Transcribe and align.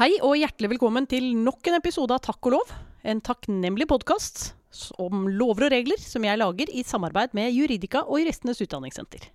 Hei 0.00 0.14
og 0.24 0.32
hjertelig 0.40 0.70
velkommen 0.70 1.04
til 1.04 1.26
nok 1.36 1.68
en 1.68 1.74
episode 1.76 2.14
av 2.16 2.22
Takk 2.24 2.46
og 2.48 2.54
lov. 2.54 2.70
En 3.04 3.18
takknemlig 3.20 3.84
podkast 3.90 4.54
om 4.96 5.26
lover 5.28 5.66
og 5.66 5.74
regler 5.74 6.00
som 6.00 6.24
jeg 6.24 6.40
lager 6.40 6.72
i 6.72 6.80
samarbeid 6.88 7.34
med 7.36 7.52
Juridika 7.52 8.06
og 8.06 8.22
Juristenes 8.22 8.62
Utdanningssenter. 8.64 9.26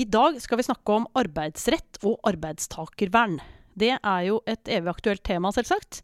I 0.00 0.08
dag 0.08 0.40
skal 0.40 0.62
vi 0.62 0.64
snakke 0.64 0.96
om 0.96 1.04
arbeidsrett 1.12 2.00
og 2.08 2.16
arbeidstakervern. 2.32 3.36
Det 3.76 3.98
er 3.98 4.24
jo 4.30 4.40
et 4.48 4.64
evig 4.64 4.94
aktuelt 4.94 5.26
tema, 5.28 5.52
selvsagt. 5.52 6.00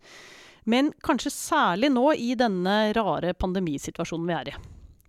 Men 0.68 0.92
kanskje 1.00 1.32
særlig 1.32 1.94
nå 1.96 2.10
i 2.12 2.34
denne 2.36 2.78
rare 2.92 3.32
pandemisituasjonen 3.40 4.28
vi 4.28 4.36
er 4.36 4.52
i. 4.52 4.58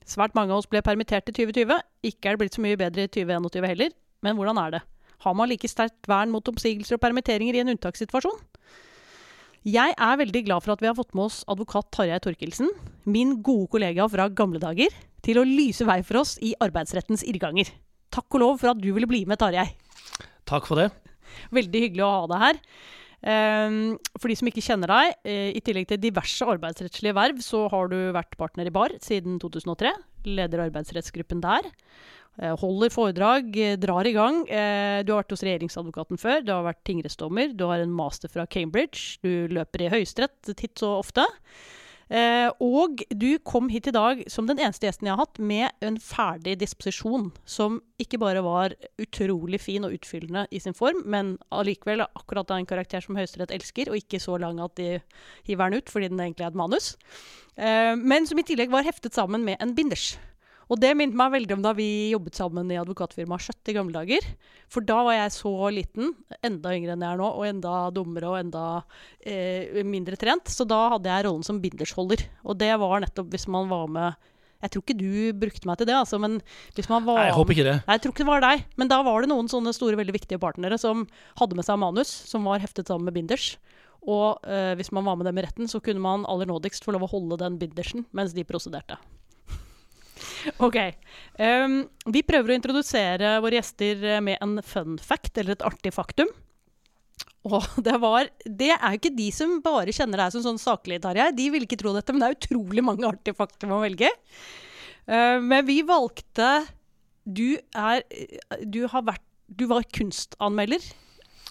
Svært 0.07 0.39
mange 0.39 0.55
av 0.55 0.63
oss 0.63 0.71
ble 0.71 0.79
permittert 0.87 1.27
i 1.27 1.35
2020. 1.35 1.83
Ikke 2.13 2.31
er 2.31 2.39
det 2.39 2.45
blitt 2.45 2.55
så 2.55 2.63
mye 2.63 2.79
bedre 2.79 3.09
i 3.11 3.11
2021 3.11 3.73
heller. 3.75 4.03
Men 4.23 4.39
hvordan 4.39 4.63
er 4.63 4.79
det? 4.79 4.87
Har 5.25 5.33
man 5.37 5.49
like 5.49 5.69
sterkt 5.69 6.07
vern 6.09 6.31
mot 6.33 6.45
oppsigelser 6.49 6.97
og 6.97 7.03
permitteringer 7.03 7.57
i 7.57 7.63
en 7.63 7.73
unntakssituasjon? 7.73 8.37
Jeg 9.67 9.95
er 9.97 10.19
veldig 10.21 10.43
glad 10.47 10.63
for 10.63 10.75
at 10.75 10.83
vi 10.83 10.87
har 10.87 10.95
fått 10.95 11.15
med 11.17 11.25
oss 11.25 11.41
advokat 11.51 11.89
Tarjei 11.91 12.19
Torkelsen, 12.23 12.69
min 13.09 13.33
gode 13.43 13.67
kollega 13.73 14.05
fra 14.11 14.29
gamle 14.31 14.61
dager, 14.63 14.93
til 15.25 15.41
å 15.41 15.47
lyse 15.47 15.83
vei 15.87 15.99
for 16.07 16.21
oss 16.21 16.37
i 16.45 16.53
arbeidsrettens 16.63 17.25
irrganger. 17.27 17.73
Takk 18.13 18.37
og 18.37 18.43
lov 18.43 18.61
for 18.61 18.71
at 18.71 18.79
du 18.79 18.87
ville 18.95 19.09
bli 19.09 19.25
med, 19.27 19.41
Tarjei. 19.41 19.65
Takk 20.47 20.69
for 20.69 20.79
det. 20.79 20.87
Veldig 21.53 21.81
hyggelig 21.83 22.05
å 22.05 22.13
ha 22.13 22.29
deg 22.31 22.45
her. 22.45 22.61
Um, 23.17 23.97
for 24.21 24.29
de 24.29 24.37
som 24.37 24.47
ikke 24.47 24.63
kjenner 24.63 24.93
deg, 24.93 25.17
uh, 25.25 25.49
i 25.57 25.63
tillegg 25.65 25.89
til 25.89 25.99
diverse 25.99 26.47
arbeidsrettslige 26.47 27.17
verv, 27.17 27.41
så 27.43 27.65
har 27.73 27.89
du 27.91 27.97
vært 28.15 28.37
partner 28.39 28.69
i 28.69 28.73
BAR 28.73 28.93
siden 29.03 29.39
2003. 29.41 29.91
Leder 30.29 30.63
arbeidsrettsgruppen 30.67 31.41
der. 31.43 31.67
Uh, 32.37 32.53
holder 32.61 32.93
foredrag, 32.93 33.49
uh, 33.57 33.73
drar 33.81 34.05
i 34.05 34.13
gang. 34.13 34.43
du 34.47 35.11
har 35.13 35.23
vært 35.23 35.33
hos 35.33 35.45
regjeringsadvokaten 35.45 36.21
før. 36.21 36.43
Du 36.45 36.53
har 36.53 36.67
vært 36.67 36.83
tingrettsdommer. 36.85 37.55
Du 37.57 37.65
har 37.69 37.81
en 37.81 37.93
master 37.93 38.31
fra 38.31 38.45
Cambridge. 38.45 39.17
Du 39.25 39.49
løper 39.51 39.85
i 39.85 39.91
Høyesterett 39.93 40.55
titt 40.55 40.77
så 40.79 40.97
ofte. 41.01 41.25
Eh, 42.07 42.47
og 42.63 43.01
du 43.11 43.35
kom 43.43 43.67
hit 43.67 43.89
i 43.89 43.93
dag 43.95 44.21
som 44.31 44.47
den 44.47 44.61
eneste 44.61 44.87
gjesten 44.87 45.09
jeg 45.09 45.15
har 45.17 45.25
hatt, 45.25 45.41
med 45.43 45.83
en 45.83 45.97
ferdig 45.99 46.55
disposisjon 46.61 47.29
som 47.43 47.81
ikke 47.99 48.19
bare 48.21 48.43
var 48.45 48.77
utrolig 49.01 49.59
fin 49.59 49.83
og 49.83 49.97
utfyllende 49.97 50.45
i 50.55 50.61
sin 50.63 50.77
form, 50.77 51.03
men 51.05 51.35
allikevel 51.51 52.05
akkurat 52.07 52.53
av 52.53 52.61
en 52.61 52.69
karakter 52.69 53.03
som 53.03 53.19
Høyesterett 53.19 53.51
elsker, 53.57 53.91
og 53.91 53.99
ikke 53.99 54.21
så 54.23 54.39
lang 54.39 54.61
at 54.63 54.77
de 54.79 55.01
hiver 55.49 55.73
den 55.73 55.83
ut 55.83 55.91
fordi 55.91 56.11
den 56.13 56.23
egentlig 56.23 56.47
er 56.47 56.53
et 56.53 56.61
manus. 56.63 56.93
Eh, 57.57 57.93
men 57.99 58.29
som 58.29 58.39
i 58.39 58.47
tillegg 58.47 58.71
var 58.71 58.87
heftet 58.87 59.17
sammen 59.17 59.43
med 59.47 59.59
en 59.59 59.75
binders. 59.75 60.13
Og 60.67 60.79
det 60.81 60.91
minte 60.99 61.15
meg 61.15 61.31
veldig 61.31 61.55
om 61.55 61.63
da 61.63 61.71
vi 61.77 62.11
jobbet 62.11 62.35
sammen 62.35 62.71
i 62.73 62.79
advokatfirmaet 62.81 63.45
Skjøtt 63.45 63.71
i 63.71 63.75
gamle 63.77 63.95
dager. 63.95 64.25
For 64.71 64.83
da 64.83 64.99
var 65.07 65.15
jeg 65.15 65.35
så 65.37 65.51
liten, 65.71 66.11
enda 66.43 66.73
yngre 66.75 66.95
enn 66.95 67.05
jeg 67.05 67.15
er 67.15 67.21
nå, 67.21 67.27
og 67.27 67.47
enda 67.47 67.75
dummere 67.95 68.33
og 68.33 68.39
enda 68.41 68.63
eh, 69.23 69.79
mindre 69.87 70.19
trent. 70.19 70.51
Så 70.51 70.67
da 70.67 70.81
hadde 70.97 71.11
jeg 71.11 71.27
rollen 71.27 71.45
som 71.47 71.61
bindersholder. 71.63 72.25
Og 72.43 72.59
det 72.59 72.73
var 72.81 72.99
nettopp 73.03 73.31
hvis 73.31 73.47
man 73.51 73.71
var 73.71 73.87
med 73.91 74.33
jeg 74.57 74.73
tror 74.73 74.81
ikke 74.81 74.97
du 74.97 75.09
brukte 75.37 75.69
meg 75.69 75.77
til 75.77 75.85
det, 75.85 75.93
altså, 75.93 76.17
men 76.17 76.39
hvis 76.73 76.87
man 76.89 77.03
var 77.05 77.19
Nei, 77.19 77.27
jeg 77.27 77.37
håper 77.37 77.53
ikke 77.53 77.65
det. 77.67 77.75
Nei, 77.85 77.97
jeg 77.97 78.01
tror 78.03 78.13
ikke 78.13 78.23
det 78.23 78.31
var 78.31 78.41
deg. 78.41 78.63
Men 78.81 78.89
da 78.89 78.97
var 79.05 79.21
det 79.21 79.29
noen 79.29 79.51
sånne 79.51 79.73
store, 79.75 79.99
veldig 79.99 80.15
viktige 80.15 80.41
partnere 80.41 80.79
som 80.81 81.03
hadde 81.37 81.59
med 81.59 81.67
seg 81.67 81.77
manus, 81.81 82.09
som 82.25 82.47
var 82.49 82.63
heftet 82.63 82.89
sammen 82.89 83.05
med 83.05 83.19
binders. 83.19 83.51
Og 84.07 84.41
eh, 84.49 84.73
hvis 84.79 84.89
man 84.95 85.05
var 85.05 85.19
med 85.19 85.29
dem 85.29 85.37
i 85.37 85.45
retten, 85.45 85.69
så 85.69 85.81
kunne 85.83 86.01
man 86.01 86.25
aller 86.25 86.49
nådigst 86.49 86.85
få 86.85 86.95
lov 86.95 87.05
å 87.05 87.11
holde 87.11 87.37
den 87.43 87.61
bindersen 87.61 88.07
mens 88.17 88.33
de 88.33 88.47
prosederte. 88.49 88.97
OK. 90.65 90.77
Um, 91.39 91.79
vi 92.13 92.23
prøver 92.25 92.53
å 92.53 92.57
introdusere 92.57 93.37
våre 93.43 93.59
gjester 93.59 94.03
eh, 94.15 94.21
med 94.23 94.41
en 94.43 94.59
fun 94.65 94.97
fact, 95.01 95.35
eller 95.37 95.57
et 95.57 95.65
artig 95.67 95.93
faktum. 95.95 96.29
Og 97.47 97.63
det 97.87 97.95
var 98.03 98.29
Det 98.43 98.71
er 98.75 98.97
ikke 98.97 99.13
de 99.15 99.29
som 99.35 99.57
bare 99.65 99.95
kjenner 99.95 100.23
deg 100.23 100.35
som 100.35 100.45
sånn 100.45 100.61
saklig, 100.61 101.01
Tarjei. 101.03 101.29
De 101.37 101.49
vil 101.53 101.67
ikke 101.67 101.79
tro 101.79 101.95
dette, 101.95 102.13
men 102.13 102.23
det 102.23 102.29
er 102.29 102.39
utrolig 102.39 102.85
mange 102.85 103.07
artige 103.09 103.37
faktum 103.37 103.75
å 103.77 103.83
velge. 103.83 104.11
Uh, 105.07 105.37
men 105.43 105.63
vi 105.67 105.81
valgte 105.87 106.65
Du 107.23 107.55
er 107.71 108.03
Du 108.67 108.81
har 108.91 109.05
vært 109.07 109.23
Du 109.47 109.63
var 109.71 109.85
kunstanmelder 109.95 110.83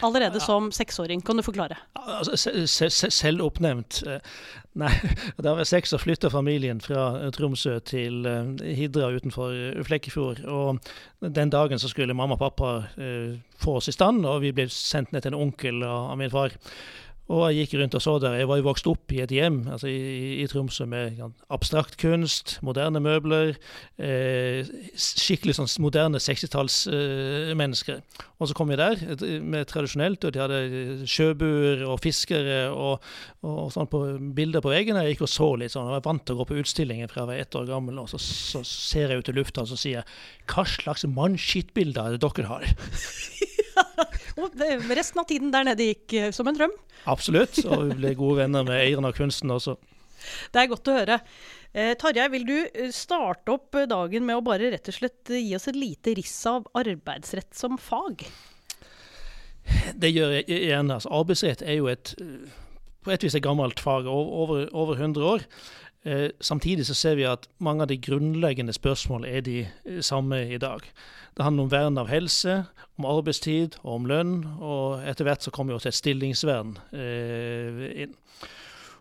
allerede 0.03 0.41
som 0.41 0.73
seksåring. 0.73 1.21
Kan 1.21 1.37
du 1.37 1.43
forklare? 1.43 1.77
Altså, 1.95 2.37
Selvoppnevnt. 3.11 4.03
Eh, 4.07 4.21
nei, 4.83 4.93
da 5.41 5.55
var 5.55 5.63
jeg 5.65 5.73
seks 5.73 5.95
og 5.97 6.03
flytta 6.05 6.31
familien 6.33 6.81
fra 6.85 7.09
eh, 7.21 7.31
Tromsø 7.35 7.79
til 7.87 8.27
eh, 8.29 8.77
Hidra 8.77 9.11
utenfor 9.17 9.83
Flekkefjord. 9.89 10.45
Og 10.45 10.79
den 11.21 11.51
dagen 11.51 11.81
så 11.81 11.89
skulle 11.93 12.15
mamma 12.15 12.37
og 12.37 12.45
pappa 12.45 12.73
få 13.57 13.79
oss 13.79 13.89
i 13.89 13.95
stand, 13.95 14.27
og 14.29 14.43
vi 14.45 14.53
ble 14.55 14.69
sendt 14.73 15.13
ned 15.13 15.25
til 15.25 15.35
en 15.35 15.41
onkel 15.47 15.83
av 15.87 16.17
min 16.21 16.33
far. 16.33 16.55
Og 17.27 17.41
jeg 17.51 17.65
gikk 17.65 17.81
rundt 17.81 17.97
og 17.99 18.03
så 18.05 18.13
der. 18.23 18.37
Jeg 18.39 18.47
var 18.47 18.61
jo 18.61 18.67
vokst 18.69 18.87
opp 18.87 19.11
i 19.11 19.19
et 19.25 19.33
hjem 19.35 19.65
altså 19.75 19.89
i, 19.91 20.43
i 20.43 20.47
Tromsø 20.47 20.85
med 20.87 21.19
abstrakt 21.51 21.97
kunst, 21.99 22.59
moderne 22.63 23.03
møbler. 23.03 23.57
Eh, 23.99 24.69
skikkelig 24.95 25.57
sånn 25.59 25.71
moderne 25.83 26.21
60-tallsmennesker. 26.23 27.99
Eh, 27.99 28.29
og 28.39 28.51
så 28.51 28.55
kom 28.55 28.71
vi 28.71 28.79
der 28.79 29.03
med 29.43 29.67
tradisjonelt, 29.67 30.23
og 30.29 30.37
de 30.37 30.43
hadde 30.45 31.09
sjøbuer 31.11 31.83
og 31.89 31.99
fiskere 32.05 32.69
og, 32.71 33.03
og, 33.43 33.73
sånn 33.75 33.91
på 33.91 34.05
bilder 34.37 34.63
på 34.63 34.71
veggene. 34.71 35.03
Jeg 35.09 35.17
gikk 35.17 35.27
og 35.27 35.35
så 35.35 35.51
litt 35.59 35.75
sånn, 35.75 35.91
og 35.91 35.97
jeg 35.97 35.99
var 35.99 36.09
vant 36.13 36.27
til 36.29 36.37
å 36.37 36.45
gå 36.45 36.49
på 36.53 36.61
utstillinger 36.63 37.11
fra 37.11 37.25
jeg 37.25 37.33
var 37.33 37.43
ett 37.43 37.59
år 37.59 37.69
gammel. 37.73 37.99
Og 38.05 38.13
så, 38.13 38.23
så 38.23 38.63
ser 38.63 39.11
jeg 39.11 39.25
ut 39.25 39.35
i 39.35 39.39
lufta 39.41 39.67
og 39.67 39.73
så 39.73 39.81
sier 39.83 39.99
jeg, 39.99 40.17
hva 40.53 40.69
slags 40.71 41.09
mannskittbilder 41.11 42.07
er 42.07 42.17
det 42.21 42.23
dere 42.23 42.51
har? 42.55 42.71
og 44.37 44.57
resten 44.97 45.23
av 45.23 45.29
tiden 45.29 45.53
der 45.55 45.67
nede 45.69 45.91
gikk 45.91 46.17
eh, 46.17 46.33
som 46.35 46.49
en 46.51 46.57
drøm. 46.59 46.75
Absolutt, 47.09 47.61
og 47.65 47.87
vi 47.91 48.01
ble 48.01 48.17
gode 48.19 48.43
venner 48.43 48.67
med 48.67 48.81
eieren 48.81 49.09
av 49.09 49.17
kunsten 49.17 49.53
også. 49.55 49.77
Det 50.53 50.63
er 50.63 50.69
godt 50.73 50.91
å 50.91 50.97
høre. 50.97 51.21
Eh, 51.73 51.95
Tarjei, 52.01 52.27
vil 52.35 52.45
du 52.49 52.57
eh, 52.59 52.93
starte 52.95 53.55
opp 53.55 53.79
dagen 53.89 54.27
med 54.29 54.41
å 54.41 54.45
bare 54.45 54.73
rett 54.75 54.93
og 54.93 54.99
slett 54.99 55.33
gi 55.33 55.55
oss 55.57 55.69
et 55.71 55.79
lite 55.79 56.17
riss 56.19 56.37
av 56.51 56.69
arbeidsrett 56.77 57.53
som 57.57 57.81
fag? 57.81 58.27
Det 59.97 60.13
gjør 60.13 60.37
jeg 60.39 60.47
gjerne. 60.69 61.01
Altså, 61.01 61.11
arbeidsrett 61.17 61.65
er 61.67 61.81
jo 61.81 61.91
et 61.91 62.15
på 63.07 63.13
et 63.15 63.23
vis 63.23 63.37
et 63.39 63.45
gammelt 63.45 63.79
fag, 63.79 64.09
over, 64.11 64.67
over 64.75 64.99
100 64.99 65.23
år. 65.23 65.45
Eh, 66.07 66.31
samtidig 66.41 66.87
så 66.87 66.95
ser 66.95 67.17
vi 67.19 67.25
at 67.27 67.49
mange 67.59 67.83
av 67.83 67.89
de 67.91 67.97
grunnleggende 67.99 68.73
spørsmålene 68.73 69.31
er 69.33 69.41
de 69.43 69.57
eh, 69.67 70.03
samme 70.07 70.39
i 70.55 70.59
dag. 70.63 70.85
Det 71.37 71.45
handler 71.45 71.67
om 71.67 71.71
vern 71.73 71.99
av 71.99 72.07
helse, 72.07 72.61
om 72.99 73.09
arbeidstid 73.11 73.81
og 73.83 73.95
om 73.95 74.07
lønn, 74.07 74.37
og 74.63 75.03
etter 75.03 75.27
hvert 75.27 75.43
så 75.43 75.51
kommer 75.51 75.75
jo 75.75 75.81
også 75.81 75.91
et 75.91 75.99
stillingsvern 75.99 76.77
eh, 76.95 77.81
inn. 78.05 78.15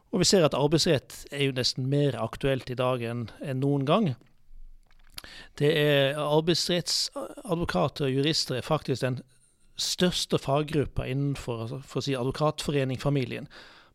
Og 0.10 0.24
vi 0.24 0.30
ser 0.32 0.48
at 0.48 0.58
arbeidsrett 0.58 1.28
er 1.30 1.46
jo 1.46 1.54
nesten 1.54 1.86
mer 1.92 2.18
aktuelt 2.18 2.72
i 2.74 2.80
dag 2.80 3.04
enn, 3.06 3.28
noen 3.60 3.86
gang. 3.86 4.10
Det 5.60 5.72
er 5.78 6.18
Arbeidsrettsadvokater 6.22 8.08
og 8.08 8.18
jurister 8.18 8.58
er 8.58 8.66
faktisk 8.66 9.04
den 9.04 9.22
største 9.78 10.40
faggruppa 10.40 11.06
innenfor 11.10 11.66
altså 11.66 12.02
si, 12.02 12.16
advokatforeningfamilien. 12.16 13.50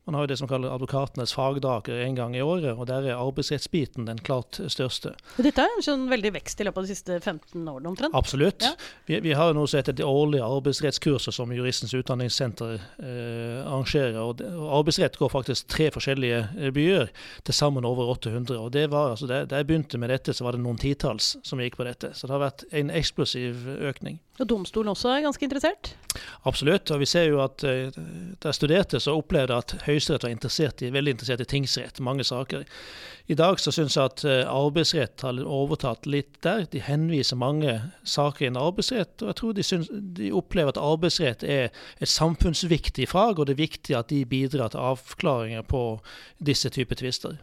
Man 0.09 0.17
har 0.17 0.25
jo 0.25 0.31
det 0.31 0.39
som 0.41 0.49
kalles 0.49 0.73
advokatenes 0.73 1.35
fagdager 1.37 2.01
en 2.01 2.15
gang 2.17 2.33
i 2.37 2.41
året, 2.43 2.73
og 2.73 2.87
der 2.89 3.05
er 3.11 3.21
arbeidsrettsbiten 3.21 4.07
den 4.09 4.19
klart 4.25 4.57
største. 4.73 5.13
Dette 5.37 5.67
er 5.67 5.75
en 5.77 5.85
sånn 5.85 6.07
veldig 6.11 6.33
vekst 6.39 6.63
i 6.63 6.67
løpet 6.67 6.81
av 6.81 6.87
de 6.89 6.95
siste 6.95 7.19
15 7.21 7.69
årene 7.69 7.93
omtrent? 7.93 8.17
Absolutt. 8.17 8.65
Ja. 8.65 8.73
Vi, 9.07 9.19
vi, 9.27 9.35
har 9.37 9.53
noe 9.55 9.69
som 9.69 9.83
heter 9.83 9.99
det 9.99 10.07
årlige 10.09 10.47
arbeidsrettskurset 10.47 11.37
som 11.37 11.53
Juristens 11.53 11.93
utdanningssenter 11.95 12.79
eh, 12.79 13.61
arrangerer. 13.61 14.17
Og, 14.23 14.41
og, 14.41 14.67
arbeidsrett 14.81 15.21
går 15.21 15.35
faktisk 15.37 15.69
tre 15.77 15.91
forskjellige 15.93 16.41
eh, 16.57 16.73
byer, 16.75 17.13
til 17.45 17.59
sammen 17.61 17.85
over 17.85 18.15
800. 18.17 18.57
og 18.57 18.73
det 18.73 18.89
var, 18.91 19.13
altså, 19.13 19.29
Da 19.29 19.61
jeg 19.61 19.69
begynte 19.69 20.01
med 20.01 20.15
dette, 20.15 20.33
så 20.33 20.49
var 20.49 20.57
det 20.57 20.65
noen 20.65 20.81
titalls 20.81 21.37
som 21.45 21.61
gikk 21.61 21.77
på 21.77 21.87
dette. 21.87 22.15
Så 22.17 22.27
det 22.27 22.39
har 22.39 22.47
vært 22.49 22.65
en 22.73 22.91
eksplosiv 22.97 23.69
økning. 23.93 24.19
Og 24.41 24.49
domstolen 24.49 24.95
også 24.95 25.11
er 25.13 25.25
ganske 25.27 25.45
interessert? 25.45 25.93
Absolutt. 26.49 26.91
og 26.91 27.03
vi 27.03 27.09
ser 27.09 27.29
jo 27.29 27.43
at 27.45 27.63
uh, 27.63 27.93
Da 28.41 28.51
jeg 28.51 28.57
studerte, 28.57 29.01
så 29.01 29.15
opplevde 29.19 29.55
jeg 29.55 29.67
at 29.67 29.75
Høyesterett 29.91 30.27
var 30.27 30.33
interessert 30.35 30.83
i, 30.83 30.93
veldig 30.95 31.17
interessert 31.17 31.45
i 31.45 31.49
tingsrett, 31.51 32.01
mange 32.05 32.27
saker. 32.27 32.65
I 33.31 33.37
dag 33.39 33.61
så 33.63 33.73
syns 33.75 33.99
jeg 33.99 34.11
at 34.11 34.25
uh, 34.27 34.39
arbeidsrett 34.51 35.23
har 35.27 35.43
overtatt 35.45 36.09
litt 36.11 36.41
der. 36.47 36.65
De 36.73 36.83
henviser 36.83 37.39
mange 37.39 37.77
saker 38.03 38.49
inn 38.49 38.59
arbeidsrett. 38.59 39.15
Og 39.21 39.31
jeg 39.31 39.41
tror 39.43 39.59
de, 39.59 39.67
synes, 39.67 39.93
de 40.19 40.33
opplever 40.35 40.75
at 40.75 40.81
arbeidsrett 40.83 41.45
er 41.47 41.69
et 41.71 42.11
samfunnsviktig 42.11 43.11
fag, 43.11 43.39
og 43.39 43.47
det 43.47 43.59
er 43.59 43.65
viktig 43.67 43.99
at 43.99 44.11
de 44.11 44.25
bidrar 44.27 44.73
til 44.73 44.83
avklaringer 44.95 45.67
på 45.69 45.85
disse 46.43 46.73
typer 46.75 46.99
tvister. 46.99 47.39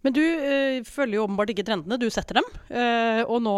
Men 0.00 0.14
du 0.16 0.22
øh, 0.22 0.80
følger 0.88 1.18
jo 1.18 1.24
åpenbart 1.26 1.50
ikke 1.52 1.64
trendene, 1.68 1.98
du 2.00 2.08
setter 2.12 2.40
dem. 2.40 2.46
Øh, 2.72 3.20
og 3.26 3.42
nå 3.44 3.56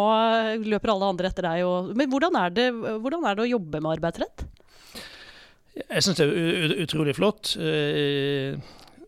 løper 0.64 0.90
alle 0.90 1.10
andre 1.12 1.30
etter 1.30 1.46
deg. 1.46 1.62
Og, 1.68 1.92
men 1.98 2.10
hvordan 2.10 2.38
er, 2.40 2.54
det, 2.56 2.66
hvordan 2.74 3.26
er, 3.28 3.38
det, 3.38 3.44
å 3.46 3.52
jobbe 3.52 3.82
med 3.82 3.94
arbeidsrett? 3.96 4.46
Jeg 5.72 6.04
syns 6.04 6.20
det 6.20 6.28
er 6.28 6.76
utrolig 6.84 7.16
flott. 7.16 7.54
Uh, 7.56 8.60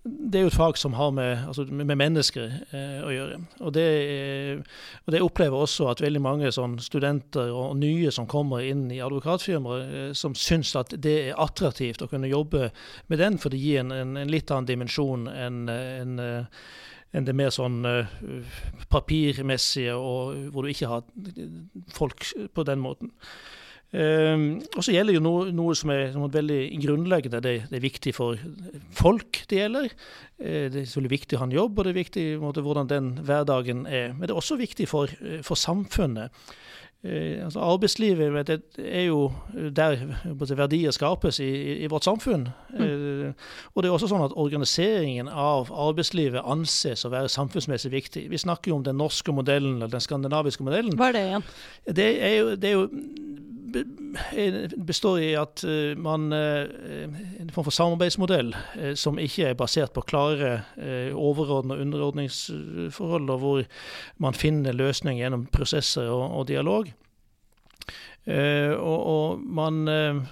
det 0.04 0.36
er 0.36 0.42
jo 0.44 0.50
et 0.50 0.56
fag 0.56 0.76
som 0.76 0.92
har 0.98 1.12
med, 1.16 1.46
altså 1.48 1.64
med 1.64 1.96
mennesker 1.96 2.50
eh, 2.76 2.98
å 3.00 3.12
gjøre. 3.12 3.38
Og 3.64 3.72
det, 3.72 3.84
og 5.06 5.14
det 5.14 5.22
opplever 5.24 5.64
også 5.64 5.86
at 5.88 6.02
veldig 6.04 6.20
mange 6.20 6.50
sånn 6.52 6.76
studenter 6.84 7.48
og 7.48 7.78
nye 7.80 8.12
som 8.12 8.28
kommer 8.28 8.66
inn 8.68 8.84
i 8.92 9.00
advokatfirmaer, 9.04 9.86
eh, 9.86 10.12
som 10.12 10.36
syns 10.36 10.74
at 10.76 10.92
det 11.00 11.14
er 11.30 11.40
attraktivt 11.40 12.04
å 12.04 12.10
kunne 12.12 12.28
jobbe 12.28 12.68
med 13.08 13.22
den, 13.22 13.40
for 13.40 13.54
det 13.54 13.62
gir 13.64 13.80
en, 13.80 13.96
en, 13.96 14.14
en 14.20 14.32
litt 14.32 14.52
annen 14.52 14.68
dimensjon 14.68 15.24
enn 15.32 15.64
en, 15.72 16.20
enn 16.20 17.24
det 17.30 17.38
mer 17.40 17.52
sånn 17.54 17.80
papirmessige, 18.92 19.96
og 19.96 20.50
hvor 20.52 20.66
du 20.66 20.74
ikke 20.74 20.92
har 20.92 21.08
folk 21.96 22.28
på 22.52 22.68
den 22.68 22.84
måten. 22.84 23.16
Um, 23.94 24.58
og 24.74 24.82
så 24.82 24.90
gjelder 24.90 25.14
jo 25.14 25.22
noe, 25.22 25.50
noe 25.54 25.74
som 25.78 25.92
er 25.94 26.16
noe 26.16 26.32
veldig 26.32 26.58
grunnleggende. 26.82 27.38
Det, 27.44 27.54
det, 27.70 27.78
er 27.78 27.84
viktig 27.84 28.14
for 28.16 28.40
folk 28.90 29.44
det 29.50 29.60
gjelder. 29.60 29.86
Uh, 30.42 30.66
det 30.72 30.80
er 30.80 30.88
selvfølgelig 30.88 31.14
viktig 31.14 31.38
å 31.38 31.44
ha 31.44 31.48
en 31.48 31.54
jobb, 31.54 31.78
og 31.78 31.86
det 31.86 31.94
er 31.94 32.00
viktig 32.00 32.28
måte, 32.42 32.64
hvordan 32.66 32.90
den 32.90 33.12
hverdagen 33.22 33.86
er. 33.86 34.10
Men 34.16 34.26
det 34.26 34.34
er 34.34 34.40
også 34.42 34.58
viktig 34.58 34.88
for, 34.90 35.14
eh, 35.22 35.44
for 35.46 35.60
samfunnet. 35.60 36.34
Uh, 37.04 37.44
altså 37.44 37.62
arbeidslivet 37.62 38.48
det 38.48 38.58
er 38.82 39.06
jo 39.12 39.28
der 39.76 40.02
verdier 40.56 40.90
skapes 40.96 41.38
i, 41.44 41.52
i 41.84 41.90
vårt 41.92 42.08
samfunn. 42.08 42.48
Mm. 42.74 43.30
og 43.74 43.82
det 43.84 43.90
er 43.90 43.94
også 43.94 44.08
sånn 44.10 44.24
at 44.26 44.34
organiseringen 44.34 45.28
av 45.30 45.70
arbeidslivet 45.70 46.42
anses 46.42 47.06
å 47.06 47.14
være 47.14 47.30
samfunnsmessig 47.30 47.94
viktig. 47.94 48.26
Vi 48.32 48.42
snakker 48.42 48.72
jo 48.72 48.80
om 48.80 48.88
den 48.88 48.98
norske 48.98 49.30
modellen 49.36 49.76
eller 49.76 49.94
den 49.94 50.02
skandinaviske 50.02 50.66
modellen. 50.66 50.98
Hva 50.98 51.12
er 51.12 51.20
det 51.20 51.26
igjen? 51.28 51.50
Det 52.02 52.12
er 52.18 52.40
jo, 52.40 52.54
det 52.58 52.72
er 52.72 52.80
jo 52.80 52.88
består 54.86 55.18
i 55.20 55.32
at 55.38 55.64
eh, 55.64 55.94
man 55.98 56.32
eh, 56.32 56.66
En 57.40 57.50
form 57.54 57.66
for 57.66 57.74
samarbeidsmodell 57.74 58.54
eh, 58.78 58.94
som 58.98 59.18
ikke 59.18 59.50
er 59.50 59.58
basert 59.58 59.94
på 59.94 60.04
klare 60.06 60.54
overordnede 61.14 61.78
og 61.78 61.86
underordningsforhold, 61.86 63.30
og 63.30 63.38
hvor 63.38 63.62
man 64.22 64.34
finner 64.34 64.76
løsninger 64.76 65.24
gjennom 65.24 65.46
prosesser 65.52 66.08
og, 66.10 66.38
og 66.38 66.48
dialog. 66.48 66.90
Uh, 68.24 68.72
og, 68.80 69.00
og, 69.04 69.40
man 69.52 69.82
uh, 69.84 70.22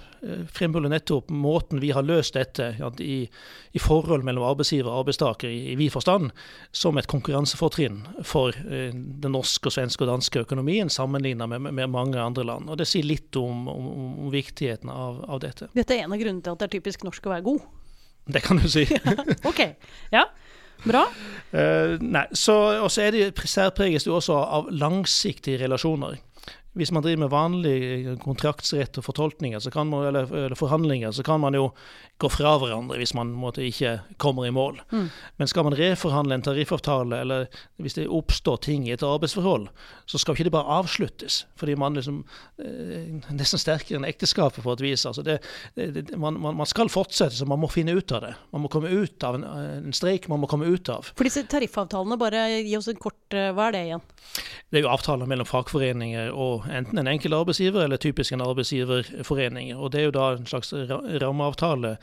fremholder 0.49 0.89
nettopp 0.89 1.27
måten 1.29 1.77
vi 1.77 1.91
har 1.93 2.01
løst 2.01 2.33
dette 2.33 2.71
i, 3.05 3.17
i, 3.29 3.81
forhold 3.81 4.25
mellom 4.25 4.47
arbeidsgiver 4.47 4.89
og 4.89 5.03
arbeidstaker 5.03 5.51
i, 5.51 5.59
i 5.73 5.75
vid 5.77 5.93
forstand, 5.93 6.31
som 6.73 6.97
et 6.97 7.09
konkurransefortrinn 7.11 7.99
for 8.25 8.57
uh, 8.65 8.89
den 8.89 9.35
norske, 9.37 9.69
svenske 9.69 10.07
og 10.07 10.09
danske 10.09 10.41
økonomien 10.41 10.89
sammenlignet 10.89 11.51
med, 11.53 11.69
med, 11.69 11.93
mange 11.93 12.17
andre 12.17 12.47
land. 12.49 12.71
Og 12.73 12.81
Det 12.81 12.89
sier 12.89 13.05
litt 13.05 13.37
om, 13.37 13.69
om, 13.69 13.93
om 14.25 14.33
viktigheten 14.33 14.89
av, 14.89 15.21
av, 15.29 15.43
dette. 15.45 15.69
Dette 15.77 15.93
er 15.93 16.07
en 16.07 16.17
av 16.17 16.25
grunnene 16.25 16.41
til 16.41 16.57
at 16.57 16.63
det 16.65 16.71
er 16.71 16.75
typisk 16.79 17.05
norsk 17.05 17.29
å 17.29 17.35
være 17.35 17.47
god? 17.51 17.71
Det 18.33 18.41
kan 18.41 18.57
du 18.57 18.69
si. 18.71 18.87
ok, 19.51 19.65
ja. 20.15 20.25
Bra. 20.83 21.05
nei, 22.01 22.25
så, 22.35 22.55
Og 22.81 22.89
så 22.91 23.05
er 23.05 23.13
det 23.15 23.47
særpreges 23.47 24.03
det 24.03 24.11
også 24.11 24.35
av 24.41 24.73
langsiktige 24.73 25.61
relasjoner. 25.61 26.17
Hvis 26.73 26.91
man 26.91 27.03
driver 27.05 27.21
med 27.21 27.29
vanlig 27.29 27.75
kontraktsrett 28.23 28.97
og 28.97 29.05
fortolkninger, 29.05 29.61
man, 29.83 30.07
eller, 30.07 30.25
eller, 30.25 30.55
forhandlinger, 30.57 31.11
så 31.11 31.23
kan 31.23 31.41
man 31.43 31.53
jo 31.53 31.67
gå 32.17 32.29
fra 32.33 32.55
hverandre 32.61 32.97
hvis 32.97 33.13
man 33.13 33.33
måtte, 33.37 33.61
ikke 33.65 33.99
kommer 34.21 34.47
i 34.47 34.53
mål. 34.53 34.79
Mm. 34.89 35.09
Men 35.37 35.49
skal 35.51 35.67
man 35.67 35.77
reforhandle 35.77 36.39
en 36.39 36.45
tariffavtale, 36.45 37.19
eller 37.21 37.45
hvis 37.77 37.97
det 37.99 38.07
oppstår 38.09 38.57
ting 38.65 38.87
i 38.87 38.95
et 38.95 39.05
arbeidsforhold, 39.05 39.67
så 40.09 40.21
skal 40.21 40.33
ikke 40.33 40.47
det 40.49 40.55
bare 40.55 40.79
avsluttes. 40.79 41.43
Fordi 41.59 41.75
man 41.79 41.97
liksom 41.97 42.23
eh, 42.57 43.21
Nesten 43.33 43.61
sterkere 43.61 43.99
enn 43.99 44.07
ekteskapet, 44.07 44.63
på 44.63 44.73
et 44.73 44.83
vis. 44.83 45.05
Altså 45.09 45.23
det, 45.25 45.39
det, 45.75 46.05
man, 46.17 46.39
man, 46.41 46.57
man, 46.57 46.69
skal 46.69 46.89
fortsette, 46.91 47.35
så 47.37 47.47
man 47.49 47.61
må 47.61 47.69
finne 47.71 47.95
ut 47.95 48.11
av 48.15 48.25
det. 48.25 48.33
Man 48.53 48.65
må 48.65 48.71
komme 48.73 48.89
ut 48.89 49.23
av 49.23 49.37
en, 49.37 49.45
en 49.45 49.95
streik 49.95 50.27
man 50.31 50.41
må 50.41 50.49
komme 50.49 50.69
ut 50.69 50.89
av. 50.89 51.13
For 51.13 51.27
disse 51.27 51.45
tariffavtalene, 51.49 52.17
bare 52.21 52.45
gi 52.63 52.75
oss 52.79 52.89
en 52.91 53.01
kort 53.01 53.37
eh, 53.37 53.51
Hva 53.53 53.69
er 53.69 53.77
det 53.77 53.85
igjen? 53.87 54.05
Det 54.73 54.79
er 54.79 54.85
jo 54.87 54.91
avtaler 54.93 55.29
mellom 55.29 55.47
fagforeninger 55.47 56.31
og 56.33 56.62
enten 56.71 56.99
en 56.99 57.07
enkel 57.07 57.33
arbeidsgiver 57.33 57.83
eller 57.83 57.97
typisk 57.97 58.33
en 58.33 58.41
arbeidsgiverforening. 58.45 59.73
Og 59.75 59.91
det 59.91 60.01
er 60.01 60.07
jo 60.09 60.15
da 60.15 60.29
en 60.33 60.47
slags 60.49 60.73
rammeavtale 60.73 61.97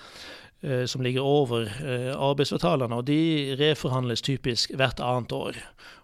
eh, 0.62 0.84
som 0.86 1.02
ligger 1.02 1.22
over 1.26 1.68
eh, 1.68 2.10
arbeidsavtalene, 2.16 2.96
og 2.96 3.06
de 3.06 3.56
reforhandles 3.60 4.22
typisk 4.22 4.74
hvert 4.76 5.00
annet 5.00 5.32
år. 5.32 5.62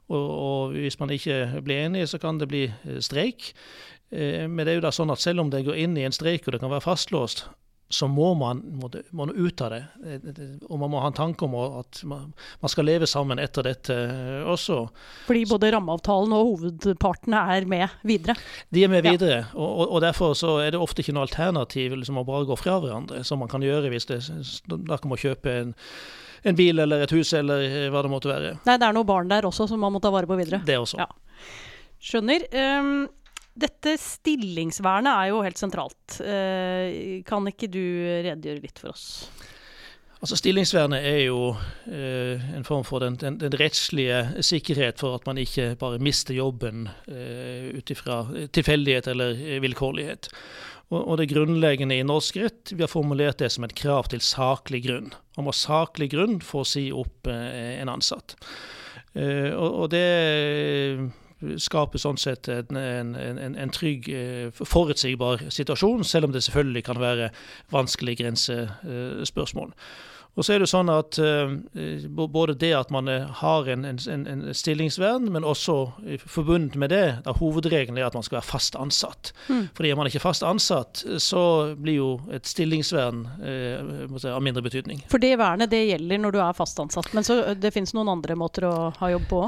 Og, 0.09 0.31
og, 0.31 0.73
hvis 0.79 1.01
man 1.01 1.11
ikke 1.11 1.63
blir 1.65 1.87
enig, 1.87 2.09
så 2.09 2.19
kan 2.23 2.39
det 2.39 2.49
bli 2.49 2.65
eh, 2.69 3.01
streik. 3.01 3.53
Eh, 4.11 4.47
men 4.49 4.65
det 4.65 4.75
er 4.75 4.81
jo 4.81 4.87
da 4.87 4.95
sånn 4.95 5.11
at 5.11 5.23
selv 5.23 5.43
om 5.43 5.51
det 5.51 5.65
går 5.67 5.83
inn 5.83 5.97
i 5.99 6.07
en 6.07 6.15
streik, 6.15 6.47
og 6.47 6.55
det 6.55 6.63
kan 6.63 6.73
være 6.73 6.87
fastlåst, 6.87 7.49
så 7.89 8.09
må 8.11 8.35
man, 8.35 8.61
må, 8.81 8.91
man 9.11 9.31
ut 9.31 9.61
av 9.63 9.71
det. 9.71 9.83
Og 10.67 10.79
man 10.81 10.91
må 10.91 11.01
ha 11.03 11.11
en 11.11 11.17
tanke 11.17 11.47
om 11.47 11.55
at 11.63 12.01
man, 12.09 12.33
skal 12.71 12.89
leve 12.89 13.07
sammen 13.07 13.39
etter 13.39 13.69
dette 13.69 13.97
også. 14.51 14.81
Fordi 15.29 15.45
både 15.47 15.71
rammeavtalen 15.77 16.35
og 16.35 16.51
hovedpartene 16.51 17.45
er 17.55 17.69
med 17.71 17.95
videre? 18.07 18.35
De 18.75 18.83
er 18.83 18.91
med 18.91 19.07
videre, 19.07 19.45
ja. 19.45 19.51
og, 19.55 19.85
og, 19.87 20.01
derfor 20.03 20.35
så 20.39 20.57
er 20.65 20.75
det 20.75 20.83
ofte 20.83 21.05
ikke 21.05 21.15
noe 21.15 21.29
alternativ 21.29 21.95
liksom, 21.95 22.19
å 22.19 22.27
bare 22.27 22.49
gå 22.49 22.59
fra 22.59 22.81
hverandre, 22.83 23.23
som 23.27 23.43
man 23.43 23.51
kan 23.53 23.63
gjøre 23.63 23.93
hvis 23.93 24.11
det, 24.11 24.21
da 24.67 24.99
kan 24.99 25.13
man 25.13 25.23
kjøpe 25.23 25.55
en, 25.63 25.77
en 26.43 26.59
bil 26.59 26.83
eller 26.83 27.07
et 27.07 27.15
hus 27.15 27.31
eller 27.39 27.69
hva 27.95 28.03
det 28.03 28.11
måtte 28.11 28.33
være. 28.33 28.57
Nei, 28.67 28.79
det 28.83 28.89
er 28.89 28.99
noen 28.99 29.07
barn 29.07 29.31
der 29.31 29.47
også 29.47 29.69
som 29.71 29.83
man 29.83 29.95
må 29.95 30.03
ta 30.03 30.11
vare 30.15 30.27
på 30.27 30.39
videre. 30.41 30.59
Det 30.67 30.81
også. 30.83 30.99
Ja. 31.07 31.07
Skjønner. 32.03 32.51
Um, 32.51 33.07
dette 33.57 33.97
stillingsvernet 34.01 35.13
er 35.13 35.31
jo 35.33 35.43
helt 35.45 35.61
sentralt. 35.61 36.19
Eh, 36.21 37.23
kan 37.27 37.47
ikke 37.49 37.71
du 37.73 37.85
redegjøre 38.27 38.63
litt 38.65 38.83
for 38.83 38.93
oss? 38.93 39.07
Altså 40.17 40.39
Stillingsvernet 40.41 41.05
er 41.05 41.19
jo 41.27 41.51
eh, 41.93 42.41
en 42.57 42.65
form 42.65 42.87
for 42.89 43.05
den, 43.05 43.19
den, 43.21 43.37
den, 43.39 43.53
rettslige 43.61 44.43
sikkerhet 44.45 45.03
for 45.05 45.19
at 45.19 45.27
man 45.29 45.39
ikke 45.39 45.75
bare 45.81 46.01
mister 46.03 46.35
jobben 46.35 46.87
eh, 47.05 47.69
ut 47.77 47.93
ifra 47.93 48.23
tilfeldighet 48.57 49.11
eller 49.13 49.37
vilkårlighet. 49.63 50.31
Og, 50.89 51.01
og, 51.01 51.15
det 51.21 51.29
grunnleggende 51.33 51.99
i 51.99 52.07
norsk 52.07 52.39
rett, 52.41 52.73
vi 52.73 52.85
har 52.85 52.91
formulert 52.91 53.43
det 53.43 53.51
som 53.53 53.67
et 53.67 53.77
krav 53.77 54.09
til 54.13 54.23
saklig 54.25 54.85
grunn. 54.87 55.13
Man 55.37 55.49
må 55.49 55.55
saklig 55.57 56.13
grunn 56.15 56.39
for 56.45 56.63
å 56.63 56.69
si 56.69 56.89
opp 56.95 57.29
eh, 57.31 57.77
en 57.83 57.93
ansatt. 57.93 58.39
Eh, 59.13 59.51
og, 59.53 59.83
og 59.85 59.89
det 59.93 60.07
skaper 61.61 62.01
sånn 62.01 62.17
sett 62.21 62.49
en, 62.49 62.79
en, 62.79 63.41
en, 63.61 63.73
trygg, 63.75 64.09
eh, 64.09 64.63
forutsigbar 64.65 65.47
situasjon, 65.53 66.05
selv 66.05 66.31
om 66.31 66.33
det 66.33 66.45
selvfølgelig 66.47 66.85
kan 66.87 67.01
være 67.01 67.31
vanskelige 67.75 68.23
grensespørsmål. 68.23 69.75
Og 70.37 70.45
så 70.45 70.53
er 70.55 70.63
det 70.63 70.69
sånn 70.69 70.91
at 70.93 71.17
uh, 71.21 71.49
Både 72.17 72.55
det 72.61 72.73
at 72.77 72.93
man 72.93 73.09
eh, 73.09 73.25
har 73.41 73.69
en, 73.73 73.85
en, 73.89 74.25
en, 74.29 74.43
stillingsvern, 74.57 75.29
men 75.33 75.45
også 75.47 75.77
forbundet 76.29 76.77
med 76.81 76.91
det, 76.93 77.05
da 77.25 77.33
hovedregelen 77.37 77.99
er 77.99 78.07
at 78.07 78.17
man 78.17 78.25
skal 78.25 78.39
være 78.39 78.49
fast 78.49 78.77
ansatt. 78.79 79.33
Mm. 79.49 79.63
Fordi 79.77 79.91
er 79.93 79.99
man 79.99 80.11
ikke 80.11 80.23
fast 80.23 80.45
ansatt, 80.47 81.03
så 81.23 81.43
blir 81.81 81.99
jo 81.99 82.09
et 82.35 82.49
stillingsvern 82.49 83.23
si, 83.41 84.31
av 84.31 84.43
mindre 84.45 84.65
betydning. 84.65 85.03
For 85.13 85.23
det 85.23 85.35
vernet 85.41 85.73
det 85.73 85.83
gjelder 85.87 86.23
når 86.23 86.37
du 86.37 86.41
er 86.45 86.57
fast 86.59 86.81
ansatt, 86.83 87.13
men 87.17 87.27
så 87.27 87.39
det 87.57 87.73
finnes 87.75 87.95
noen 87.97 88.11
andre 88.17 88.37
måter 88.39 88.69
å 88.69 88.75
ha 88.99 89.13
jobb 89.13 89.29
på? 89.31 89.43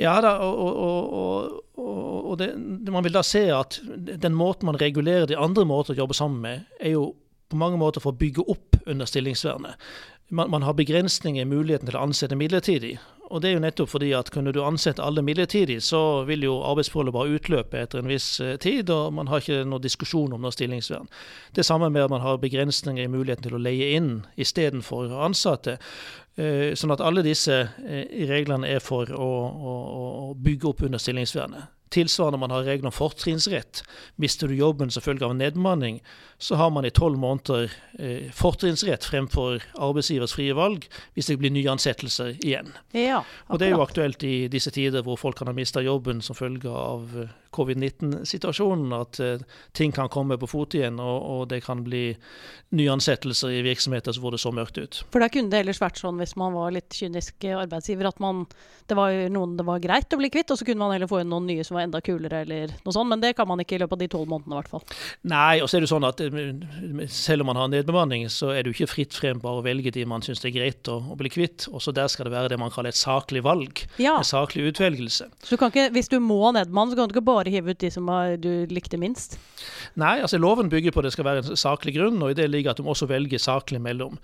Ja 0.00 0.16
da, 0.24 0.36
og, 0.46 0.70
og, 0.70 1.58
og, 1.80 1.98
og 2.32 2.38
det, 2.40 2.52
man 2.92 3.06
vil 3.06 3.16
da 3.16 3.24
se 3.26 3.46
at 3.54 3.80
den 3.84 4.36
måten 4.38 4.70
man 4.70 4.80
regulerer 4.80 5.28
de 5.30 5.38
andre 5.40 5.66
måter 5.68 5.96
å 5.96 6.02
jobbe 6.04 6.16
sammen 6.16 6.40
med, 6.44 6.70
er 6.80 6.96
jo 6.96 7.10
på 7.50 7.58
mange 7.58 7.80
måter 7.80 8.02
for 8.02 8.14
å 8.14 8.20
bygge 8.20 8.46
opp 8.46 8.78
under 8.86 9.08
stillingsvernet 9.10 9.90
man, 10.30 10.50
man, 10.50 10.62
har 10.62 10.74
begrensninger 10.78 11.42
i 11.42 11.48
muligheten 11.48 11.90
til 11.90 11.98
å 11.98 12.04
ansette 12.06 12.38
midlertidig. 12.38 12.98
Og 13.30 13.42
det 13.42 13.50
er 13.50 13.54
jo 13.54 13.62
nettopp 13.62 13.92
fordi 13.92 14.10
at 14.18 14.30
kunne 14.34 14.50
du 14.54 14.58
ansette 14.64 15.02
alle 15.02 15.22
midlertidig, 15.22 15.78
så 15.86 16.24
vil 16.26 16.42
jo 16.48 16.56
arbeidsforholdet 16.66 17.14
bare 17.14 17.36
utløpe 17.38 17.78
etter 17.78 18.00
en 18.00 18.10
viss 18.10 18.28
eh, 18.42 18.56
tid, 18.62 18.90
og 18.90 19.14
man 19.14 19.30
har 19.30 19.42
ikke 19.42 19.62
noen 19.62 19.84
diskusjon 19.84 20.34
om 20.34 20.42
noe 20.42 20.54
stillingsvern. 20.54 21.10
Det 21.54 21.66
samme 21.66 21.92
med 21.94 22.06
at 22.06 22.14
man 22.14 22.24
har 22.24 22.40
begrensninger 22.42 23.06
i 23.06 23.12
muligheten 23.12 23.46
til 23.46 23.58
å 23.58 23.62
leie 23.62 23.92
inn 23.98 24.24
istedenfor 24.40 25.14
ansatte. 25.26 25.78
Eh, 26.34 26.72
sånn 26.78 26.94
at 26.94 27.02
alle 27.04 27.26
disse 27.26 27.62
eh, 27.86 28.26
reglene 28.30 28.70
er 28.70 28.82
for 28.82 29.10
å, 29.14 29.30
å, 29.50 29.76
å 30.30 30.32
bygge 30.34 30.72
opp 30.72 30.86
under 30.88 31.02
stillingsvernet. 31.02 31.79
Tilsvarende 31.90 32.38
man 32.38 32.52
har 32.54 32.62
regler 32.68 32.86
om 32.90 32.94
fortrinnsrett. 32.94 33.82
Mister 34.16 34.48
du 34.48 34.54
jobben 34.54 34.92
som 34.94 35.02
følge 35.02 35.26
av 35.26 35.34
nedmanning, 35.34 35.98
så 36.38 36.54
har 36.60 36.70
man 36.70 36.86
i 36.86 36.92
tolv 36.94 37.18
måneder 37.18 37.72
eh, 37.98 38.30
fortrinnsrett 38.34 39.04
fremfor 39.04 39.58
arbeidsgivers 39.74 40.36
frie 40.38 40.54
valg 40.54 40.86
hvis 41.16 41.32
det 41.32 41.40
blir 41.42 41.50
nye 41.50 41.72
ansettelser 41.72 42.36
igjen. 42.38 42.70
Ja, 42.94 43.24
og 43.48 43.58
Det 43.58 43.68
er 43.68 43.74
jo 43.74 43.82
aktuelt 43.82 44.22
i 44.22 44.46
disse 44.52 44.70
tider 44.70 45.02
hvor 45.02 45.18
folk 45.18 45.40
kan 45.40 45.50
ha 45.50 45.56
mista 45.56 45.82
jobben 45.82 46.22
som 46.22 46.38
følge 46.38 46.70
av 46.70 47.10
eh, 47.18 47.34
covid-19-situasjonen. 47.56 48.92
At 48.96 49.20
uh, 49.22 49.42
ting 49.76 49.92
kan 49.92 50.10
komme 50.12 50.38
på 50.40 50.48
fot 50.50 50.76
igjen, 50.78 51.00
og, 51.02 51.18
og, 51.20 51.42
det 51.50 51.62
kan 51.64 51.84
bli 51.86 52.14
nyansettelser 52.76 53.56
i 53.58 53.62
virksomheter 53.66 54.14
hvor 54.20 54.34
det 54.34 54.42
så 54.42 54.52
mørkt 54.54 54.78
ut. 54.78 55.00
For 55.10 55.22
da 55.22 55.30
kunne 55.32 55.50
det 55.52 55.64
ellers 55.64 55.80
vært 55.82 55.98
sånn 56.00 56.20
hvis 56.20 56.36
man 56.38 56.54
var 56.54 56.74
litt 56.74 56.94
kynisk 56.94 57.46
arbeidsgiver, 57.50 58.10
at 58.10 58.20
man, 58.22 58.44
det 58.90 58.98
var 58.98 59.14
noen 59.32 59.56
det 59.58 59.66
var 59.66 59.82
greit 59.82 60.14
å 60.14 60.20
bli 60.20 60.30
kvitt, 60.32 60.52
og 60.52 60.60
så 60.60 60.66
kunne 60.68 60.84
man 60.84 60.94
heller 60.94 61.10
få 61.10 61.22
inn 61.22 61.32
noen 61.32 61.48
nye 61.50 61.66
som 61.66 61.78
var 61.78 61.88
enda 61.88 62.02
kulere, 62.04 62.44
eller 62.44 62.74
noe 62.84 62.94
sånt. 62.94 63.10
Men 63.10 63.22
det 63.22 63.34
kan 63.38 63.48
man 63.50 63.62
ikke 63.62 63.78
i 63.78 63.82
løpet 63.82 63.98
av 63.98 64.04
de 64.04 64.10
tolv 64.12 64.30
månedene, 64.30 64.54
i 64.54 64.60
hvert 64.60 64.72
fall. 64.74 64.84
Nei, 65.30 65.58
og 65.64 65.70
så 65.70 65.78
er 65.78 65.84
det 65.84 65.90
sånn 65.90 66.06
at 66.06 66.22
eh, 66.22 67.08
selv 67.10 67.44
om 67.44 67.50
man 67.50 67.60
har 67.60 67.72
nedbemanning, 67.72 68.28
så 68.32 68.52
er 68.54 68.62
det 68.62 68.70
jo 68.70 68.78
ikke 68.78 68.92
fritt 68.94 69.16
frem 69.16 69.42
bare 69.42 69.60
å 69.60 69.66
velge 69.66 69.92
de 69.94 70.06
man 70.08 70.22
syns 70.24 70.42
det 70.44 70.52
er 70.52 70.56
greit 70.60 70.90
å, 70.90 71.00
å 71.12 71.18
bli 71.18 71.32
kvitt. 71.32 71.66
Også 71.74 71.94
der 71.96 72.10
skal 72.12 72.28
det 72.28 72.34
være 72.36 72.52
det 72.52 72.60
man 72.60 72.72
kaller 72.74 72.94
et 72.94 73.00
saklig 73.00 73.42
valg. 73.46 73.84
Ja. 74.02 74.18
En 74.20 74.26
saklig 74.26 74.70
utvelgelse. 74.70 75.30
Så 75.42 75.56
du 75.56 75.66
ikke, 75.66 75.88
hvis 75.94 76.10
du 76.12 76.18
må 76.22 76.52
nedbemanne, 76.54 76.92
så 76.92 77.00
kan 77.00 77.10
du 77.10 77.16
ikke 77.16 77.26
bare 77.26 77.39
hive 77.48 77.72
ut 77.72 77.80
de 77.80 77.90
som 77.90 78.10
du 78.42 78.66
likte 78.68 79.00
minst? 79.00 79.38
Nei, 79.96 80.18
altså 80.20 80.38
loven 80.38 80.68
bygger 80.68 80.92
på 80.92 81.00
at 81.00 81.08
det 81.08 81.14
skal 81.16 81.24
være 81.24 81.44
en 81.46 81.56
saklig 81.56 81.96
grunn, 81.96 82.20
og 82.20 82.32
i 82.32 82.36
det 82.36 82.50
ligger 82.50 82.74
at 82.74 82.80
du 82.80 82.84
må 82.84 82.92
også 82.92 83.08
velge 83.08 83.40
saklig 83.40 83.80
mellom. 83.80 84.18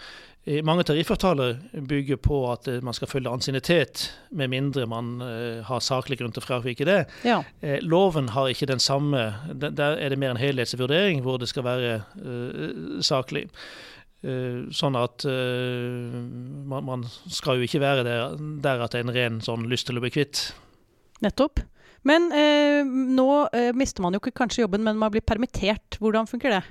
Mange 0.62 0.84
tariffavtaler 0.86 1.56
bygger 1.88 2.20
på 2.22 2.36
at 2.52 2.68
man 2.86 2.94
skal 2.94 3.08
følge 3.10 3.30
ansiennitet, 3.30 4.04
med 4.30 4.52
mindre 4.52 4.86
man 4.86 5.16
uh, 5.18 5.64
har 5.66 5.82
saklig 5.82 6.20
grunn 6.20 6.30
til 6.30 6.44
å 6.44 6.46
fravike 6.46 6.86
det. 6.86 7.00
Ja. 7.26 7.40
Eh, 7.66 7.80
loven 7.82 8.30
har 8.30 8.52
ikke 8.52 8.68
den 8.70 8.78
samme. 8.78 9.24
Der 9.50 9.98
er 9.98 10.14
det 10.14 10.20
mer 10.22 10.36
en 10.36 10.38
helhetsvurdering 10.40 11.24
hvor 11.26 11.40
det 11.42 11.50
skal 11.50 11.66
være 11.66 11.96
uh, 12.22 13.02
saklig. 13.02 13.48
Uh, 14.22 14.70
sånn 14.70 14.94
at 14.98 15.26
man, 15.26 16.86
man, 16.86 17.02
skal 17.26 17.58
jo 17.58 17.66
ikke 17.66 17.82
være 17.82 18.06
der, 18.06 18.38
der, 18.38 18.86
at 18.86 18.94
det 18.94 19.02
er 19.02 19.08
en 19.08 19.16
ren 19.18 19.42
sånn 19.42 19.66
lyst 19.66 19.90
til 19.90 19.98
å 19.98 20.06
bli 20.06 20.14
kvitt. 20.14 20.52
Nettopp. 21.26 21.66
Men 22.06 22.30
nå 23.16 23.28
mister 23.74 24.04
man 24.04 24.14
jo 24.14 24.20
ikke 24.22 24.36
kanskje 24.44 24.62
jobben, 24.62 24.84
men 24.86 24.98
man 25.00 25.10
blir 25.10 25.24
permittert. 25.26 25.98
Hvordan 25.98 26.28
funker 26.30 26.54
det? 26.54 26.62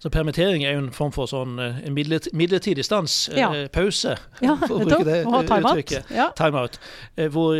Så 0.00 0.08
Permittering 0.08 0.62
er 0.64 0.72
jo 0.72 0.80
en 0.80 0.92
form 0.96 1.10
for 1.12 1.28
sånn, 1.28 1.58
eh, 1.60 1.82
en 1.84 1.92
midlertidig 1.92 2.84
stans, 2.86 3.28
eh, 3.28 3.66
pause, 3.68 4.14
ja, 4.40 4.54
for 4.56 4.78
å 4.78 4.86
bruke 4.86 5.04
det 5.04 5.18
uttrykket. 5.28 6.08
Ja. 6.16 6.30
Time-out. 6.38 6.78
Eh, 7.18 7.28
hvor 7.28 7.52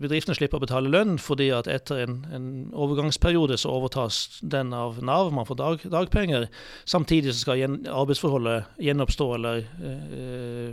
bedriftene 0.00 0.36
slipper 0.38 0.56
å 0.56 0.64
betale 0.64 0.88
lønn, 0.88 1.18
fordi 1.20 1.50
at 1.52 1.68
etter 1.68 2.00
en, 2.06 2.16
en, 2.32 2.46
overgangsperiode 2.72 3.58
så 3.60 3.74
overtas 3.76 4.40
den 4.40 4.72
av 4.72 5.02
Nav, 5.04 5.34
man 5.36 5.44
får 5.44 5.56
dag, 5.60 5.84
dagpenger. 5.84 6.48
Samtidig 6.86 7.34
så 7.34 7.44
skal 7.44 7.60
gjen, 7.60 7.76
arbeidsforholdet 7.84 8.64
gjenoppstå 8.80 9.34
eller 9.34 9.66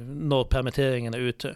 når 0.08 0.48
permitteringen 0.48 1.14
er 1.16 1.28
ute. 1.28 1.56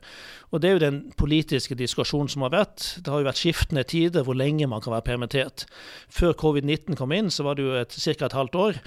Og 0.51 0.61
Det 0.61 0.69
er 0.69 0.77
jo 0.77 0.83
den 0.85 0.99
politiske 1.19 1.75
diskusjonen 1.75 2.29
som 2.31 2.45
har 2.45 2.53
vært. 2.53 2.85
Det 3.03 3.11
har 3.11 3.19
jo 3.19 3.27
vært 3.27 3.41
skiftende 3.41 3.83
tider 3.83 4.23
hvor 4.23 4.37
lenge 4.37 4.69
man 4.71 4.81
kan 4.83 4.93
være 4.95 5.07
permittert. 5.09 5.65
Før 6.07 6.37
covid-19 6.39 6.95
kom 6.95 7.11
inn, 7.11 7.27
så 7.33 7.43
var 7.43 7.57
det 7.57 7.65
jo 7.67 7.75
ca. 7.75 8.25
et 8.25 8.37
halvt 8.37 8.55
år. 8.55 8.79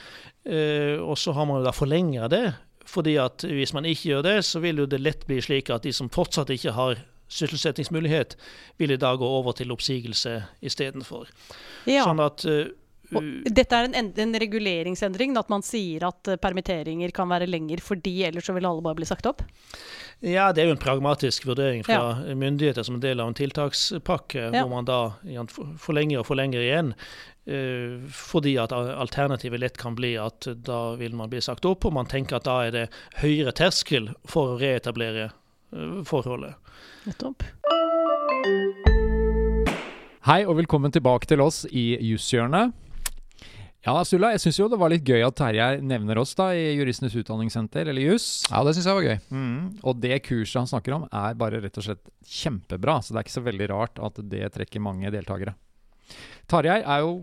Eh, 0.48 0.96
og 0.96 1.18
så 1.20 1.36
har 1.36 1.44
man 1.44 1.60
jo 1.60 1.68
da 1.68 1.76
forlenga 1.76 2.28
det. 2.32 2.54
fordi 2.90 3.14
at 3.22 3.44
hvis 3.46 3.72
man 3.72 3.84
ikke 3.84 4.08
gjør 4.08 4.22
det, 4.22 4.44
så 4.44 4.58
vil 4.58 4.78
jo 4.78 4.86
det 4.86 4.98
lett 4.98 5.26
bli 5.26 5.38
slik 5.40 5.70
at 5.70 5.84
de 5.84 5.92
som 5.92 6.08
fortsatt 6.10 6.50
ikke 6.50 6.72
har 6.74 6.96
sysselsettingsmulighet, 7.30 8.36
vil 8.78 8.90
i 8.90 8.96
dag 8.96 9.18
gå 9.18 9.26
over 9.26 9.52
til 9.52 9.70
oppsigelse 9.70 10.42
istedenfor. 10.66 11.28
Ja. 11.86 12.02
Sånn 12.02 12.22
at 12.24 12.42
uh, 12.48 12.66
og 13.18 13.54
dette 13.56 13.76
er 13.76 13.88
en, 13.88 14.10
en, 14.14 14.34
reguleringsendring, 14.42 15.34
at 15.38 15.50
man 15.52 15.64
sier 15.66 16.04
at 16.08 16.30
uh, 16.30 16.38
permitteringer 16.40 17.12
kan 17.14 17.30
være 17.30 17.48
lenger 17.50 17.82
fordi 17.84 18.20
ellers 18.28 18.46
så 18.46 18.54
vil 18.56 18.68
alle 18.68 18.84
bare 18.84 18.98
bli 19.00 19.08
sagt 19.08 19.26
opp? 19.30 19.42
Ja, 20.20 20.50
det 20.52 20.62
er 20.62 20.68
jo 20.68 20.76
en 20.76 20.82
pragmatisk 20.82 21.46
vurdering 21.48 21.82
fra 21.86 21.98
ja. 22.26 22.36
myndigheter 22.36 22.84
som 22.84 22.98
en 22.98 23.02
del 23.02 23.22
av 23.22 23.30
en 23.30 23.36
tiltakspakke, 23.38 24.50
ja. 24.50 24.60
hvor 24.60 24.70
man 24.72 24.88
da 24.88 25.00
forlenger 25.80 26.20
og 26.20 26.28
forlenger 26.28 26.64
igjen. 26.64 26.94
Uh, 27.50 27.98
fordi 28.14 28.54
at 28.60 28.74
alternativet 28.76 29.62
lett 29.62 29.80
kan 29.80 29.96
bli 29.98 30.12
at 30.20 30.50
da 30.66 30.94
vil 31.00 31.16
man 31.18 31.32
bli 31.32 31.40
sagt 31.44 31.66
opp, 31.68 31.88
og 31.88 31.96
man 31.96 32.10
tenker 32.10 32.38
at 32.38 32.46
da 32.46 32.58
er 32.68 32.76
det 32.76 32.86
høyere 33.22 33.56
terskel 33.56 34.12
for 34.28 34.54
å 34.54 34.60
reetablere 34.60 35.30
uh, 35.30 36.02
forholdet. 36.06 36.60
Nettopp. 37.08 37.48
Hei 40.28 40.42
og 40.44 40.58
velkommen 40.60 40.92
tilbake 40.92 41.24
til 41.30 41.40
oss 41.40 41.64
i 41.72 41.94
Jusshjørnet. 42.10 42.76
Ja, 43.80 43.94
Sulla, 44.04 44.34
jeg 44.34 44.42
syns 44.42 44.58
jo 44.58 44.66
det 44.68 44.76
var 44.80 44.92
litt 44.92 45.06
gøy 45.08 45.22
at 45.24 45.38
Terje 45.38 45.66
nevner 45.80 46.18
oss 46.20 46.34
da 46.36 46.50
i 46.52 46.74
Juristenes 46.76 47.14
utdanningssenter, 47.16 47.88
eller 47.88 48.10
JUS. 48.10 48.26
Ja, 48.50 48.60
det 48.66 48.74
syns 48.76 48.88
jeg 48.90 48.98
var 48.98 49.06
gøy. 49.06 49.18
Mm. 49.32 49.62
Og 49.80 50.02
det 50.02 50.18
kurset 50.26 50.58
han 50.60 50.68
snakker 50.68 50.98
om, 50.98 51.06
er 51.08 51.38
bare 51.40 51.62
rett 51.64 51.80
og 51.80 51.86
slett 51.86 52.12
kjempebra. 52.28 52.98
Så 53.00 53.14
det 53.14 53.22
er 53.22 53.26
ikke 53.26 53.38
så 53.38 53.46
veldig 53.46 53.70
rart 53.72 54.02
at 54.04 54.20
det 54.28 54.50
trekker 54.52 54.84
mange 54.84 55.12
deltakere. 55.14 55.56
Tarjei 56.50 56.82
er 56.82 57.06
jo 57.06 57.14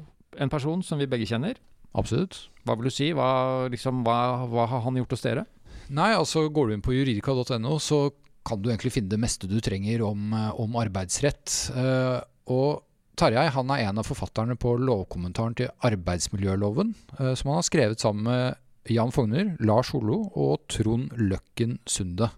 en 0.41 0.53
person 0.53 0.81
som 0.85 0.97
vi 0.97 1.09
begge 1.09 1.29
kjenner. 1.29 1.61
Absolutt. 1.97 2.47
Hva 2.65 2.77
vil 2.77 2.89
du 2.89 2.93
si? 2.93 3.11
Hva, 3.13 3.29
liksom, 3.73 4.01
hva, 4.07 4.17
hva 4.49 4.65
har 4.73 4.83
han 4.87 4.97
gjort 4.97 5.13
hos 5.13 5.25
dere? 5.25 5.45
Nei, 5.93 6.09
altså 6.17 6.47
Går 6.51 6.67
du 6.67 6.75
inn 6.75 6.83
på 6.85 6.95
juridika.no, 6.95 7.77
så 7.79 8.07
kan 8.47 8.63
du 8.63 8.71
egentlig 8.71 8.95
finne 8.95 9.11
det 9.11 9.21
meste 9.21 9.49
du 9.49 9.59
trenger 9.61 10.01
om, 10.07 10.31
eh, 10.33 10.51
om 10.57 10.75
arbeidsrett. 10.79 11.53
Uh, 11.75 12.19
og 12.47 12.86
Tarjei 13.17 13.47
han 13.49 13.71
er 13.73 13.87
en 13.87 13.97
av 13.97 14.05
forfatterne 14.05 14.53
på 14.61 14.75
lovkommentaren 14.77 15.55
til 15.57 15.71
arbeidsmiljøloven, 15.87 16.93
eh, 17.17 17.33
som 17.33 17.49
han 17.49 17.59
har 17.59 17.65
skrevet 17.65 18.03
sammen 18.03 18.27
med 18.29 18.91
Jan 18.93 19.13
Fogner, 19.13 19.55
Lars 19.59 19.89
Hollo 19.95 20.27
og 20.37 20.67
Trond 20.71 21.15
Løkken 21.17 21.79
Sunde. 21.89 22.29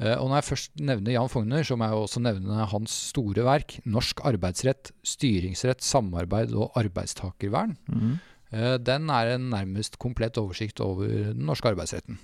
Eh, 0.00 0.16
og 0.16 0.28
Når 0.28 0.40
jeg 0.40 0.48
først 0.48 0.82
nevner 0.82 1.14
Jan 1.14 1.30
Fogner, 1.30 1.62
så 1.62 1.76
må 1.78 1.86
jeg 1.86 2.02
også 2.02 2.24
nevne 2.24 2.66
hans 2.72 2.96
store 3.12 3.44
verk 3.46 3.78
'Norsk 3.86 4.24
arbeidsrett, 4.24 4.90
styringsrett, 5.04 5.80
samarbeid 5.80 6.54
og 6.54 6.72
arbeidstakervern'. 6.74 7.76
Mm. 7.86 8.18
Den 8.82 9.08
er 9.10 9.36
en 9.36 9.50
nærmest 9.50 9.96
komplett 9.96 10.34
oversikt 10.36 10.80
over 10.80 11.06
den 11.06 11.46
norske 11.46 11.70
arbeidsretten. 11.70 12.18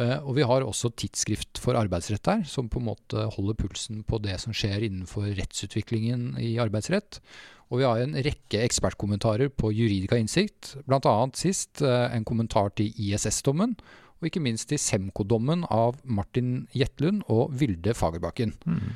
Eh, 0.00 0.18
og 0.24 0.36
vi 0.38 0.44
har 0.48 0.64
også 0.64 0.92
tidsskrift 0.96 1.60
for 1.60 1.76
arbeidsrett 1.76 2.24
der, 2.24 2.44
som 2.48 2.70
på 2.72 2.80
en 2.80 2.88
måte 2.88 3.26
holder 3.36 3.58
pulsen 3.58 4.02
på 4.08 4.20
det 4.24 4.38
som 4.40 4.54
skjer 4.56 4.86
innenfor 4.88 5.28
rettsutviklingen 5.36 6.32
i 6.40 6.54
arbeidsrett. 6.62 7.20
Og 7.72 7.80
vi 7.80 7.88
har 7.88 8.00
en 8.02 8.16
rekke 8.16 8.60
ekspertkommentarer 8.64 9.52
på 9.52 9.72
Juridika 9.72 10.18
Innsikt, 10.20 10.74
bl.a. 10.88 11.14
sist 11.36 11.84
eh, 11.84 12.08
en 12.12 12.26
kommentar 12.28 12.72
til 12.76 12.92
ISS-dommen, 12.96 13.76
og 14.20 14.28
ikke 14.28 14.42
minst 14.44 14.68
til 14.70 14.78
Semko-dommen 14.78 15.64
av 15.72 15.98
Martin 16.04 16.68
Jetlund 16.76 17.24
og 17.32 17.56
Vilde 17.58 17.94
Fagerbakken. 17.98 18.54
Mm. 18.64 18.92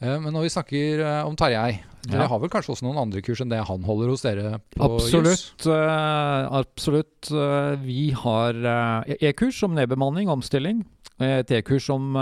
Eh, 0.00 0.16
men 0.20 0.32
når 0.32 0.46
vi 0.46 0.52
snakker 0.54 1.02
eh, 1.04 1.22
om 1.28 1.36
Tarjei, 1.36 1.80
dere 2.06 2.24
ja. 2.24 2.28
har 2.32 2.40
vel 2.40 2.52
kanskje 2.52 2.72
også 2.74 2.86
noen 2.86 3.02
andre 3.02 3.20
kurs 3.24 3.42
enn 3.44 3.52
det 3.52 3.60
han 3.68 3.84
holder 3.84 4.12
hos 4.12 4.24
dere? 4.24 4.54
absolutt. 4.80 5.66
Uh, 5.66 6.48
absolutt. 6.62 7.28
Uh, 7.28 7.76
vi 7.84 8.08
har 8.16 8.56
uh, 8.64 9.16
e-kurs 9.20 9.60
om 9.66 9.76
nedbemanning, 9.76 10.32
omstilling. 10.32 10.86
Et 11.20 11.50
e-kurs 11.52 11.90
om 11.92 12.14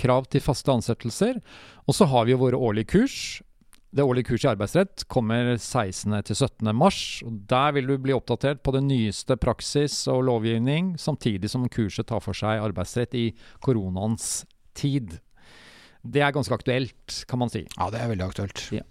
krav 0.00 0.30
til 0.32 0.40
faste 0.40 0.72
ansettelser. 0.72 1.42
Og 1.84 1.92
så 1.92 2.06
har 2.08 2.24
vi 2.24 2.32
jo 2.32 2.38
våre 2.40 2.56
årlige 2.56 2.88
kurs. 2.94 3.16
Det 3.92 4.00
årlige 4.00 4.30
kurset 4.30 4.46
i 4.46 4.50
arbeidsrett 4.54 5.04
kommer 5.12 5.50
16.-17. 5.58 6.72
mars. 6.72 7.20
og 7.20 7.36
Der 7.52 7.76
vil 7.76 7.92
du 7.92 7.98
bli 8.00 8.16
oppdatert 8.16 8.62
på 8.64 8.72
den 8.72 8.88
nyeste 8.88 9.36
praksis 9.36 10.06
og 10.08 10.24
lovgivning, 10.30 10.94
samtidig 10.96 11.52
som 11.52 11.68
kurset 11.68 12.08
tar 12.08 12.24
for 12.24 12.32
seg 12.32 12.64
arbeidsrett 12.64 13.12
i 13.12 13.26
koronaens 13.60 14.46
tid. 14.72 15.18
Det 16.12 16.22
er 16.22 16.34
ganske 16.34 16.54
aktuelt, 16.54 17.18
kan 17.28 17.42
man 17.42 17.52
si. 17.52 17.66
Ja, 17.76 17.90
det 17.92 18.00
er 18.00 18.12
veldig 18.12 18.26
aktuelt. 18.28 18.62
Ja. 18.74 18.84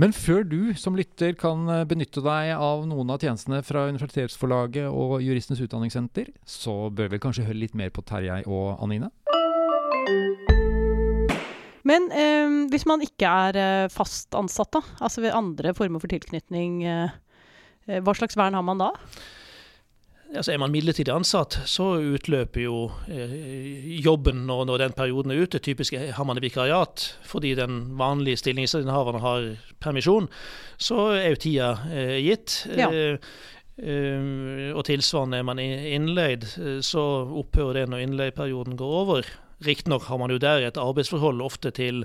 Men 0.00 0.14
før 0.16 0.44
du 0.48 0.72
som 0.80 0.96
lytter 0.96 1.34
kan 1.36 1.66
eh, 1.68 1.86
benytte 1.88 2.22
deg 2.24 2.54
av 2.56 2.86
noen 2.88 3.10
av 3.12 3.20
tjenestene 3.20 3.60
fra 3.66 3.84
Universitetsforlaget 3.90 4.88
og 4.88 5.18
Juristenes 5.24 5.60
utdanningssenter, 5.66 6.30
så 6.48 6.86
bør 6.94 7.12
vi 7.12 7.20
kanskje 7.20 7.44
høre 7.48 7.60
litt 7.66 7.76
mer 7.76 7.92
på 7.92 8.04
Terjei 8.08 8.40
og 8.46 8.80
Anine? 8.80 9.10
Men 11.90 12.08
eh, 12.12 12.54
hvis 12.72 12.86
man 12.88 13.02
ikke 13.04 13.28
er 13.28 13.58
eh, 13.60 13.90
fast 13.92 14.36
ansatt, 14.38 14.72
da, 14.76 14.82
altså 15.00 15.24
ved 15.24 15.36
andre 15.36 15.74
former 15.76 16.02
for 16.02 16.12
tilknytning, 16.12 16.82
eh, 16.86 17.12
eh 17.88 18.00
hva 18.04 18.14
slags 18.16 18.38
vern 18.38 18.56
har 18.56 18.64
man 18.64 18.80
da? 18.80 18.92
Altså 20.36 20.52
Er 20.52 20.60
man 20.62 20.72
midlertidig 20.72 21.12
ansatt, 21.12 21.58
så 21.66 21.96
utløper 22.14 22.62
jo 22.62 22.80
eh, 23.10 23.32
jobben 24.04 24.44
når, 24.46 24.64
når, 24.68 24.82
den 24.84 24.96
perioden 24.96 25.34
er 25.34 25.42
ute. 25.42 25.58
Typisk 25.58 25.96
har 25.96 26.26
man 26.26 26.38
et 26.38 26.44
vikariat 26.44 27.06
fordi 27.26 27.54
den 27.58 27.96
vanlige 27.98 28.40
stillingsinnehaveren 28.42 29.24
har 29.24 29.48
permisjon. 29.82 30.28
Så 30.78 31.10
er 31.18 31.32
jo 31.32 31.40
tida 31.46 31.70
eh, 31.90 32.18
gitt. 32.24 32.60
Ja. 32.76 32.90
Eh, 32.90 33.32
eh 33.80 34.74
og 34.76 34.84
tilsvarende 34.84 35.38
er 35.40 35.46
man 35.48 35.58
innleid, 35.58 36.44
eh, 36.60 36.80
så 36.84 37.02
opphører 37.42 37.80
det 37.80 37.88
når 37.90 38.04
innleieperioden 38.04 38.76
går 38.78 38.98
over. 39.04 39.32
Riktignok 39.64 40.06
har 40.08 40.20
man 40.20 40.30
jo 40.32 40.38
der 40.40 40.66
et 40.68 40.78
arbeidsforhold 40.80 41.42
ofte 41.44 41.72
til 41.76 42.04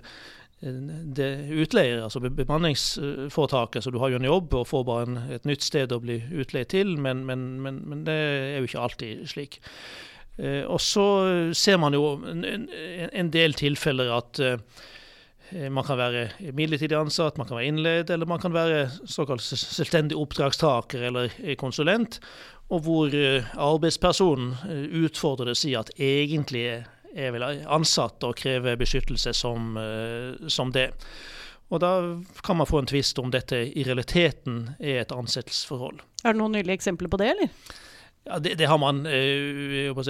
det 0.65 1.29
utleier, 1.53 2.01
altså 2.03 2.19
bemanningsforetaket. 2.23 3.83
Så 3.83 3.93
du 3.93 3.99
har 4.01 4.09
jo 4.11 4.19
en 4.19 4.27
jobb 4.27 4.55
og 4.57 4.67
får 4.69 4.83
bare 4.87 5.05
en, 5.05 5.19
et 5.37 5.45
nytt 5.45 5.65
sted 5.65 5.93
å 5.93 6.01
bli 6.01 6.17
utleid 6.33 6.71
til, 6.73 6.95
men, 6.97 7.25
men, 7.27 7.45
men, 7.61 7.83
men, 7.85 8.03
det 8.07 8.15
er 8.15 8.57
jo 8.59 8.69
ikke 8.69 8.83
alltid 8.87 9.23
slik. 9.29 9.59
Eh, 10.37 10.63
og 10.63 10.81
så 10.83 11.05
ser 11.55 11.79
man 11.81 11.95
jo 11.95 12.17
en, 12.27 12.43
en 12.65 13.31
del 13.31 13.55
tilfeller 13.57 14.11
at 14.17 14.41
eh, 14.43 14.57
man 15.69 15.85
kan 15.85 15.99
være 15.99 16.51
midlertidig 16.57 16.97
ansatt, 16.97 17.37
man 17.37 17.47
kan 17.47 17.59
være 17.59 17.69
innleid, 17.69 18.09
eller 18.09 18.25
man 18.25 18.41
kan 18.41 18.55
være 18.55 18.87
såkalt 19.05 19.45
selvstendig 19.45 20.17
oppdragstaker 20.17 21.05
eller 21.11 21.37
konsulent. 21.61 22.19
Og 22.73 22.81
hvor 22.87 23.13
eh, 23.13 23.45
arbeidspersonen 23.53 24.55
utfordrer 25.05 25.51
det 25.51 25.57
å 25.57 25.61
si 25.61 25.75
at 25.77 25.93
egentlig 26.01 26.67
er 27.15 27.31
vel 27.35 27.43
ansatt 27.47 28.23
og 28.27 28.35
krever 28.37 28.75
beskyttelse 28.79 29.33
som, 29.33 29.77
som 30.51 30.73
det. 30.75 30.91
Og 31.73 31.79
da 31.81 31.91
kan 32.45 32.59
man 32.59 32.67
få 32.69 32.83
en 32.83 32.89
tvist 32.89 33.19
om 33.21 33.31
dette 33.33 33.57
i 33.71 33.83
realiteten 33.87 34.75
er 34.77 35.01
et 35.01 35.15
ansettelsesforhold. 35.15 36.03
Er 36.23 36.35
det 36.35 36.41
noen 36.41 36.53
nylige 36.57 36.77
eksempler 36.77 37.09
på 37.09 37.17
det, 37.21 37.31
eller? 37.33 37.49
Ja, 38.25 38.39
det, 38.41 38.55
det, 38.57 38.65
har 38.65 38.77
man 38.81 39.03
Det 39.05 40.09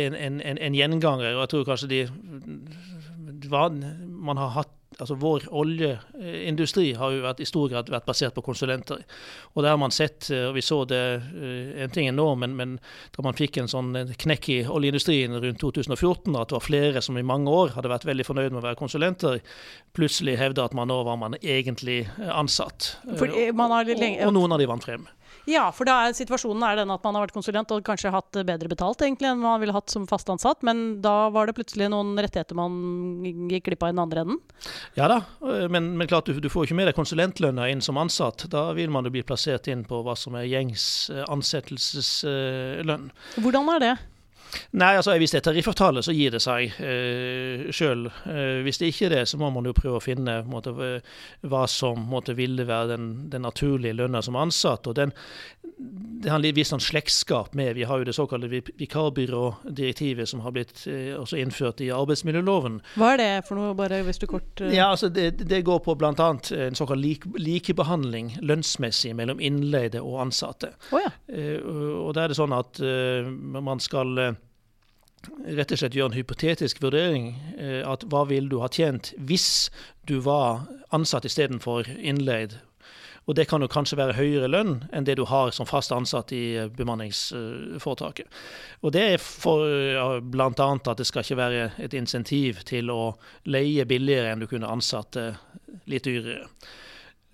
er 0.00 0.14
en, 0.16 0.40
en, 0.40 0.58
en, 0.58 0.74
gjenganger. 0.74 1.34
og 1.34 1.40
Jeg 1.42 1.48
tror 1.52 1.64
kanskje 1.68 1.88
de 1.92 2.08
man 3.52 4.40
har 4.40 4.48
hatt 4.56 4.72
altså 4.98 5.16
Vår 5.18 5.46
oljeindustri 5.54 6.92
har 6.98 7.14
jo 7.14 7.22
vært, 7.24 7.40
i 7.42 7.48
stor 7.48 7.70
grad 7.72 7.90
vært 7.92 8.06
basert 8.08 8.34
på 8.36 8.44
konsulenter. 8.46 9.02
Og 9.54 9.64
det 9.64 9.72
har 9.72 9.80
man 9.80 9.94
sett, 9.94 10.28
og 10.34 10.54
vi 10.56 10.62
så 10.64 10.82
det 10.88 11.00
en 11.84 11.94
ting 11.94 12.10
nå, 12.14 12.26
men, 12.40 12.56
men 12.58 12.76
da 13.16 13.24
man 13.26 13.36
fikk 13.38 13.58
en 13.60 13.70
sånn 13.70 13.92
knekk 14.24 14.48
i 14.54 14.58
oljeindustrien 14.70 15.34
rundt 15.34 15.62
2014, 15.62 16.34
at 16.36 16.52
det 16.52 16.58
var 16.58 16.66
flere 16.66 17.04
som 17.04 17.18
i 17.18 17.26
mange 17.26 17.52
år 17.52 17.74
hadde 17.76 17.92
vært 17.92 18.06
veldig 18.08 18.28
fornøyd 18.28 18.52
med 18.52 18.62
å 18.62 18.66
være 18.68 18.80
konsulenter, 18.80 19.40
plutselig 19.96 20.38
hevda 20.40 20.68
at 20.68 20.76
man 20.76 20.90
nå 20.90 21.00
var 21.06 21.20
man 21.20 21.38
egentlig 21.40 22.04
ansatt. 22.28 22.94
Man 23.04 23.74
og, 23.74 23.94
og 24.28 24.34
noen 24.36 24.56
av 24.56 24.62
de 24.62 24.70
vant 24.70 24.84
frem. 24.84 25.06
Ja, 25.50 25.66
for 25.76 25.88
er, 25.90 26.14
situasjonen 26.16 26.62
er 26.64 26.78
den 26.80 26.92
at 26.94 27.04
man 27.04 27.18
har 27.18 27.26
vært 27.26 27.36
konsulent 27.36 27.72
og 27.74 27.84
kanskje 27.84 28.12
hatt 28.14 28.38
bedre 28.48 28.70
betalt 28.70 29.02
egentlig 29.04 29.28
enn 29.28 29.42
man 29.42 29.60
ville 29.60 29.74
hatt 29.76 29.92
som 29.92 30.06
fast 30.08 30.30
ansatt, 30.32 30.64
men 30.64 31.02
da 31.04 31.28
var 31.34 31.48
det 31.48 31.56
plutselig 31.58 31.90
noen 31.92 32.14
rettigheter 32.16 32.56
man 32.56 33.26
gikk 33.52 33.68
glipp 33.68 33.84
av 33.84 33.92
i 33.92 33.96
den 33.96 34.04
andre 34.04 34.24
enden? 34.24 34.40
Ja 34.96 35.10
da, 35.10 35.20
men, 35.68 35.92
men 35.98 36.08
klart 36.08 36.30
du, 36.30 36.38
du, 36.40 36.48
får 36.52 36.68
ikke 36.68 36.78
med 36.78 36.88
deg 36.88 36.96
konsulentlønna 36.96 37.68
inn 37.72 37.84
som 37.84 38.00
ansatt. 38.00 38.46
Da 38.52 38.70
vil 38.76 38.92
man 38.94 39.04
jo 39.04 39.12
bli 39.14 39.24
plassert 39.26 39.68
inn 39.72 39.84
på 39.88 40.00
hva 40.06 40.16
som 40.18 40.36
er 40.38 40.48
gjengs 40.48 40.86
eh, 41.12 41.24
ansettelseslønn. 41.28 43.10
Hvordan 43.44 43.72
er 43.76 43.84
det? 43.84 43.94
Nei, 44.80 44.94
altså 44.98 45.16
hvis 45.20 45.34
det 45.34 45.40
er 45.40 45.46
tariffavtale, 45.48 46.02
så 46.04 46.14
gir 46.14 46.34
det 46.34 46.42
seg 46.44 46.74
eh, 46.82 47.66
sjøl. 47.74 48.06
Eh, 48.30 48.60
hvis 48.66 48.80
det 48.80 48.90
ikke 48.92 49.08
er 49.08 49.16
det, 49.16 49.22
så 49.30 49.40
må 49.40 49.50
man 49.54 49.68
jo 49.68 49.74
prøve 49.76 50.00
å 50.00 50.04
finne 50.04 50.40
måte, 50.50 50.74
hva 50.74 51.64
som 51.70 52.04
måte, 52.10 52.36
ville 52.38 52.66
være 52.68 52.94
den, 52.94 53.08
den 53.32 53.46
naturlige 53.46 53.96
lønna 54.00 54.22
som 54.24 54.38
ansatt. 54.40 54.86
og 54.90 54.98
den, 54.98 55.14
det 56.24 56.30
har 56.32 56.40
en 56.40 56.56
viss 56.56 56.70
sånn 56.72 56.80
slektskap 56.80 57.52
med 57.58 57.74
Vi 57.76 57.84
har 57.84 58.00
jo 58.00 58.06
det 58.08 58.14
såkalte 58.16 58.48
vikarbyrådirektivet 58.48 60.28
som 60.30 60.40
har 60.40 60.54
blitt 60.56 60.86
eh, 60.88 61.12
også 61.18 61.36
innført 61.42 61.82
i 61.84 61.90
arbeidsmiljøloven. 61.92 62.78
Hva 62.96 63.10
er 63.12 63.20
det 63.20 63.28
for 63.48 63.60
noe, 63.60 63.74
bare 63.76 64.00
hvis 64.06 64.22
du 64.22 64.26
kort 64.30 64.62
uh... 64.64 64.70
Ja, 64.72 64.88
altså 64.94 65.10
det, 65.12 65.44
det 65.44 65.64
går 65.68 65.82
på 65.84 65.96
bl.a. 66.00 66.14
en 66.14 66.78
såkalt 66.78 67.02
like, 67.02 67.28
likebehandling 67.36 68.38
lønnsmessig 68.40 69.12
mellom 69.18 69.42
innleide 69.42 70.00
og 70.00 70.22
ansatte. 70.24 70.72
Oh, 70.94 71.02
ja. 71.02 71.12
og 71.28 72.14
da 72.16 72.24
er 72.24 72.32
det 72.32 72.40
sånn 72.40 72.56
at 72.56 72.80
man 73.44 73.82
skal 73.82 74.36
rett 75.44 75.72
og 75.72 75.80
slett 75.80 75.96
gjøre 75.96 76.12
en 76.12 76.18
hypotetisk 76.18 76.82
vurdering. 76.84 77.32
Eh, 77.58 77.80
at 77.86 78.06
hva 78.10 78.24
vil 78.30 78.48
du 78.50 78.60
ha 78.62 78.70
tjent 78.72 79.12
hvis 79.18 79.70
du 80.08 80.18
var 80.24 80.66
ansatt 80.94 81.28
istedenfor 81.28 81.88
innleid? 81.96 82.58
Og 83.24 83.36
det 83.38 83.46
kan 83.48 83.64
jo 83.64 83.70
kanskje 83.72 83.96
være 83.96 84.16
høyere 84.18 84.50
lønn 84.50 84.74
enn 84.92 85.06
det 85.08 85.16
du 85.16 85.24
har 85.30 85.52
som 85.56 85.68
fast 85.68 85.92
ansatt 85.96 86.32
i 86.36 86.42
eh, 86.60 86.68
bemanningsforetaket. 86.68 88.28
Og 88.84 88.94
det 88.96 89.04
er 89.14 89.22
for 89.22 90.20
bl.a. 90.20 90.50
at 90.52 90.98
det 91.00 91.08
skal 91.08 91.24
ikke 91.24 91.40
være 91.40 91.66
et 91.80 91.96
insentiv 91.96 92.64
til 92.68 92.92
å 92.92 93.14
leie 93.48 93.86
billigere 93.88 94.32
enn 94.32 94.44
du 94.44 94.48
kunne 94.50 94.70
ansatt 94.70 95.16
litt 95.90 96.04
dyrere. 96.04 96.44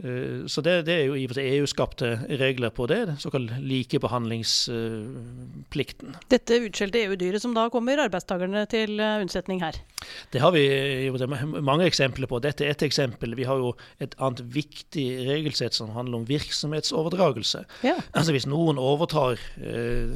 Eh, 0.01 0.47
så 0.47 0.61
det, 0.65 0.87
det, 0.87 0.95
er 0.95 1.05
jo 1.11 1.15
i 1.19 1.25
og 1.27 1.31
for 1.33 1.39
seg 1.41 1.47
EU-skapte 1.59 2.09
regler 2.41 2.71
på 2.75 2.83
det, 2.91 3.01
såkalt 3.21 3.51
likebehandlingsplikten. 3.61 6.09
Dette 6.33 6.53
utskjelte 6.65 6.99
EU-dyret 7.05 7.41
som 7.43 7.55
da 7.57 7.63
kommer 7.73 8.05
arbeidstakerne 8.07 8.63
til 8.71 8.91
eh, 9.01 9.21
unnsetning 9.21 9.59
her? 9.65 9.75
Det 10.33 10.41
har 10.41 10.51
vi 10.55 10.65
jo 11.07 11.13
mange 11.61 11.85
eksempler 11.85 12.27
på. 12.31 12.39
Dette 12.41 12.65
er 12.65 12.71
et 12.73 12.83
eksempel. 12.87 13.37
Vi 13.37 13.45
har 13.49 13.57
jo 13.61 13.71
et 14.01 14.15
annet 14.19 14.43
viktig 14.55 15.27
regelsett 15.29 15.75
som 15.77 15.91
handler 15.93 16.17
om 16.21 16.29
virksomhetsoverdragelse. 16.29 17.65
Ja. 17.85 17.97
Altså 18.17 18.33
Hvis 18.33 18.47
noen 18.49 18.79
overtar 18.81 19.37
eh, 19.61 20.09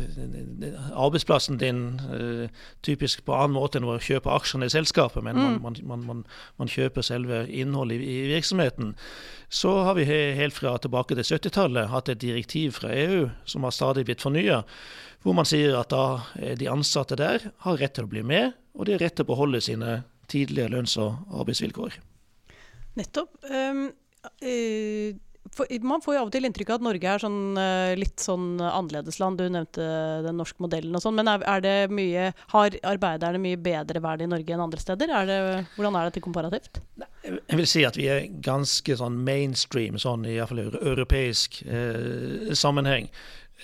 arbeidsplassen 0.95 1.59
din 1.61 2.01
eh, 2.15 2.49
typisk 2.83 3.25
på 3.27 3.35
annen 3.37 3.57
måte 3.59 3.79
enn 3.79 3.89
å 3.89 3.99
kjøpe 4.01 4.31
aksjene 4.33 4.67
i 4.71 4.73
selskapet, 4.73 5.23
men 5.25 5.37
mm. 5.37 5.61
man, 5.65 5.75
man, 5.85 6.01
man, 6.09 6.25
man, 6.61 6.69
kjøper 6.75 7.03
selve 7.05 7.45
innholdet 7.53 8.01
i, 8.01 8.25
i 8.25 8.27
virksomheten, 8.33 8.95
så 9.53 9.74
har 9.83 9.97
vi 9.99 10.05
helt 10.07 10.55
fra 10.55 10.77
tilbake 10.79 11.17
til 11.19 11.27
70-tallet 11.27 11.91
hatt 11.93 12.11
et 12.13 12.23
direktiv 12.23 12.79
fra 12.79 12.93
EU 12.95 13.27
som 13.49 13.67
har 13.67 13.75
stadig 13.75 14.07
blitt 14.09 14.23
fornya, 14.25 14.63
hvor 15.25 15.37
man 15.37 15.49
sier 15.49 15.77
at 15.79 15.91
da 15.91 16.55
de 16.61 16.69
ansatte 16.71 17.19
der 17.19 17.51
har 17.65 17.79
rett 17.81 17.97
til 17.97 18.07
å 18.07 18.13
bli 18.13 18.23
med, 18.27 18.53
og 18.77 18.87
de 18.87 18.97
har 18.97 19.03
rett 19.05 19.17
til 19.17 19.27
å 19.27 19.33
beholde 19.33 19.63
sine 19.65 20.03
tidligere 20.31 20.75
lønns- 20.77 20.99
og 21.01 21.39
arbeidsvilkår. 21.43 21.99
Nettopp. 22.99 23.39
Um, 23.51 23.87
uh, 24.45 25.15
man 25.85 26.03
får 26.03 26.17
jo 26.17 26.21
av 26.23 26.29
og 26.31 26.35
til 26.35 26.47
inntrykk 26.49 26.73
av 26.73 26.81
at 26.81 26.87
Norge 26.87 27.11
er 27.11 27.23
sånn, 27.23 27.41
uh, 27.59 27.95
litt 27.99 28.23
sånn 28.23 28.49
annerledesland. 28.65 29.39
Du 29.39 29.51
nevnte 29.51 29.89
den 30.25 30.39
norske 30.41 30.63
modellen 30.63 30.95
og 30.95 31.05
sånn. 31.05 31.19
Men 31.19 31.31
er, 31.35 31.45
er, 31.51 31.65
det 31.65 31.77
mye, 31.95 32.31
har 32.55 32.79
arbeiderne 32.95 33.43
mye 33.43 33.61
bedre 33.61 34.03
verd 34.05 34.25
i 34.25 34.31
Norge 34.31 34.55
enn 34.55 34.65
andre 34.65 34.83
steder? 34.83 35.13
Er 35.23 35.31
det, 35.31 35.41
hvordan 35.77 35.99
er 35.99 36.11
dette 36.11 36.25
komparativt? 36.25 36.81
Jeg 37.25 37.57
vil 37.57 37.69
si 37.69 37.85
at 37.89 37.97
vi 37.97 38.11
er 38.13 38.27
ganske 38.45 38.97
sånn 39.01 39.17
mainstream, 39.25 39.97
sånn 40.01 40.27
i 40.29 40.37
fall 40.45 40.61
europeisk 40.67 41.63
eh, 41.65 42.53
sammenheng. 42.53 43.09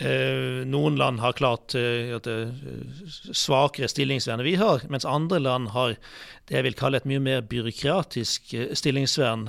Eh, 0.00 0.62
noen 0.64 0.96
land 0.96 1.20
har 1.20 1.36
klart 1.36 1.74
eh, 1.76 2.14
svakere 3.36 3.90
stillingsvern 3.90 4.40
enn 4.40 4.46
vi 4.46 4.54
har, 4.56 4.86
mens 4.88 5.04
andre 5.04 5.42
land 5.44 5.74
har 5.74 5.98
det 6.50 6.56
jeg 6.58 6.66
vil 6.66 6.74
kalle 6.74 6.98
et 6.98 7.06
mye 7.06 7.22
mer 7.22 7.44
byråkratisk 7.46 8.54
eh, 8.58 8.72
stillingsvern, 8.74 9.44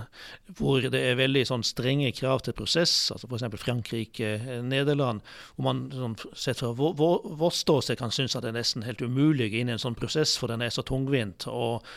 hvor 0.59 0.85
det 0.93 0.99
er 1.01 1.17
veldig 1.17 1.41
sånn 1.49 1.63
strenge 1.65 2.11
krav 2.13 2.43
til 2.45 2.53
prosess, 2.53 2.93
altså 3.13 3.25
f.eks. 3.25 3.57
Frankrike, 3.61 4.29
Nederland, 4.61 5.23
hvor 5.55 5.65
man 5.65 5.79
sånn, 5.95 6.13
sett 6.37 6.61
fra 6.61 6.69
vårt 6.77 7.57
ståsted 7.57 7.97
kan 7.97 8.13
synes 8.13 8.35
at 8.37 8.45
det 8.45 8.51
er 8.51 8.59
nesten 8.59 8.85
helt 8.85 9.01
umulig 9.01 9.49
å 9.49 9.61
inn 9.63 9.71
i 9.71 9.75
en 9.75 9.81
sånn 9.81 9.97
prosess, 9.97 10.35
for 10.37 10.51
den 10.51 10.61
er 10.61 10.69
så 10.73 10.85
tungvint 10.85 11.47
og, 11.49 11.87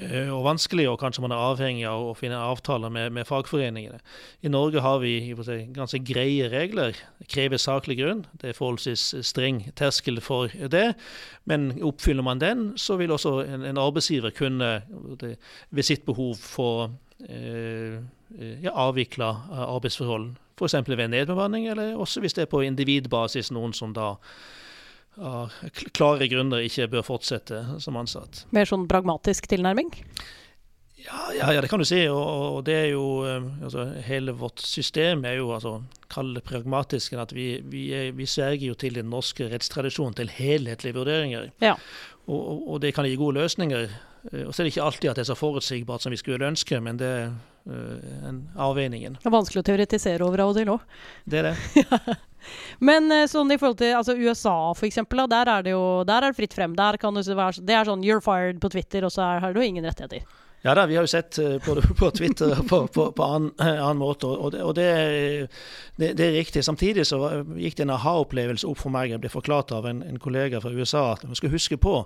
og 0.00 0.40
vanskelig, 0.46 0.86
og 0.88 0.96
kanskje 1.02 1.26
man 1.26 1.34
er 1.36 1.44
avhengig 1.50 1.84
av 1.90 2.08
å 2.08 2.16
finne 2.16 2.40
avtaler 2.40 2.92
med, 2.94 3.12
med 3.18 3.28
fagforeningene. 3.28 4.00
I 4.40 4.52
Norge 4.52 4.80
har 4.84 5.02
vi 5.04 5.18
si, 5.44 5.58
ganske 5.76 6.00
greie 6.06 6.48
regler. 6.52 6.96
Krever 7.28 7.60
saklig 7.60 7.98
grunn. 8.00 8.24
Det 8.40 8.50
er 8.50 8.56
forholdsvis 8.56 9.10
streng 9.26 9.60
terskel 9.76 10.22
for 10.24 10.52
det. 10.72 10.94
Men 11.50 11.72
oppfyller 11.84 12.24
man 12.24 12.40
den, 12.40 12.66
så 12.80 12.96
vil 13.00 13.12
også 13.12 13.36
en, 13.44 13.66
en 13.68 13.80
arbeidsgiver 13.80 14.32
kunne 14.34 14.53
det, 14.62 15.34
ved 15.70 15.86
sitt 15.86 16.04
behov 16.06 16.36
for 16.40 16.90
eh, 17.28 18.00
ja, 18.62 18.72
avvikla 18.72 19.30
arbeidsforhold. 19.68 20.34
F.eks. 20.54 20.76
ved 20.88 21.08
nedbemanning, 21.10 21.66
eller 21.72 21.96
også 21.98 22.22
hvis 22.22 22.36
det 22.36 22.46
er 22.46 22.52
på 22.52 22.62
individbasis 22.62 23.50
noen 23.54 23.74
som 23.74 23.94
da 23.96 24.14
av 25.14 25.52
klare 25.94 26.26
grunner 26.26 26.64
ikke 26.66 26.88
bør 26.90 27.04
fortsette 27.06 27.60
som 27.82 27.98
ansatt. 27.98 28.44
Mer 28.54 28.66
sånn 28.66 28.88
pragmatisk 28.90 29.46
tilnærming? 29.50 29.92
Ja, 31.04 31.20
ja, 31.36 31.50
ja, 31.52 31.60
det 31.60 31.68
kan 31.68 31.82
du 31.82 31.86
si. 31.86 32.00
Og, 32.08 32.22
og 32.24 32.62
det 32.66 32.76
er 32.78 32.88
jo 32.94 33.04
eh, 33.28 33.44
altså, 33.66 33.84
Hele 34.06 34.32
vårt 34.40 34.62
system 34.64 35.26
er 35.28 35.36
jo 35.36 35.50
altså, 35.52 35.76
kall 36.12 36.32
det 36.36 36.44
pragmatisk. 36.48 37.16
at 37.20 37.34
Vi, 37.36 37.60
vi, 37.60 37.84
vi 38.16 38.26
sverger 38.26 38.70
jo 38.70 38.78
til 38.80 38.96
den 38.96 39.10
norske 39.12 39.50
rettstradisjonen, 39.52 40.16
til 40.16 40.32
helhetlige 40.32 40.96
vurderinger. 40.96 41.50
Ja. 41.60 41.76
Og, 42.24 42.68
og, 42.70 42.80
det 42.80 42.94
kan 42.96 43.08
gi 43.08 43.18
gode 43.20 43.42
løsninger. 43.42 43.92
Eh, 44.32 44.44
og 44.46 44.54
så 44.54 44.62
er 44.62 44.68
det 44.68 44.74
ikke 44.74 44.86
alltid 44.86 45.10
at 45.10 45.18
det 45.18 45.24
er 45.24 45.32
så 45.32 45.38
forutsigbart 45.38 46.04
som 46.04 46.14
vi 46.14 46.20
skulle 46.20 46.46
ønske, 46.46 46.80
men 46.80 47.00
det 47.00 47.08
er 47.08 47.32
uh, 47.70 48.28
en 48.28 48.44
avveiningen. 48.60 49.18
Det 49.20 49.28
er 49.30 49.34
vanskelig 49.34 49.64
å 49.64 49.66
teoretisere 49.70 50.26
over 50.26 50.44
av 50.44 50.52
og 50.52 50.60
til 50.60 50.72
òg. 50.74 50.86
Det 51.24 51.42
er 51.42 51.50
det. 51.52 52.16
Men 52.84 53.08
sånn 53.24 53.54
i 53.54 53.56
forhold 53.56 53.78
til 53.80 53.94
altså 53.96 54.12
USA, 54.20 54.74
for 54.76 54.84
eksempel, 54.84 55.22
der 55.32 55.48
er 55.48 55.62
det 55.64 55.72
jo 55.72 56.02
der 56.04 56.26
er 56.26 56.34
det 56.34 56.36
fritt 56.36 56.52
frem. 56.52 56.74
Der 56.76 56.98
kan 57.00 57.16
det, 57.16 57.24
det 57.24 57.72
er 57.72 57.88
sånn 57.88 58.04
'you're 58.04 58.20
fired' 58.20 58.60
på 58.60 58.68
Twitter, 58.68 59.06
og 59.08 59.14
så 59.14 59.40
har 59.40 59.56
du 59.56 59.62
ingen 59.64 59.86
rettigheter. 59.88 60.28
Ja 60.64 60.72
da, 60.74 60.86
vi 60.88 60.96
har 60.96 61.04
jo 61.04 61.10
sett 61.12 61.36
både 61.66 61.82
eh, 61.84 61.90
på 62.00 62.08
Twitter 62.16 62.54
og 62.56 62.68
på, 62.70 62.78
på, 62.88 63.04
på 63.12 63.24
annen, 63.24 63.50
eh, 63.60 63.76
annen, 63.84 63.98
måte, 64.00 64.30
og, 64.32 64.54
det, 64.54 64.62
og 64.64 64.72
det, 64.78 64.86
det, 66.00 66.14
det, 66.16 66.24
er 66.24 66.38
riktig. 66.38 66.62
Samtidig 66.64 67.04
så 67.04 67.18
gikk 67.60 67.76
det 67.76 67.84
en 67.84 67.92
aha-opplevelse 67.92 68.64
opp 68.70 68.80
for 68.80 68.94
meg. 68.94 69.10
Jeg 69.12 69.20
ble 69.20 69.28
forklart 69.28 69.74
av 69.76 69.84
en, 69.90 70.00
en, 70.00 70.16
kollega 70.24 70.62
fra 70.64 70.72
USA 70.72 71.02
at 71.12 71.26
man 71.28 71.36
skal 71.36 71.52
huske 71.52 71.76
på 71.76 71.98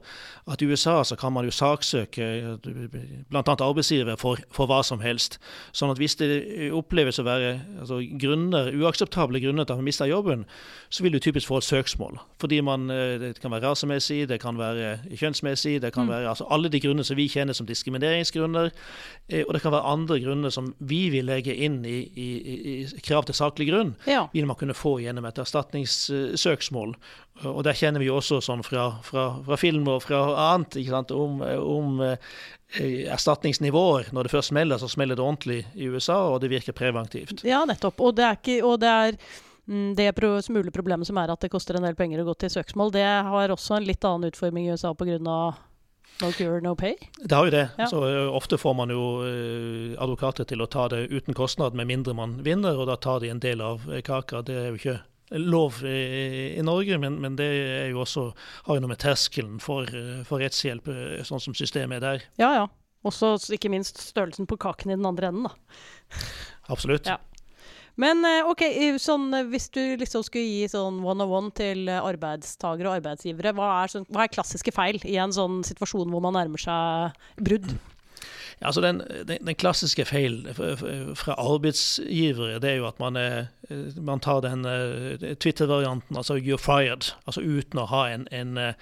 at 0.50 0.64
i 0.64 0.66
USA 0.66 0.96
så 1.06 1.14
kan 1.20 1.36
man 1.36 1.46
jo 1.46 1.54
saksøke 1.54 2.58
bl.a. 2.64 3.44
arbeidsgiver 3.44 4.18
for, 4.18 4.42
for, 4.50 4.66
hva 4.66 4.80
som 4.82 4.98
helst. 5.06 5.38
Sånn 5.70 5.94
at 5.94 6.02
hvis 6.02 6.18
det 6.18 6.72
oppleves 6.74 7.22
å 7.22 7.26
være 7.28 7.54
altså, 7.78 8.00
grunner, 8.18 8.72
uakseptable 8.74 9.38
grunner 9.44 9.68
til 9.68 9.76
at 9.76 9.84
man 9.84 9.86
mister 9.86 10.10
jobben, 10.10 10.42
så 10.90 11.06
vil 11.06 11.14
du 11.14 11.20
typisk 11.22 11.46
få 11.52 11.62
et 11.62 11.68
søksmål. 11.68 12.18
Fordi 12.42 12.58
man, 12.66 12.90
eh, 12.90 13.14
det 13.22 13.32
kan 13.38 13.54
være 13.54 13.70
rasemessig, 13.70 14.24
det 14.34 14.42
kan 14.42 14.58
være 14.58 14.96
kjønnsmessig, 15.14 15.78
det 15.86 15.94
kan 15.94 16.10
mm. 16.10 16.14
være 16.16 16.34
altså, 16.34 16.50
alle 16.50 16.74
de 16.74 16.82
grunner 16.82 17.06
som 17.06 17.22
vi 17.22 17.30
kjenner 17.30 17.54
som 17.54 17.70
diskrimineringsgrunner 17.70 18.47
grunner. 18.48 18.72
Eh, 19.28 19.42
og 19.46 19.52
det 19.52 19.60
kan 19.60 19.72
være 19.74 19.84
andre 19.92 20.16
grunner 20.24 20.50
som 20.54 20.70
vi 20.78 21.10
vil 21.12 21.26
legge 21.28 21.52
inn 21.54 21.82
i, 21.84 21.98
i, 22.16 22.28
i 22.72 23.00
krav 23.04 23.26
til 23.28 23.36
saklig 23.36 23.66
grunn, 23.68 23.94
Ja. 24.08 24.26
vil 24.32 24.46
man 24.48 24.56
kunne 24.56 24.74
få 24.74 24.96
gjennom 25.02 25.26
et 25.28 25.38
erstatningssøksmål. 25.38 26.94
Og 27.44 27.60
der 27.64 27.76
kjenner 27.76 28.00
vi 28.00 28.08
også 28.10 28.40
sånn 28.42 28.64
fra, 28.66 28.88
fra, 29.04 29.28
fra 29.46 29.56
film 29.60 29.86
og 29.92 30.02
fra 30.02 30.22
annet 30.54 30.78
ikke 30.80 30.94
sant, 30.96 31.12
om, 31.14 31.42
om 31.44 32.00
eh, 32.02 32.16
erstatningsnivåer. 33.12 34.08
Når 34.12 34.26
det 34.26 34.32
først 34.32 34.48
smeller, 34.54 34.80
så 34.80 34.88
smeller 34.88 35.16
det 35.18 35.24
ordentlig 35.24 35.60
i 35.76 35.88
USA, 35.92 36.18
og 36.32 36.40
det 36.42 36.50
virker 36.50 36.72
preventivt. 36.76 37.44
ja, 37.44 37.62
nettopp. 37.68 38.00
Og 38.00 38.16
det 38.16 38.24
er, 38.24 38.40
ikke, 38.40 38.58
og 38.66 38.80
det 38.80 38.88
er 38.90 39.20
mm, 39.68 39.94
det 39.98 40.10
smule 40.44 40.72
problemet 40.74 41.06
som 41.06 41.20
er 41.20 41.30
at 41.30 41.40
det 41.44 41.52
koster 41.52 41.76
en 41.78 41.86
del 41.86 41.94
penger 41.98 42.24
å 42.24 42.28
gå 42.32 42.34
til 42.40 42.50
søksmål, 42.56 42.92
det 42.96 43.04
har 43.04 43.54
også 43.54 43.76
en 43.78 43.86
litt 43.86 44.04
annen 44.08 44.32
utforming 44.32 44.66
i 44.68 44.72
USA 44.74 44.94
pga. 44.94 45.18
No 46.22 46.32
cure, 46.34 46.60
no 46.64 46.74
pay. 46.78 46.96
Det 47.18 47.34
har 47.34 47.48
jo 47.48 47.54
det. 47.54 47.66
Ja. 47.78 47.86
Så 47.90 48.02
ofte 48.34 48.58
får 48.58 48.74
man 48.78 48.90
jo 48.94 49.04
advokater 50.00 50.48
til 50.48 50.64
å 50.64 50.70
ta 50.70 50.88
det 50.92 51.06
uten 51.12 51.36
kostnad, 51.36 51.76
med 51.78 51.90
mindre 51.90 52.16
man 52.16 52.38
vinner, 52.46 52.78
og 52.78 52.88
da 52.90 52.96
tar 52.96 53.22
de 53.22 53.30
en 53.32 53.42
del 53.42 53.62
av 53.64 53.86
kaka. 54.06 54.42
Det 54.46 54.56
er 54.56 54.68
jo 54.72 54.80
ikke 54.80 54.98
lov 55.38 55.82
i, 55.84 56.56
i 56.56 56.64
Norge, 56.64 56.98
men, 56.98 57.20
men 57.20 57.36
det 57.36 57.46
er 57.46 57.88
jo 57.92 58.02
også, 58.04 58.30
har 58.66 58.78
jo 58.78 58.84
noe 58.84 58.94
med 58.94 59.02
terskelen 59.02 59.58
for, 59.60 59.90
for 60.28 60.40
rettshjelp, 60.40 60.88
sånn 61.28 61.42
som 61.44 61.56
systemet 61.58 62.00
er 62.00 62.06
der. 62.06 62.28
Ja, 62.40 62.52
ja. 62.62 62.68
Også 63.06 63.36
ikke 63.54 63.70
minst 63.70 64.00
størrelsen 64.02 64.48
på 64.50 64.58
kaken 64.58 64.90
i 64.90 64.96
den 64.96 65.06
andre 65.06 65.30
enden, 65.30 65.46
da. 65.46 66.18
Absolutt. 66.72 67.06
Ja. 67.06 67.20
Men 67.98 68.22
eh, 68.26 68.46
OK, 68.46 68.62
sånn, 69.02 69.26
eh, 69.34 69.46
hvis 69.50 69.68
du 69.74 69.82
liksom 69.98 70.22
skulle 70.26 70.46
gi 70.46 70.70
sånn 70.70 71.00
one-on-one 71.02 71.50
til 71.58 71.88
eh, 71.90 71.98
arbeidstagere 71.98 72.92
og 72.92 73.00
arbeidsgivere, 73.00 73.52
hva 73.58 73.72
er, 73.82 73.92
sånn, 73.94 74.06
hva 74.14 74.24
er 74.24 74.34
klassiske 74.34 74.74
feil 74.74 75.00
i 75.02 75.18
en 75.18 75.34
sånn 75.34 75.64
situasjon 75.66 76.14
hvor 76.14 76.22
man 76.22 76.38
nærmer 76.38 76.62
seg 76.62 77.18
brudd? 77.42 77.74
Ja, 78.60 78.66
altså 78.72 78.80
den, 78.82 79.02
den, 79.28 79.38
den 79.46 79.54
klassiske 79.54 80.04
feil 80.08 80.40
f- 80.50 80.60
f- 80.80 81.14
fra 81.20 81.34
arbeidsgivere, 81.38 82.58
det 82.60 82.70
er 82.72 82.76
jo 82.80 82.86
at 82.88 82.98
man, 83.00 83.16
eh, 83.16 83.44
man 84.02 84.20
tar 84.20 84.40
den 84.42 84.64
eh, 84.66 85.34
Twitter-varianten, 85.38 86.16
altså 86.16 86.34
'you're 86.36 86.58
fired', 86.58 87.12
altså 87.26 87.40
uten 87.40 87.78
å 87.78 87.86
ha 87.86 88.08
en, 88.10 88.26
en, 88.32 88.56
eh, 88.58 88.72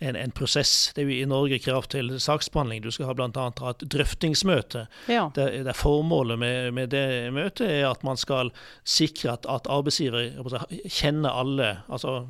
en, 0.00 0.16
en 0.16 0.30
prosess. 0.30 0.92
Det 0.96 1.02
er 1.04 1.08
jo 1.10 1.22
i 1.22 1.28
Norge 1.30 1.58
krav 1.62 1.86
til 1.88 2.10
saksbehandling. 2.20 2.82
Du 2.82 2.90
skal 2.90 3.06
ha 3.06 3.12
bl.a. 3.14 3.30
ha 3.60 3.70
et 3.70 3.84
drøftingsmøte. 3.92 4.86
Ja. 5.08 5.30
Der, 5.34 5.62
der 5.64 5.72
formålet 5.78 6.38
med, 6.38 6.72
med 6.72 6.88
det 6.90 7.32
møtet 7.32 7.68
er 7.70 7.90
at 7.90 8.02
man 8.04 8.16
skal 8.16 8.50
sikre 8.84 9.32
at, 9.32 9.46
at 9.48 9.66
arbeidsgiver 9.70 10.30
kjenner 10.90 11.30
alle, 11.30 11.70
altså, 11.88 12.26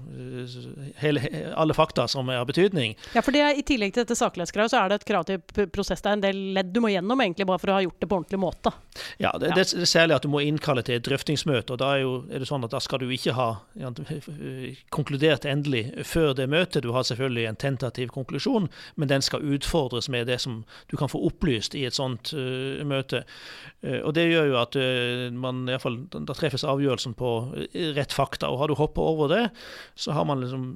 hele, 1.00 1.22
alle 1.56 1.74
fakta 1.74 2.06
som 2.08 2.28
er 2.28 2.40
av 2.42 2.46
betydning. 2.50 2.96
ja, 3.14 3.20
for 3.24 3.32
det 3.34 3.40
er, 3.44 3.56
i 3.58 3.62
tillegg 3.66 3.94
til 3.94 4.04
dette 4.04 4.16
saklighetskravet, 4.18 4.70
så 4.74 4.82
er 4.84 4.88
det 4.92 5.00
et 5.00 5.08
krav 5.10 5.24
til 5.28 5.66
prosess. 5.72 6.02
Det 6.02 6.10
er 6.10 6.18
en 6.18 6.24
del 6.24 6.40
ledd 6.56 6.72
du 6.74 6.80
må 6.84 6.89
gjennom, 6.92 7.20
egentlig, 7.22 7.46
bare 7.48 7.62
for 7.62 7.72
å 7.72 7.78
ha 7.78 7.84
gjort 7.84 8.00
det 8.00 8.08
på 8.10 8.18
ordentlig 8.18 8.40
måte. 8.42 8.72
Ja, 9.22 9.32
det, 9.38 9.52
det, 9.54 9.66
det 9.76 9.84
er 9.86 9.90
særlig 9.90 10.16
at 10.16 10.26
du 10.26 10.30
må 10.32 10.42
innkalle 10.44 10.82
til 10.86 10.98
et 10.98 11.06
drøftingsmøte. 11.06 11.74
og 11.74 11.80
Da 11.82 11.92
er, 11.94 12.02
jo, 12.04 12.14
er 12.30 12.42
det 12.42 12.48
sånn 12.50 12.66
at 12.66 12.74
da 12.74 12.80
skal 12.82 13.02
du 13.02 13.10
ikke 13.12 13.34
ha 13.36 13.48
ja, 13.78 13.92
konkludert 14.96 15.46
endelig 15.48 15.84
før 16.08 16.34
det 16.38 16.48
møtet. 16.50 16.84
Du 16.84 16.92
har 16.96 17.06
selvfølgelig 17.06 17.46
en 17.50 17.60
tentativ 17.60 18.12
konklusjon, 18.14 18.68
men 18.96 19.10
den 19.10 19.24
skal 19.24 19.44
utfordres 19.44 20.10
med 20.12 20.28
det 20.30 20.40
som 20.42 20.62
du 20.90 20.96
kan 21.00 21.10
få 21.12 21.22
opplyst 21.28 21.76
i 21.78 21.84
et 21.88 21.96
sånt 21.96 22.32
uh, 22.34 22.80
møte. 22.86 23.22
Uh, 23.84 24.00
og 24.00 24.14
Det 24.16 24.26
gjør 24.28 24.50
jo 24.50 24.58
at 24.60 24.78
uh, 24.80 25.26
man 25.34 25.62
i 25.70 25.78
fall, 25.80 26.00
da 26.12 26.36
treffes 26.36 26.66
avgjørelsen 26.66 27.16
på 27.18 27.34
rett 27.96 28.14
fakta. 28.16 28.50
og 28.50 28.62
Har 28.62 28.72
du 28.72 28.78
hoppa 28.78 29.04
over 29.04 29.30
det, 29.30 29.44
så 29.94 30.16
har 30.16 30.26
man 30.28 30.42
liksom 30.42 30.66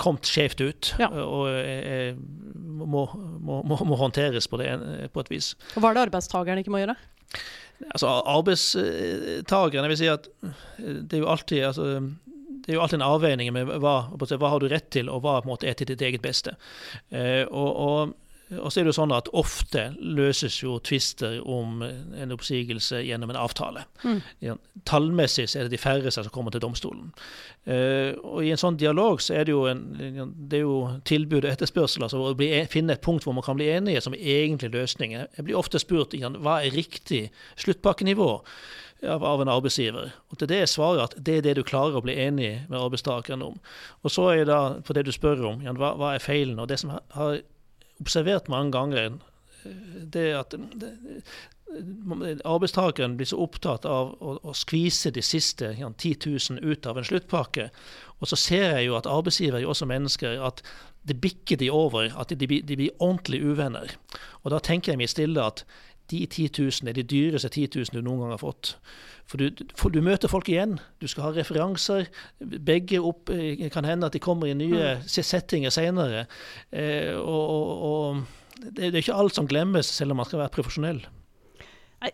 kommet 0.00 0.28
skjevt 0.28 0.62
ut. 0.64 0.94
Ja. 1.00 1.10
og 1.10 1.50
er, 1.50 2.16
må, 2.16 3.06
må, 3.06 3.60
må, 3.66 3.78
må 3.86 3.98
håndteres 4.00 4.48
på, 4.50 4.58
det, 4.60 4.70
på 5.12 5.25
et 5.26 5.34
vis. 5.36 5.54
Og 5.74 5.82
hva 5.82 5.92
er 5.92 5.98
det 5.98 6.06
arbeidstakerne 6.08 6.62
ikke 6.64 6.74
må 6.74 6.82
gjøre? 6.82 6.96
Altså 7.90 8.08
Arbeidstageren, 8.32 9.84
jeg 9.84 9.92
vil 9.92 10.00
si 10.00 10.08
at 10.08 10.30
eh, 10.46 10.62
det 11.02 11.18
er 11.18 11.24
jo 11.24 11.32
alltid 11.32 11.66
altså, 11.68 11.88
det 12.66 12.72
er 12.72 12.78
jo 12.78 12.82
alltid 12.82 12.98
en 12.98 13.06
avveining 13.06 13.52
med 13.54 13.68
hva, 13.82 13.96
hva 14.10 14.48
har 14.50 14.62
du 14.62 14.70
rett 14.72 14.88
til, 14.90 15.10
og 15.12 15.22
hva 15.22 15.38
måte 15.46 15.68
er 15.70 15.76
til 15.78 15.86
ditt 15.92 16.02
eget 16.02 16.24
beste. 16.24 16.56
Eh, 17.14 17.44
og, 17.46 17.68
og, 17.70 18.14
og 18.46 18.70
så 18.70 18.78
er 18.78 18.86
det 18.86 18.92
jo 18.92 18.98
sånn 19.00 19.14
at 19.14 19.26
ofte 19.34 19.88
løses 19.98 20.60
jo 20.60 20.76
tvister 20.86 21.40
om 21.42 21.80
en 21.82 22.34
oppsigelse 22.34 23.00
gjennom 23.02 23.32
en 23.32 23.38
avtale. 23.40 23.82
Mm. 24.06 24.60
Tallmessig 24.86 25.48
så 25.50 25.58
er 25.58 25.66
det 25.66 25.74
de 25.74 25.80
færreste 25.82 26.22
som 26.22 26.34
kommer 26.34 26.54
til 26.54 26.62
domstolen. 26.62 27.10
Eh, 27.66 28.14
og 28.22 28.44
I 28.46 28.52
en 28.54 28.62
sånn 28.62 28.78
dialog 28.78 29.18
så 29.24 29.34
er 29.40 29.48
det 29.48 29.54
jo, 29.56 29.64
en, 29.66 29.82
det 30.46 30.60
er 30.60 30.62
jo 30.62 30.78
tilbud 31.10 31.40
og 31.42 31.50
etterspørsel. 31.50 32.06
altså 32.06 32.22
Å 32.22 32.36
bli, 32.38 32.52
finne 32.70 32.94
et 32.94 33.02
punkt 33.02 33.26
hvor 33.26 33.34
man 33.34 33.46
kan 33.46 33.58
bli 33.58 33.66
enige, 33.74 34.04
som 34.04 34.14
egentlig 34.14 34.70
løsningen. 34.76 35.26
Jeg 35.26 35.48
blir 35.48 35.58
ofte 35.58 35.82
spurt 35.82 36.14
igjen, 36.14 36.38
hva 36.46 36.60
er 36.62 36.76
riktig 36.76 37.24
sluttpakkenivå 37.58 38.30
av, 39.10 39.26
av 39.26 39.42
en 39.42 39.50
arbeidsgiver. 39.56 40.14
Og 40.30 40.38
til 40.38 40.52
det 40.54 40.62
er 40.62 40.70
svaret 40.70 41.02
at 41.02 41.18
det 41.18 41.40
er 41.40 41.48
det 41.48 41.58
du 41.58 41.64
klarer 41.66 41.98
å 41.98 42.04
bli 42.06 42.14
enig 42.28 42.52
med 42.70 42.78
arbeidstakeren 42.78 43.42
om. 43.42 43.58
Og 44.06 44.14
så 44.14 44.30
er 44.36 44.46
da 44.46 44.60
på 44.86 44.94
det 44.94 45.08
du 45.08 45.12
spør 45.14 45.48
om, 45.50 45.60
igjen, 45.66 45.82
hva, 45.82 45.96
hva 45.98 46.14
er 46.14 46.22
feilen? 46.22 46.60
Og 46.62 46.70
det 46.70 46.78
som 46.84 46.94
har 46.94 47.42
observert 48.02 48.48
mange 48.52 48.72
ganger, 48.76 49.18
eh, 49.64 49.76
det 50.16 50.26
at 50.38 50.56
det, 50.80 50.92
arbeidstakeren 52.46 53.16
blir 53.18 53.26
så 53.26 53.38
opptatt 53.42 53.84
av 53.90 54.12
å, 54.22 54.36
å 54.46 54.52
skvise 54.56 55.10
de 55.12 55.22
siste 55.24 55.72
ja, 55.78 55.88
10 55.90 56.28
000 56.60 56.62
ut 56.72 56.86
av 56.86 56.98
en 57.00 57.06
sluttpakke. 57.08 57.68
Og 58.20 58.30
så 58.30 58.38
ser 58.38 58.78
jeg 58.78 58.86
jo 58.88 58.96
at 58.98 59.08
arbeidsgivere 59.10 59.60
er 59.64 59.68
også 59.72 59.88
mennesker, 59.90 60.38
at 60.46 60.62
det 61.06 61.18
bikker 61.22 61.58
de 61.60 61.68
over, 61.70 62.12
at 62.18 62.32
de, 62.32 62.46
blir- 62.48 62.64
de 62.66 62.78
blir 62.78 62.94
ordentlig 63.02 63.42
uvenner. 63.44 63.92
Og 64.44 64.54
da 64.54 64.58
tenker 64.62 64.92
jeg 64.94 65.02
meg 65.02 65.10
stille 65.12 65.42
at 65.42 65.64
de 66.12 66.22
10 66.26 66.50
000 66.58 66.90
er 66.90 66.96
de 66.96 67.04
dyreste 67.06 67.50
10 67.50 67.68
000 67.74 67.96
du 67.96 68.02
noen 68.04 68.22
gang 68.22 68.34
har 68.36 68.42
fått. 68.42 68.76
For 69.26 69.42
du, 69.42 69.64
for 69.78 69.90
du 69.90 69.98
møter 70.04 70.30
folk 70.30 70.48
igjen, 70.52 70.76
du 71.02 71.08
skal 71.10 71.28
ha 71.28 71.34
referanser. 71.34 72.06
Begge 72.38 73.00
opp, 73.02 73.32
eh, 73.34 73.66
kan 73.74 73.88
hende 73.88 74.06
at 74.06 74.14
de 74.14 74.22
kommer 74.22 74.50
i 74.50 74.56
nye 74.58 74.96
settinger 75.06 75.74
senere. 75.74 76.26
Eh, 76.70 77.12
og, 77.18 77.44
og, 77.56 77.86
og 77.90 78.66
det, 78.70 78.92
det 78.92 78.94
er 78.94 79.02
ikke 79.02 79.18
alt 79.18 79.36
som 79.38 79.50
glemmes, 79.50 79.90
selv 79.90 80.14
om 80.14 80.22
man 80.22 80.28
skal 80.28 80.44
være 80.44 80.54
profesjonell. 80.54 81.02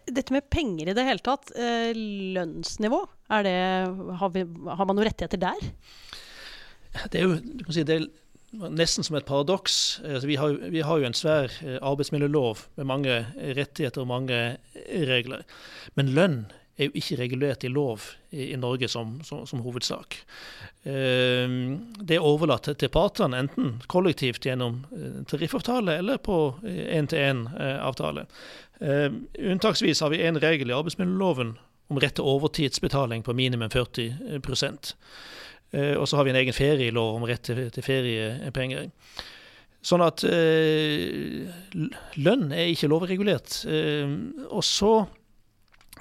Dette 0.08 0.32
med 0.32 0.46
penger 0.48 0.88
i 0.88 0.96
det 0.96 1.04
hele 1.04 1.22
tatt, 1.24 1.52
eh, 1.58 1.92
lønnsnivå, 1.92 3.02
er 3.34 3.46
det, 3.46 3.58
har, 4.20 4.32
vi, 4.32 4.46
har 4.46 4.88
man 4.88 4.96
noen 4.96 5.08
rettigheter 5.10 5.42
der? 5.42 5.72
Det 7.12 7.20
er 7.20 7.26
jo 7.26 7.38
du 7.40 7.64
kan 7.64 7.74
si, 7.74 7.84
det 7.88 7.96
er 7.98 8.08
nesten 8.52 9.04
som 9.06 9.16
et 9.16 9.26
paradoks. 9.28 10.00
Altså, 10.04 10.26
vi, 10.28 10.36
har, 10.36 10.56
vi 10.72 10.82
har 10.84 10.98
jo 11.00 11.08
en 11.08 11.16
svær 11.16 11.52
eh, 11.64 11.78
arbeidsmiljølov 11.82 12.66
med 12.76 12.88
mange 12.90 13.20
rettigheter 13.56 14.04
og 14.04 14.10
mange 14.12 14.42
regler. 15.08 15.46
Men 15.96 16.12
lønn 16.16 16.42
er 16.80 16.88
jo 16.88 16.96
ikke 16.96 17.18
regulert 17.20 17.64
i 17.64 17.70
lov 17.72 18.06
i, 18.32 18.50
i 18.52 18.56
Norge 18.60 18.88
som, 18.88 19.18
som, 19.24 19.42
som 19.48 19.60
hovedsak. 19.64 20.16
Eh, 20.84 21.48
det 22.00 22.16
er 22.18 22.24
overlatt 22.28 22.70
til- 22.76 22.92
partene, 22.92 23.42
enten 23.44 23.74
kollektivt 23.92 24.44
gjennom 24.48 24.82
eh, 24.96 25.20
tariffavtale 25.28 25.98
eller 26.02 26.20
på 26.24 26.38
én-til-én-avtale. 26.64 28.26
Eh, 28.80 29.08
unntaksvis 29.52 30.00
har 30.02 30.10
vi 30.10 30.22
en 30.26 30.40
regel 30.42 30.72
i 30.72 30.76
arbeidsmiljøloven 30.76 31.56
om 31.92 31.98
rett 32.00 32.16
til 32.16 32.24
overtidsbetaling 32.24 33.22
på 33.26 33.34
minimum 33.36 33.70
40 33.70 34.10
Eh, 34.32 34.40
og 35.72 36.04
så 36.08 36.18
har 36.18 36.26
vi 36.26 36.32
en 36.34 36.40
egen 36.42 36.56
ferielov 36.56 37.16
om 37.16 37.24
rett 37.28 37.44
til, 37.48 37.62
til 37.72 37.84
feriepenger. 37.86 38.90
Sånn 39.82 40.02
at 40.04 40.22
eh, 40.28 41.42
lønn 42.22 42.52
er 42.54 42.70
ikke 42.70 42.90
lovregulert. 42.92 43.64
Eh, 43.66 44.12
og 44.46 44.62
så 44.66 44.92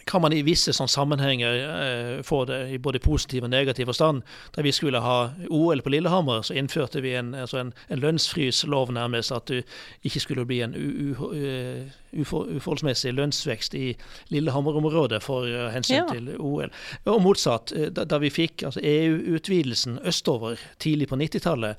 kan 0.06 0.22
man 0.22 0.34
i 0.34 0.42
visse 0.46 0.74
sånn 0.74 0.90
sammenhenger 0.92 1.58
eh, 1.62 2.22
få 2.26 2.46
det 2.50 2.60
i 2.74 2.78
både 2.82 3.00
positiv 3.00 3.44
og 3.44 3.52
negativ 3.54 3.86
forstand. 3.92 4.22
Da 4.56 4.62
vi 4.66 4.72
skulle 4.72 5.00
ha 5.04 5.32
OL 5.50 5.82
på 5.86 5.90
Lillehammer, 5.94 6.42
så 6.48 6.54
innførte 6.58 7.02
vi 7.02 7.14
en, 7.20 7.34
altså 7.36 7.58
en, 7.62 7.74
en 7.90 8.00
lønnsfryslov 8.02 8.92
nærmest. 8.96 9.32
At 9.32 9.48
det 9.52 9.64
ikke 10.04 10.20
skulle 10.24 10.46
bli 10.46 10.62
en 10.66 10.74
eh, 10.76 11.92
ufor, 12.22 12.50
uforholdsmessig 12.58 13.14
lønnsvekst 13.14 13.74
i 13.78 13.94
Lillehammer-området 14.34 15.22
for 15.24 15.48
uh, 15.48 15.70
hensyn 15.74 16.02
Ja. 16.02 16.08
til 16.12 16.34
OL. 16.40 16.72
Og 17.06 17.22
motsatt. 17.22 17.72
eh, 17.76 17.90
Da, 17.92 18.04
da 18.06 18.18
vi 18.18 18.30
fikk 18.30 18.64
altså 18.64 18.80
EU-utvidelsen 18.84 20.00
østover 20.08 20.60
tidlig 20.80 21.08
på 21.12 21.16
90-tallet, 21.20 21.76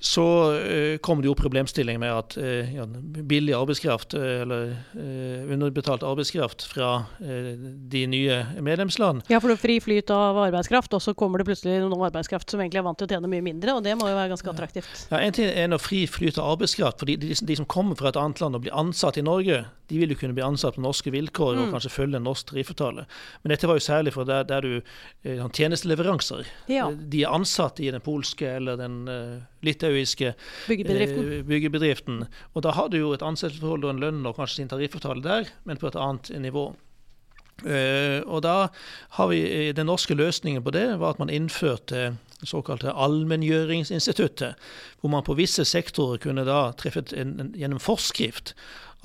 så 0.00 0.54
eh, 0.54 0.98
kom 0.98 1.22
det 1.22 1.26
jo 1.26 1.34
problemstilling 1.34 1.98
med 2.00 2.12
at 2.14 2.36
eh, 2.38 2.74
ja, 2.76 2.86
billig 3.26 3.54
arbeidskraft, 3.56 4.14
eh, 4.14 4.42
eller 4.44 4.74
underbetalt 5.48 6.04
arbeidskraft 6.06 6.62
fra 6.70 6.90
de 7.18 8.02
nye 8.10 8.36
medlemsland 8.62 9.22
Ja, 9.28 9.40
for 9.40 9.50
det 9.50 9.58
er 9.58 9.62
fri 9.62 9.78
flyt 9.82 10.12
av 10.14 10.38
arbeidskraft, 10.44 10.94
og 10.94 11.02
så 11.02 11.14
kommer 11.18 11.42
det 11.42 11.48
plutselig 11.48 11.80
noen 11.82 12.06
arbeidskraft 12.08 12.50
som 12.50 12.62
egentlig 12.62 12.82
er 12.82 12.86
vant 12.86 13.00
til 13.00 13.08
å 13.08 13.12
tjene 13.16 13.30
mye 13.30 13.44
mindre, 13.44 13.74
og 13.74 13.82
det 13.86 13.96
må 13.98 14.10
jo 14.10 14.18
være 14.18 14.32
ganske 14.34 14.52
attraktivt. 14.52 15.08
ja, 15.10 15.18
En 15.18 15.34
ting 15.34 15.50
er 15.50 15.70
noe 15.72 15.82
fri 15.82 16.04
flyt 16.06 16.38
av 16.38 16.54
arbeidskraft. 16.54 17.02
fordi 17.02 17.18
de, 17.18 17.34
de 17.34 17.58
som 17.58 17.66
kommer 17.66 17.98
fra 17.98 18.12
et 18.12 18.20
annet 18.20 18.40
land 18.42 18.58
og 18.58 18.66
blir 18.66 18.76
ansatt 18.76 19.18
i 19.18 19.26
Norge, 19.26 19.64
de 19.88 19.98
vil 19.98 20.12
jo 20.12 20.18
kunne 20.20 20.34
bli 20.36 20.44
ansatt 20.44 20.76
på 20.76 20.82
norske 20.84 21.10
vilkår 21.10 21.54
og 21.56 21.66
Mm. 21.68 21.72
kanskje 21.72 21.90
følge 21.90 22.16
en 22.16 22.24
norsk 22.24 22.46
tariffavtale. 22.50 23.06
Men 23.42 23.50
dette 23.50 23.66
var 23.66 23.74
jo 23.78 23.84
særlig 23.86 24.12
for 24.12 24.24
der, 24.24 24.42
der 24.44 24.60
du 24.60 24.80
eh, 25.24 25.48
tjenesteleveranser. 25.48 26.46
Ja. 26.68 26.90
Eh, 26.90 26.96
De 27.08 27.22
er 27.22 27.32
ansatt 27.32 27.80
i 27.80 27.90
den 27.90 28.00
polske 28.00 28.46
eller 28.56 28.76
den 28.76 29.08
uh, 29.08 29.40
litauiske 29.62 30.34
Byggebedriften. 30.68 31.24
Uh, 31.24 31.46
byggebedriften. 31.48 32.26
Og 32.54 32.62
da 32.62 32.70
har 32.70 32.88
du 32.88 32.98
jo 32.98 33.12
et 33.12 33.22
ansettelsesforhold 33.22 33.84
og 33.84 33.90
en 33.90 34.00
lønn 34.00 34.26
og 34.26 34.36
kanskje 34.36 34.56
sin 34.62 34.68
tariffavtale 34.68 35.22
der, 35.22 35.48
men 35.64 35.76
på 35.76 35.88
et 35.88 35.96
annet 35.96 36.30
nivå. 36.40 36.74
Uh, 37.64 38.22
og 38.30 38.42
da 38.42 38.68
har 39.16 39.26
vi 39.32 39.72
Den 39.72 39.86
norske 39.86 40.14
løsningen 40.14 40.62
på 40.62 40.70
det 40.70 40.98
var 41.00 41.16
at 41.16 41.18
man 41.18 41.30
innførte 41.30 42.14
det 42.38 42.46
såkalte 42.46 42.92
allmenngjøringsinstituttet, 42.94 44.54
hvor 45.00 45.10
man 45.10 45.24
på 45.26 45.34
visse 45.34 45.64
sektorer 45.66 46.20
kunne 46.22 46.44
da 46.46 46.72
treffe 46.78 47.02
en, 47.16 47.40
en, 47.40 47.54
gjennom 47.58 47.80
forskrift 47.82 48.54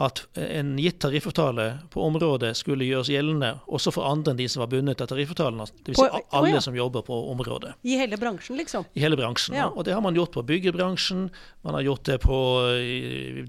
at 0.02 0.24
en 0.34 0.76
gitt 0.82 1.00
tariffavtale 1.04 1.68
på 1.94 2.02
området 2.02 2.56
skulle 2.58 2.88
gjøres 2.88 3.12
gjeldende 3.14 3.56
også 3.68 3.94
for 3.94 4.10
andre 4.10 4.34
enn 4.34 4.40
de 4.40 4.48
som 4.50 4.64
var 4.64 4.72
bundet 4.72 5.04
av 5.04 5.12
tariffavtalen. 5.12 5.62
Dvs. 5.86 6.00
Si 6.00 6.08
alle 6.08 6.44
alle 6.44 6.58
ja. 6.58 6.62
som 6.62 6.76
jobber 6.76 7.02
på 7.06 7.18
området 7.32 7.74
I 7.82 7.98
hele 8.00 8.18
bransjen, 8.18 8.58
liksom. 8.58 8.86
i 8.94 9.04
hele 9.04 9.18
bransjen. 9.20 9.56
Ja. 9.58 9.70
Og 9.70 9.86
det 9.86 9.94
har 9.94 10.02
man 10.02 10.16
gjort 10.18 10.34
på 10.36 10.44
byggebransjen, 10.48 11.28
man 11.62 11.78
har 11.78 11.86
gjort 11.86 12.04
det 12.10 12.18
på 12.24 12.38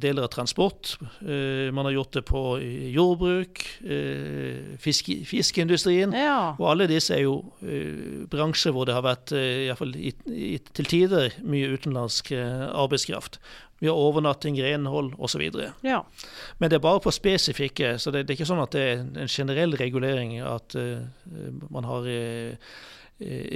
deler 0.01 0.27
av 0.27 0.33
transport, 0.35 0.97
eh, 1.25 1.73
man 1.75 1.89
har 1.89 1.97
gjort 1.97 2.13
det 2.19 2.25
på 2.29 2.43
jordbruk, 2.95 3.65
eh, 3.85 4.77
fiske, 4.81 5.21
fiskeindustrien. 5.29 6.15
Ja. 6.17 6.55
Og 6.59 6.69
alle 6.71 6.89
disse 6.91 7.17
er 7.17 7.25
jo 7.25 7.39
eh, 7.65 8.25
bransjer 8.31 8.75
hvor 8.75 8.89
det 8.89 8.97
har 8.97 9.07
vært, 9.07 9.35
iallfall 9.35 9.95
til 9.95 10.91
tider, 10.91 11.35
mye 11.45 11.75
utenlandsk 11.75 12.33
eh, 12.37 12.67
arbeidskraft. 12.71 13.41
Vi 13.83 13.89
har 13.91 13.99
overnatting, 13.99 14.57
renhold 14.63 15.15
osv. 15.19 15.43
ja. 15.83 16.01
Men 16.59 16.71
det 16.71 16.79
er 16.79 16.85
bare 16.85 17.03
på 17.05 17.13
spesifikke, 17.13 17.97
så 17.99 18.11
det, 18.11 18.25
det 18.25 18.35
er 18.35 18.39
ikke 18.39 18.51
sånn 18.53 18.63
at 18.63 18.75
det 18.77 18.85
er 18.85 19.03
en 19.25 19.31
generell 19.31 19.77
regulering 19.77 20.37
at 20.41 20.77
uh, 20.79 21.03
man 21.75 21.89
har 21.89 22.07
eh, 22.09 22.77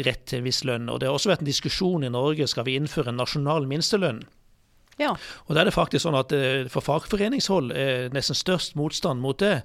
rett 0.06 0.26
til 0.26 0.40
en 0.40 0.48
viss 0.48 0.64
lønn. 0.66 0.90
Og 0.90 1.00
Det 1.00 1.08
har 1.08 1.16
også 1.16 1.32
vært 1.32 1.44
en 1.44 1.50
diskusjon 1.50 2.06
i 2.06 2.12
Norge 2.12 2.48
skal 2.50 2.66
vi 2.68 2.76
innføre 2.78 3.14
en 3.14 3.20
nasjonal 3.22 3.68
minstelønn. 3.70 4.24
Ja. 4.98 5.14
Og 5.46 5.54
da 5.54 5.62
er 5.62 5.70
det 5.70 5.76
faktisk 5.76 6.04
sånn 6.04 6.18
at 6.18 6.32
eh, 6.34 6.66
For 6.72 6.84
fagforeningshold 6.84 7.72
er 7.76 8.08
nesten 8.14 8.36
størst 8.38 8.76
motstand 8.78 9.22
mot 9.22 9.38
det. 9.38 9.62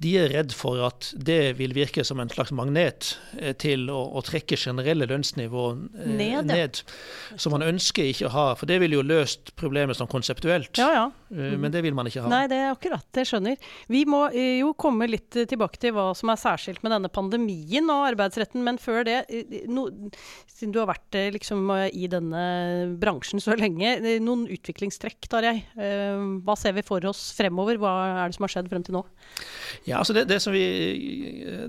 De 0.00 0.14
er 0.16 0.30
redd 0.32 0.54
for 0.56 0.80
at 0.86 1.10
det 1.12 1.58
vil 1.58 1.74
virke 1.76 2.04
som 2.08 2.22
en 2.22 2.30
slags 2.32 2.54
magnet 2.56 3.12
eh, 3.38 3.52
til 3.60 3.90
å, 3.92 4.00
å 4.16 4.22
trekke 4.24 4.56
generelle 4.56 5.08
lønnsnivå 5.10 5.66
eh, 5.76 6.10
Ned, 6.20 6.48
ned. 6.48 6.80
Så 7.36 7.52
man 7.52 7.64
ønsker 7.66 8.08
ikke 8.08 8.30
å 8.30 8.34
ha 8.34 8.46
For 8.58 8.70
det 8.70 8.80
ville 8.82 8.96
jo 8.96 9.04
løst 9.06 9.52
problemet 9.60 10.00
sånn 10.00 10.10
konseptuelt. 10.10 10.80
ja, 10.80 10.92
ja. 10.96 11.08
Mm. 11.30 11.60
Men 11.62 11.70
det 11.70 11.84
vil 11.84 11.94
man 11.94 12.08
ikke 12.10 12.24
ha. 12.24 12.30
Nei, 12.32 12.46
det 12.50 12.56
er 12.58 12.72
akkurat. 12.72 13.06
Jeg 13.14 13.28
skjønner. 13.30 13.68
Vi 13.92 14.00
må 14.08 14.24
eh, 14.32 14.56
jo 14.64 14.72
komme 14.74 15.06
litt 15.06 15.36
eh, 15.38 15.46
tilbake 15.46 15.78
til 15.78 15.94
hva 15.94 16.08
som 16.18 16.32
er 16.32 16.40
særskilt 16.40 16.82
med 16.82 16.90
denne 16.90 17.10
pandemien 17.12 17.86
og 17.92 18.08
arbeidsretten, 18.08 18.64
men 18.66 18.80
før 18.82 19.04
det 19.06 19.20
eh, 19.28 19.60
no, 19.70 19.86
Siden 20.50 20.74
du 20.74 20.80
har 20.82 20.90
vært 20.90 21.14
eh, 21.16 21.30
liksom 21.36 21.70
eh, 21.76 21.86
i 21.94 22.08
denne 22.10 22.42
bransjen 23.00 23.38
så 23.42 23.54
lenge, 23.54 23.94
noen 24.02 24.40
noen 24.40 24.48
utviklingstrekk, 24.70 25.28
Tarjei. 25.30 25.60
Eh, 25.76 26.20
Hva 26.44 26.56
ser 26.58 26.74
vi 26.76 26.84
for 26.86 27.04
oss 27.10 27.30
fremover? 27.36 27.78
Hva 27.80 27.92
er 28.24 28.30
det 28.30 28.36
som 28.36 28.46
har 28.46 28.54
skjedd 28.54 28.70
frem 28.70 28.84
til 28.86 28.96
nå? 28.96 29.02
Ja, 29.84 29.98
altså 29.98 30.14
det, 30.16 30.26
det 30.30 30.40
som 30.42 30.54
vi 30.54 30.64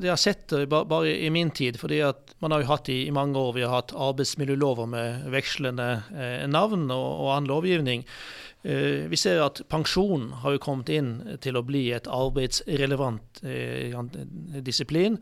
det 0.01 0.09
har 0.09 0.21
sett 0.21 0.51
eh, 0.53 0.67
bare 0.69 1.11
i 1.11 1.29
min 1.33 1.51
tid, 1.51 1.79
fordi 1.81 2.01
at 2.05 2.35
man 2.43 2.55
har 2.55 2.63
jo 2.63 2.71
hatt 2.71 2.91
i, 2.93 3.01
i 3.07 3.15
mange 3.15 3.39
år 3.39 3.57
vi 3.57 3.65
har 3.65 3.75
hatt 3.81 3.95
arbeidsmiljølover 3.95 4.89
med 4.91 5.27
vekslende 5.33 5.89
eh, 6.13 6.47
navn 6.49 6.87
og, 6.89 7.09
og 7.25 7.35
annen 7.35 7.51
lovgivning. 7.51 8.07
Vi 8.61 9.17
ser 9.17 9.39
at 9.41 9.63
pensjon 9.73 10.27
har 10.43 10.53
jo 10.53 10.59
kommet 10.61 10.91
inn 10.93 11.15
til 11.41 11.55
å 11.57 11.63
bli 11.65 11.87
et 11.95 12.05
arbeidsrelevant 12.05 13.39
disiplin. 14.61 15.17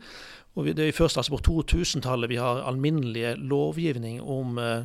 Og 0.58 0.66
det 0.66 0.82
er 0.82 0.94
først 0.94 1.18
altså 1.20 1.36
på 1.36 1.42
2000-tallet 1.46 2.30
vi 2.32 2.38
har 2.40 2.64
alminnelig 2.66 3.36
lovgivning 3.38 4.18
om, 4.20 4.58
eh, 4.58 4.82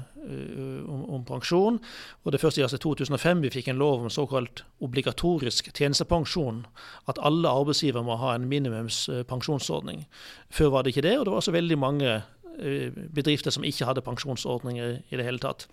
om, 0.85 1.01
om 1.17 1.23
pensjon. 1.25 1.79
Og 2.23 2.31
det 2.31 2.41
første 2.41 2.61
først 2.61 2.61
i 2.61 2.65
altså 2.67 2.77
2005 2.83 3.41
vi 3.41 3.53
fikk 3.53 3.71
en 3.73 3.81
lov 3.81 4.05
om 4.05 4.13
såkalt 4.13 4.61
obligatorisk 4.85 5.71
tjenestepensjon. 5.73 6.65
At 7.09 7.17
alle 7.17 7.49
arbeidsgivere 7.49 8.05
må 8.05 8.19
ha 8.21 8.35
en 8.35 8.45
minimums 8.51 9.07
eh. 9.09 10.05
Før 10.53 10.75
var 10.75 10.85
det 10.85 10.93
ikke 10.93 11.07
det, 11.07 11.17
og 11.17 11.25
det 11.25 11.33
var 11.33 11.41
også 11.41 11.55
veldig 11.57 11.79
mange 11.81 12.11
eh, 12.13 12.93
bedrifter 12.93 13.55
som 13.55 13.65
ikke 13.65 13.89
hadde 13.89 14.05
pensjonsordninger 14.05 14.99
i 15.09 15.17
det 15.17 15.25
hele 15.25 15.41
tatt. 15.41 15.65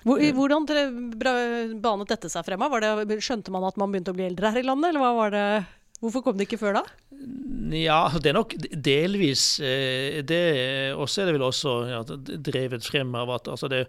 Hvordan 0.00 0.64
banet 0.64 2.08
dette 2.08 2.30
seg 2.32 2.46
frem? 2.46 2.64
Var 2.72 3.04
det, 3.04 3.20
skjønte 3.20 3.52
man 3.52 3.68
at 3.68 3.76
man 3.76 3.92
begynte 3.92 4.14
å 4.14 4.16
bli 4.16 4.30
eldre 4.30 4.48
her 4.54 4.62
i 4.62 4.64
landet, 4.64 4.94
eller 4.94 5.04
hva 5.04 5.12
var 5.18 5.36
det? 5.36 5.46
Hvorfor 6.00 6.24
kom 6.24 6.38
det 6.38 6.48
ikke 6.48 6.62
før 6.62 6.78
da? 6.80 6.84
Ja, 7.70 8.00
det 8.18 8.32
er 8.32 8.36
nok 8.38 8.54
delvis 8.72 9.44
eh, 9.62 10.20
det. 10.26 10.40
Og 10.96 11.08
så 11.10 11.22
er 11.22 11.30
det 11.30 11.36
vel 11.36 11.46
også 11.46 11.74
ja, 11.90 12.00
drevet 12.50 12.86
frem 12.86 13.14
av 13.18 13.30
at 13.36 13.50
altså 13.52 13.70
det, 13.70 13.84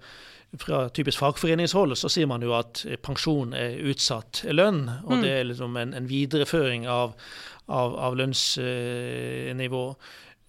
fra 0.60 0.84
typisk 0.91 1.22
fagforeningshold 1.22 1.96
så 1.96 2.10
sier 2.12 2.28
man 2.30 2.44
jo 2.44 2.54
at 2.58 2.84
eh, 2.88 3.00
pensjon 3.02 3.56
er 3.58 3.80
utsatt 3.91 4.44
lønn. 4.52 4.84
Og 5.06 5.15
Mm. 5.17 5.22
det 5.24 5.32
er 5.32 5.48
liksom 5.50 5.78
en, 5.78 5.94
en 5.98 6.10
videreføring 6.10 6.88
av, 6.91 7.15
av, 7.67 7.96
av 7.96 8.17
lønnsnivå. 8.20 9.86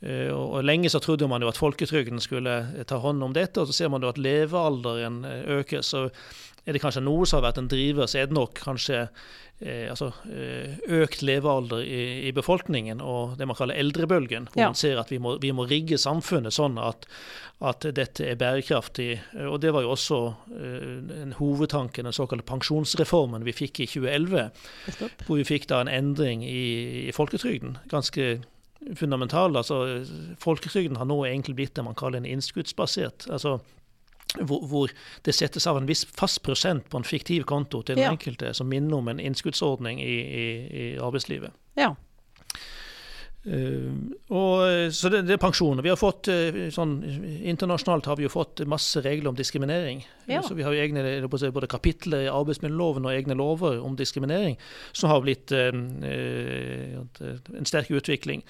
Eh, 0.03 0.31
og, 0.35 0.59
Lenge 0.67 0.91
så 0.91 1.01
trodde 1.03 1.29
man 1.31 1.43
jo 1.43 1.51
at 1.53 1.61
folketrygden 1.61 2.21
skulle 2.21 2.85
ta 2.91 2.99
hånd 2.99 3.23
om 3.23 3.33
dette, 3.37 3.63
og 3.63 3.71
så 3.71 3.77
ser 3.77 3.93
man 3.93 4.03
jo 4.03 4.11
at 4.11 4.19
levealderen 4.19 5.23
øker. 5.61 5.83
Så 5.87 6.09
er 6.67 6.73
det 6.77 6.81
kanskje 6.83 7.03
noe 7.03 7.27
som 7.27 7.41
har 7.41 7.49
vært 7.51 7.59
en 7.59 7.69
driver, 7.73 8.07
så 8.07 8.21
er 8.23 8.29
det 8.31 8.37
nok 8.37 8.55
kanskje 8.63 8.99
eh, 9.61 9.89
altså, 9.91 10.13
eh, 10.31 10.77
økt 11.03 11.23
levealder 11.27 11.83
i, 11.83 12.29
i 12.29 12.33
befolkningen 12.37 13.01
og 13.03 13.37
det 13.39 13.47
man 13.51 13.59
kaller 13.59 13.79
eldrebølgen. 13.83 14.47
Hvor 14.53 14.61
Ja. 14.63 14.69
man 14.71 14.79
ser 14.79 14.99
at 15.03 15.11
vi 15.11 15.19
må, 15.19 15.37
vi 15.43 15.51
må 15.53 15.67
rigge 15.71 15.99
samfunnet 15.99 16.55
sånn 16.55 16.79
at, 16.79 17.07
at 17.61 17.87
dette 17.95 18.27
er 18.31 18.39
bærekraftig. 18.39 19.21
Og 19.49 19.61
det 19.63 19.73
var 19.75 19.83
jo 19.83 19.91
også 19.97 20.21
eh, 20.55 21.21
en 21.25 21.35
hovedtanke, 21.39 22.03
den 22.07 22.15
såkalte 22.15 22.47
pensjonsreformen 22.47 23.45
vi 23.47 23.53
fikk 23.53 23.81
i 23.83 23.87
2011. 23.91 24.51
Nettopp. 24.87 25.27
Hvor 25.27 25.43
vi 25.43 25.45
fikk 25.51 25.67
da 25.71 25.83
en 25.83 25.91
endring 25.91 26.43
i, 26.47 27.09
i 27.09 27.13
folketrygden. 27.13 27.79
Ganske 27.91 28.33
fundamental. 28.99 29.55
altså 29.57 29.83
Folketrygden 30.43 30.97
har 30.99 31.07
nå 31.07 31.21
egentlig 31.27 31.55
blitt 31.59 31.75
det 31.79 31.85
man 31.87 31.95
kaller 31.99 32.19
en 32.23 32.27
innskuddsbasert. 32.27 33.29
altså 33.31 33.61
hvor, 34.41 34.67
hvor 34.67 34.95
det 35.27 35.35
settes 35.35 35.67
av 35.67 35.77
en 35.77 35.89
viss 35.89 36.05
fast 36.09 36.43
prosent 36.47 36.89
på 36.91 37.01
en 37.01 37.05
fiktiv 37.05 37.45
konto 37.49 37.83
til 37.83 37.97
den 37.97 38.05
Ja. 38.05 38.15
enkelte, 38.15 38.55
som 38.55 38.69
minner 38.69 38.97
om 38.97 39.09
en 39.09 39.21
innskuddsordning 39.21 40.01
i, 40.01 40.17
i, 40.21 40.47
i 40.85 40.89
arbeidslivet. 40.99 41.53
Ja. 41.77 41.95
Uh, 43.43 43.91
og, 44.31 44.93
så 44.95 45.11
det, 45.11 45.25
det 45.27 45.35
er 45.35 45.41
pensjon. 45.43 45.81
Vi 45.83 45.91
har 45.91 45.99
fått, 45.99 46.29
eh, 46.31 46.69
sånn, 46.71 46.93
internasjonalt 47.43 48.07
har 48.07 48.21
vi 48.21 48.29
jo 48.29 48.31
fått 48.31 48.63
masse 48.71 49.03
regler 49.03 49.33
om 49.33 49.39
diskriminering. 49.39 50.05
Ja. 50.31 50.45
Så 50.47 50.55
vi 50.55 50.63
har 50.63 50.71
jo 50.71 50.85
egne 50.85 51.27
både 51.27 51.67
kapitler 51.67 52.29
i 52.29 52.31
arbeidsmiljøloven 52.31 53.09
og 53.09 53.17
egne 53.17 53.35
lover 53.35 53.81
om 53.83 53.99
diskriminering, 53.99 54.55
som 54.95 55.11
har 55.11 55.25
blitt 55.27 55.51
uh, 55.51 55.75
eh, 56.07 57.03
en 57.59 57.67
sterk 57.67 57.91
utvikling. 57.91 58.47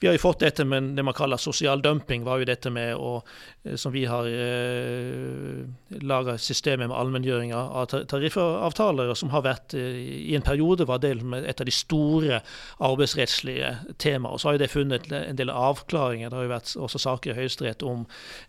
Vi 0.00 0.08
har 0.08 0.14
jo 0.16 0.22
fått 0.22 0.40
dette 0.40 0.64
med 0.64 0.94
det 0.96 1.04
man 1.04 1.16
kaller 1.16 1.36
sosial 1.36 1.82
dumping, 1.84 2.24
var 2.24 2.40
jo 2.40 2.48
dette 2.48 2.70
med 2.72 2.94
å, 2.96 3.18
eh, 3.64 3.76
som 3.76 3.92
vi 3.92 4.06
har 4.08 4.24
eh, 4.24 5.60
laga 6.00 6.38
systemet 6.40 6.88
med 6.88 6.96
allmenngjøring 6.96 7.52
av 7.52 7.68
av 7.82 8.06
tariffavtaler, 8.08 9.12
som 9.14 9.32
har 9.34 9.44
vært 9.44 9.76
eh, 9.76 10.00
i 10.32 10.36
en 10.38 10.46
periode 10.46 10.88
var 10.88 11.04
med 11.04 11.44
et 11.44 11.60
av 11.60 11.68
de 11.68 11.74
store 11.74 12.40
arbeidsrettslige 12.80 13.74
temaene. 13.98 14.38
Så 14.40 14.48
har 14.48 14.56
jo 14.56 14.64
det 14.64 14.72
funnet 14.72 15.12
en 15.12 15.36
del 15.36 15.52
avklaringer. 15.52 16.30
Det 16.30 16.38
har 16.38 16.48
jo 16.48 16.54
vært 16.56 16.76
også 16.88 17.04
saker 17.04 17.34
i 17.34 17.40
Høyesterett 17.42 17.84
om, 17.84 18.06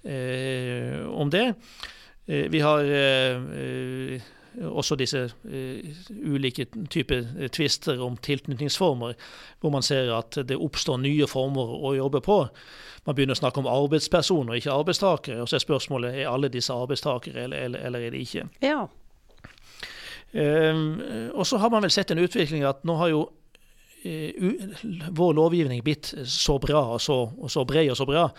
eh, 0.07 1.03
om 1.11 1.29
det. 1.29 1.49
Eh, 2.27 2.47
vi 2.51 2.59
har 2.63 2.79
eh, 2.85 4.21
også 4.59 4.95
disse 4.99 5.23
eh, 5.51 5.99
ulike 6.27 6.65
typer 6.91 7.25
eh, 7.39 7.49
tvister 7.49 8.01
om 8.03 8.17
tilknytningsformer, 8.17 9.13
hvor 9.61 9.71
man 9.71 9.85
ser 9.85 10.11
at 10.15 10.37
det 10.47 10.57
oppstår 10.59 10.99
nye 11.01 11.27
former 11.27 11.75
å 11.79 11.93
jobbe 11.95 12.21
på. 12.25 12.39
Man 13.07 13.15
begynner 13.15 13.37
å 13.37 13.41
snakke 13.41 13.61
om 13.63 13.69
arbeidspersoner, 13.71 14.59
ikke 14.59 14.73
arbeidstakere. 14.75 15.41
Og 15.41 15.49
så 15.49 15.57
er 15.57 15.63
spørsmålet 15.65 16.21
er 16.21 16.31
alle 16.31 16.51
disse 16.51 16.73
arbeidstakere, 16.73 17.47
eller, 17.47 17.67
eller, 17.67 17.85
eller 17.87 18.07
er 18.07 18.15
de 18.15 18.25
ikke. 18.25 18.49
ja. 18.65 18.87
Um, 20.31 21.01
og 21.35 21.43
så 21.43 21.57
har 21.59 21.67
man 21.73 21.83
vel 21.83 21.91
sett 21.91 22.13
en 22.13 22.21
utvikling 22.23 22.61
at 22.63 22.85
nå 22.87 22.93
har 22.95 23.09
jo 23.11 23.25
eh, 24.07 24.31
vår 25.11 25.33
lovgivning 25.35 25.81
blitt 25.83 26.13
så 26.23 26.55
bra 26.63 26.85
og 26.93 27.01
så, 27.03 27.17
og 27.35 27.51
så 27.51 27.65
bred 27.67 27.91
og 27.91 27.97
så 27.99 28.07
bra 28.07 28.29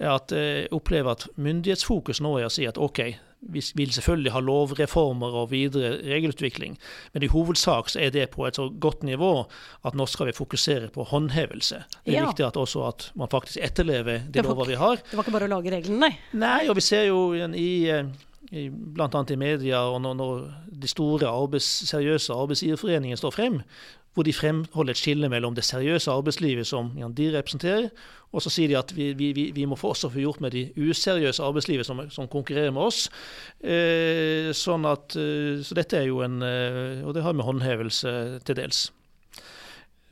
at 0.00 0.32
jeg 0.32 0.70
opplever 0.72 1.12
at 1.12 1.26
myndighetsfokus 1.36 2.22
nå 2.24 2.38
er 2.38 2.48
å 2.48 2.54
si 2.54 2.64
at 2.64 2.80
OK, 2.80 3.02
vi 3.42 3.60
vil 3.74 3.90
selvfølgelig 3.92 4.32
ha 4.32 4.40
lovreformer 4.40 5.34
og 5.42 5.50
videre 5.50 5.96
regelutvikling, 6.06 6.76
men 7.12 7.22
i 7.22 7.30
hovedsak 7.32 7.88
så 7.90 8.00
er 8.00 8.10
det 8.14 8.30
på 8.30 8.46
et 8.46 8.54
så 8.56 8.68
godt 8.80 9.02
nivå 9.02 9.46
at 9.84 9.94
nå 9.98 10.06
skal 10.06 10.26
vi 10.30 10.32
fokusere 10.36 10.88
på 10.94 11.04
håndhevelse. 11.10 11.82
Det 12.06 12.14
er 12.14 12.20
Ja. 12.20 12.26
viktig 12.30 12.46
at 12.46 12.56
også 12.56 12.86
at 12.88 13.10
man 13.18 13.28
faktisk 13.28 13.58
etterlever 13.60 14.18
de 14.26 14.32
Det 14.32 14.44
lover 14.44 14.64
vi 14.66 14.74
har. 14.74 14.96
Det 14.96 15.16
var 15.16 15.24
ikke 15.24 15.32
bare 15.38 15.48
å 15.50 15.54
lage 15.58 15.70
reglene, 15.74 15.98
nei. 15.98 16.18
Nei, 16.32 16.68
og 16.68 16.76
vi 16.76 16.80
ser 16.80 17.06
jo 17.08 17.32
i, 17.34 17.88
eh, 17.90 18.04
i 18.52 18.68
bl.a. 18.68 19.24
i 19.30 19.36
media, 19.36 19.80
og 19.90 20.00
når, 20.02 20.14
når 20.14 20.54
de 20.80 20.88
store 20.88 21.26
arbeids, 21.26 21.64
seriøse 21.88 22.30
arbeidsgiverforeningene 22.34 23.16
står 23.18 23.32
frem 23.32 23.62
hvor 24.14 24.26
de 24.26 24.32
fremholder 24.36 24.92
et 24.92 25.00
skille 25.00 25.28
mellom 25.32 25.54
det 25.56 25.64
seriøse 25.64 26.12
arbeidslivet 26.12 26.68
som 26.68 26.90
ja, 27.00 27.08
de 27.08 27.30
representerer, 27.32 27.88
og 28.32 28.42
så 28.44 28.52
sier 28.52 28.68
de 28.68 28.78
at 28.78 28.92
vi, 28.96 29.12
vi, 29.16 29.50
vi 29.52 29.64
må 29.68 29.76
også 29.76 30.10
få 30.12 30.20
gjort 30.22 30.40
med 30.40 30.54
de 30.56 30.66
useriøse 30.76 31.42
arbeidslivet 31.44 31.86
som, 31.88 32.00
som 32.12 32.28
konkurrerer 32.32 32.72
med 32.72 32.88
oss. 32.88 33.06
Eh, 33.60 34.48
sånn 34.56 34.88
at, 34.88 35.16
eh, 35.20 35.60
så 35.64 35.76
dette 35.76 36.00
er 36.00 36.08
jo 36.08 36.22
en 36.24 36.40
eh, 36.44 37.04
Og 37.04 37.12
det 37.14 37.24
har 37.24 37.36
med 37.36 37.44
håndhevelse 37.44 38.40
til 38.48 38.56
dels. 38.56 38.86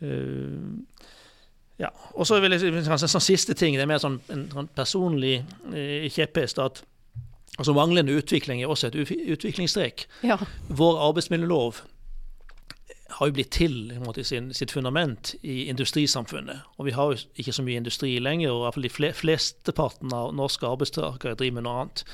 Eh, 0.04 1.00
ja, 1.80 1.88
og 2.12 2.28
så 2.28 2.40
vil 2.44 2.52
jeg 2.52 2.72
kanskje 2.84 3.08
en 3.08 3.14
sånn 3.16 3.24
siste 3.24 3.56
ting, 3.56 3.76
det 3.76 3.86
er 3.86 3.88
mer 3.88 4.02
sånn 4.02 4.20
en, 4.28 4.44
en 4.44 4.52
sånn 4.52 4.72
personlig 4.76 5.38
eh, 5.72 6.08
kjepphest. 6.12 6.60
at 6.60 6.82
altså 7.56 7.72
Manglende 7.76 8.16
utvikling 8.16 8.60
er 8.60 8.68
også 8.68 8.90
et 8.90 9.00
utviklingstrekk. 9.00 10.04
Ja. 10.28 10.36
Vår 10.68 11.00
arbeidsmiljølov 11.08 11.80
har 13.16 13.28
jo 13.28 13.34
blitt 13.34 13.50
til 13.54 13.74
måte, 14.04 14.24
sin, 14.26 14.50
sitt 14.54 14.72
fundament 14.74 15.32
i 15.42 15.64
industrisamfunnet. 15.72 16.62
Og 16.78 16.86
vi 16.86 16.94
har 16.96 17.10
jo 17.10 17.18
ikke 17.40 17.54
så 17.56 17.64
mye 17.66 17.80
industri 17.80 18.12
lenger, 18.22 18.52
og 18.52 18.60
i 18.60 18.64
hvert 18.64 18.76
fall 18.76 18.86
de 18.86 18.92
fle, 18.92 19.10
flesteparten 19.16 20.14
av 20.16 20.32
norske 20.36 20.68
arbeidstakere 20.68 21.38
driver 21.38 21.58
med 21.58 21.66
noe 21.66 21.82
annet. 21.82 22.04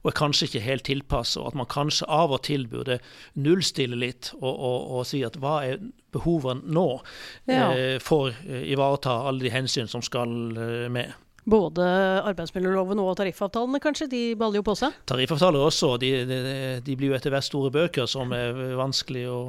Og 0.00 0.10
er 0.10 0.18
kanskje 0.18 0.48
ikke 0.48 0.64
helt 0.64 0.86
tilpasset, 0.88 1.40
og 1.42 1.52
at 1.52 1.60
man 1.60 1.70
kanskje 1.70 2.08
av 2.10 2.34
og 2.34 2.42
til 2.48 2.66
burde 2.70 2.98
nullstille 3.38 3.98
litt 4.00 4.32
og, 4.40 4.52
og, 4.52 4.78
og 4.98 5.08
si 5.08 5.22
at 5.26 5.38
hva 5.40 5.60
er 5.68 5.82
behovene 6.10 6.66
nå, 6.74 6.86
ja. 7.50 7.70
eh, 7.70 7.96
for 8.02 8.30
å 8.30 8.34
eh, 8.48 8.64
ivareta 8.72 9.20
alle 9.28 9.46
de 9.46 9.52
hensyn 9.54 9.90
som 9.90 10.02
skal 10.04 10.32
eh, 10.56 10.86
med. 10.92 11.14
Både 11.48 11.84
arbeidsmiljøloven 12.28 13.00
og 13.00 13.14
tariffavtalene, 13.16 13.80
kanskje? 13.80 14.10
De 14.12 14.22
baller 14.38 14.60
jo 14.60 14.66
på 14.66 14.76
seg? 14.76 14.96
Tariffavtaler 15.08 15.64
også. 15.64 15.94
De, 16.02 16.12
de, 16.28 16.40
de 16.84 16.96
blir 16.98 17.12
jo 17.12 17.16
etter 17.16 17.32
hvert 17.32 17.46
store 17.46 17.72
bøker 17.74 18.08
som 18.10 18.34
er 18.36 18.56
vanskelig 18.78 19.24
å, 19.32 19.40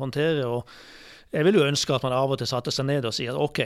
håndtere. 0.00 0.44
og 0.44 0.68
Jeg 1.32 1.48
vil 1.48 1.60
jo 1.60 1.68
ønske 1.68 1.96
at 1.96 2.04
man 2.04 2.16
av 2.16 2.34
og 2.34 2.40
til 2.40 2.50
satte 2.50 2.74
seg 2.74 2.90
ned 2.90 3.08
og 3.08 3.16
sier 3.16 3.38
OK, 3.38 3.62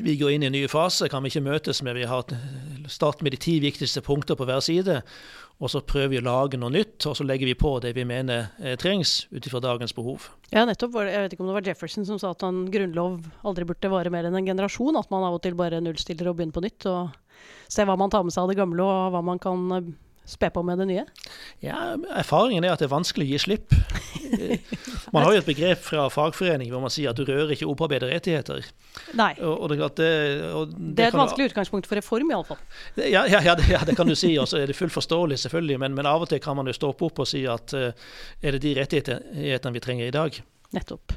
vi 0.00 0.16
går 0.16 0.34
inn 0.34 0.44
i 0.44 0.48
en 0.48 0.54
ny 0.56 0.64
fase. 0.72 1.08
Kan 1.12 1.24
vi 1.24 1.32
ikke 1.32 1.44
møtes 1.44 1.82
med 1.84 1.98
vi 1.98 2.08
har 2.08 2.28
start 2.88 3.20
med 3.24 3.34
de 3.34 3.40
ti 3.40 3.58
viktigste 3.60 4.00
punkter 4.04 4.38
på 4.38 4.46
hver 4.48 4.62
side? 4.64 5.02
Og 5.62 5.70
så 5.70 5.78
prøver 5.86 6.10
vi 6.10 6.18
å 6.18 6.24
lage 6.26 6.58
noe 6.58 6.72
nytt, 6.74 7.04
og 7.06 7.14
så 7.14 7.24
legger 7.26 7.46
vi 7.46 7.54
på 7.58 7.76
det 7.84 7.92
vi 7.94 8.02
mener 8.08 8.48
eh, 8.58 8.74
trengs 8.80 9.28
ut 9.30 9.46
ifra 9.46 9.60
dagens 9.62 9.94
behov. 9.94 10.26
Ja, 10.50 10.64
nettopp. 10.66 10.96
Jeg 11.06 11.22
vet 11.22 11.36
ikke 11.36 11.44
om 11.44 11.52
det 11.52 11.54
var 11.54 11.68
Jefferson 11.70 12.06
som 12.08 12.18
sa 12.18 12.32
at 12.34 12.42
en 12.46 12.64
grunnlov 12.72 13.28
aldri 13.46 13.68
burde 13.68 13.92
vare 13.92 14.10
mer 14.10 14.26
enn 14.26 14.40
en 14.40 14.48
generasjon. 14.48 14.98
At 14.98 15.12
man 15.14 15.22
av 15.28 15.38
og 15.38 15.44
til 15.44 15.54
bare 15.58 15.78
nullstiller 15.84 16.32
og 16.32 16.40
begynner 16.40 16.56
på 16.56 16.64
nytt. 16.66 16.88
Og 16.90 17.44
ser 17.70 17.86
hva 17.86 17.94
man 18.00 18.10
tar 18.10 18.26
med 18.26 18.34
seg 18.34 18.42
av 18.42 18.50
det 18.50 18.58
gamle, 18.58 18.82
og 18.82 19.14
hva 19.14 19.22
man 19.22 19.38
kan 19.42 19.62
eh, 19.78 19.92
spe 20.28 20.50
på 20.54 20.62
med 20.62 20.78
det 20.78 20.86
nye? 20.88 21.04
Ja, 21.64 21.94
Erfaringen 22.18 22.64
er 22.64 22.74
at 22.74 22.82
det 22.82 22.86
er 22.86 22.92
vanskelig 22.92 23.26
å 23.26 23.30
gi 23.32 23.40
slipp. 23.42 23.74
Man 25.14 25.24
har 25.24 25.34
jo 25.34 25.40
et 25.42 25.48
begrep 25.48 25.82
fra 25.84 26.06
fagforening 26.12 26.70
hvor 26.72 26.80
man 26.80 26.92
sier 26.92 27.10
at 27.10 27.18
du 27.18 27.26
rører 27.28 27.52
ikke 27.52 27.68
opparbeidede 27.68 28.14
rettigheter. 28.14 28.64
Nei. 29.18 29.32
Og, 29.40 29.64
og 29.64 29.72
det, 29.72 29.78
det, 29.98 30.08
og 30.48 30.70
det, 30.70 30.92
det, 30.96 31.04
er 31.04 31.12
et 31.12 31.18
vanskelig 31.18 31.50
utgangspunkt 31.50 31.88
for 31.90 32.00
reform, 32.00 32.32
iallfall. 32.32 32.60
Ja, 32.96 33.26
ja, 33.28 33.42
ja, 33.44 33.56
ja, 33.68 33.82
det 33.84 33.96
kan 33.98 34.08
du 34.08 34.16
si. 34.18 34.32
Og 34.40 34.48
så 34.48 34.62
er 34.62 34.70
det 34.70 34.78
fullt 34.78 34.94
forståelig, 34.94 35.42
selvfølgelig. 35.44 35.80
Men, 35.84 35.96
men, 35.98 36.08
av 36.08 36.24
og 36.24 36.32
til 36.32 36.40
kan 36.42 36.56
man 36.58 36.70
jo 36.70 36.76
stoppe 36.76 37.08
opp 37.08 37.22
og 37.24 37.28
si 37.28 37.44
at 37.50 37.76
uh, 37.76 37.90
er 38.40 38.56
det 38.56 38.62
de 38.64 38.76
rettighetene 38.80 39.76
vi 39.76 39.84
trenger 39.84 40.08
i 40.08 40.14
dag? 40.14 40.38
Nettopp. 40.76 41.16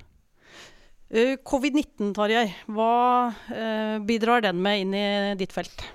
Uh, 1.16 1.36
Covid-19, 1.46 2.12
Tarjei. 2.18 2.50
Hva 2.68 2.96
uh, 3.32 3.96
bidrar 4.06 4.44
den 4.44 4.60
med 4.66 4.84
inn 4.84 4.98
i 4.98 5.06
ditt 5.40 5.56
felt? 5.56 5.88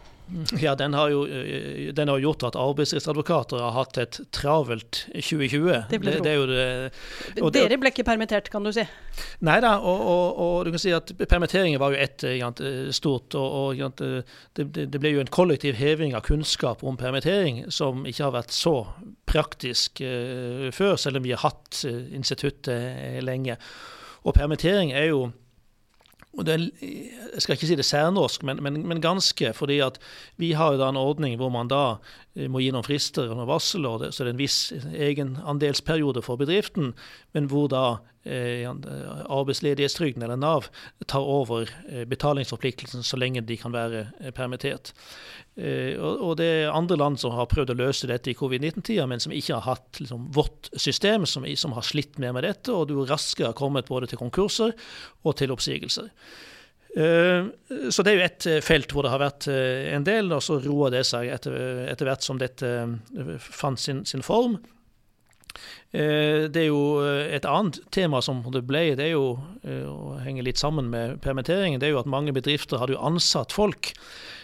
Ja, 0.62 0.74
den 0.78 0.94
har 0.94 1.10
jo 1.10 1.24
eh, 1.26 1.90
den 1.94 2.08
har 2.08 2.18
gjort 2.22 2.44
at 2.46 2.56
arbeidslivsadvokater 2.58 3.58
har 3.58 3.74
hatt 3.74 3.98
et 3.98 4.20
travelt 4.34 5.02
2020. 5.14 5.88
Det 5.90 5.98
ble 6.02 6.14
det, 6.16 6.22
det, 6.24 6.60
det, 7.34 7.42
og 7.42 7.50
Dere 7.54 7.78
ble 7.80 7.90
ikke 7.90 8.06
permittert, 8.06 8.50
kan 8.52 8.66
du 8.66 8.70
si? 8.74 8.84
Nei 9.46 9.58
da, 9.64 9.74
og, 9.82 10.04
og, 10.12 10.40
og, 10.44 10.54
du 10.66 10.72
kan 10.74 10.82
si 10.82 10.94
at 10.94 11.10
permitteringer 11.18 11.82
var 11.82 11.94
jo 11.94 12.02
ett 12.04 12.24
eh, 12.26 12.90
stort. 12.94 13.34
og, 13.34 13.80
og 13.80 14.02
det, 14.54 15.00
ble 15.00 15.14
jo 15.16 15.24
en 15.24 15.34
kollektiv 15.34 15.78
heving 15.80 16.14
av 16.14 16.24
kunnskap 16.28 16.84
om 16.86 16.98
permittering 17.00 17.64
som 17.72 18.06
ikke 18.06 18.28
har 18.28 18.36
vært 18.38 18.54
så 18.54 18.76
praktisk 19.30 20.02
uh, 20.02 20.70
før, 20.74 20.96
selv 20.98 21.20
om 21.20 21.26
vi 21.26 21.34
har 21.34 21.42
hatt 21.44 21.84
instituttet 21.86 23.22
lenge. 23.22 23.56
Og 24.26 24.34
permittering 24.36 24.90
er 24.92 25.10
jo 25.10 25.30
det, 26.38 26.70
Jeg 27.34 27.42
skal 27.42 27.52
ikke 27.54 27.66
si 27.66 27.76
det 27.78 27.84
særnorsk, 27.84 28.42
men, 28.46 28.62
men, 28.62 28.86
men, 28.86 29.00
ganske. 29.02 29.52
fordi 29.52 29.80
at 29.82 29.98
vi 30.36 30.52
har 30.52 30.72
jo 30.72 30.78
da 30.78 30.88
en 30.88 30.96
ordning 30.96 31.36
hvor 31.36 31.48
man 31.48 31.68
da 31.68 31.98
må 32.48 32.62
gi 32.62 32.70
noen 32.72 32.86
frister 32.86 33.28
og 33.28 33.36
noen 33.36 33.50
varsel, 33.50 33.86
og 33.88 34.00
det, 34.04 34.12
så 34.14 34.24
det 34.24 34.30
er 34.30 34.36
en 34.36 34.40
viss 34.40 34.60
egenandelsperiode 35.10 36.22
for 36.24 36.40
bedriften, 36.40 36.94
men 37.36 37.48
hvor 37.50 37.68
da 37.72 37.84
eh, 38.24 38.68
arbeidsledighetstrygden 38.68 40.22
eller 40.22 40.40
Nav 40.40 40.68
tar 41.10 41.26
over 41.26 41.68
eh, 41.88 42.04
betalingsforpliktelsen 42.08 43.04
så 43.06 43.18
lenge 43.20 43.42
de 43.46 43.56
kan 43.60 43.74
være 43.74 44.06
eh, 44.20 44.32
permittert. 44.36 44.92
Eh, 45.56 45.96
og, 45.98 46.20
og, 46.20 46.36
det 46.40 46.48
er 46.48 46.74
andre 46.74 46.98
land 47.00 47.20
som 47.20 47.34
har 47.36 47.50
prøvd 47.50 47.74
å 47.74 47.80
løse 47.80 48.10
dette 48.10 48.32
i 48.32 48.36
covid-19-tida, 48.38 49.08
men 49.10 49.22
som 49.22 49.34
ikke 49.34 49.58
har 49.58 49.66
hatt 49.74 50.02
liksom, 50.02 50.28
vårt 50.36 50.70
system, 50.76 51.26
som, 51.26 51.48
som, 51.56 51.74
har 51.76 51.86
slitt 51.86 52.20
mer 52.22 52.36
med 52.36 52.46
dette, 52.48 52.72
og 52.72 52.88
du 52.90 53.00
raskere 53.02 53.52
har 53.52 53.58
kommet 53.58 53.90
både 53.90 54.10
til 54.10 54.20
konkurser 54.20 54.76
og 55.24 55.36
til 55.40 55.52
oppsigelser. 55.54 56.12
Uh, 56.90 57.46
så 57.90 58.02
det 58.02 58.12
er 58.12 58.18
jo 58.18 58.26
et 58.26 58.48
felt 58.66 58.90
hvor 58.90 59.06
det 59.06 59.12
har 59.12 59.22
vært 59.22 59.46
uh, 59.50 59.94
en 59.94 60.06
del, 60.06 60.32
og 60.34 60.42
så 60.42 60.58
roer 60.64 60.96
det 60.96 61.04
seg 61.06 61.30
etter, 61.30 61.54
etter 61.86 62.08
hvert 62.08 62.26
som 62.26 62.40
dette 62.40 62.66
fant 63.46 63.78
sin, 63.78 64.04
sin 64.08 64.26
form. 64.26 64.58
Det 65.90 66.54
er 66.54 66.68
jo 66.68 67.02
et 67.02 67.46
annet 67.48 67.80
tema 67.90 68.20
som 68.22 68.44
det 68.54 68.60
ble, 68.68 68.92
det 68.94 69.08
er 69.08 69.16
jo, 69.16 69.32
å 69.66 70.12
henge 70.22 70.44
litt 70.46 70.60
sammen 70.62 70.86
med 70.92 71.16
permitteringen, 71.24 71.80
det 71.82 71.88
er 71.88 71.96
jo 71.96 72.02
at 72.04 72.10
mange 72.10 72.30
bedrifter 72.36 72.78
hadde 72.78 72.94
jo 72.94 73.02
ansatt 73.02 73.50
folk 73.50 73.90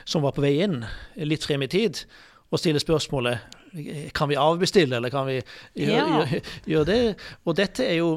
som 0.02 0.26
var 0.26 0.34
på 0.34 0.42
vei 0.42 0.56
inn 0.64 0.80
litt 1.22 1.46
frem 1.46 1.62
i 1.62 1.70
tid, 1.70 2.02
og 2.50 2.58
stille 2.58 2.82
spørsmålet 2.82 4.10
kan 4.18 4.32
vi 4.32 4.40
avbestille, 4.42 4.98
eller 4.98 5.14
kan 5.14 5.30
vi 5.30 5.38
gjøre, 5.38 6.26
ja. 6.26 6.42
gjøre, 6.74 6.90
det? 6.90 7.00
Og 7.46 7.54
dette 7.62 7.86
er 7.86 8.00
jo 8.00 8.10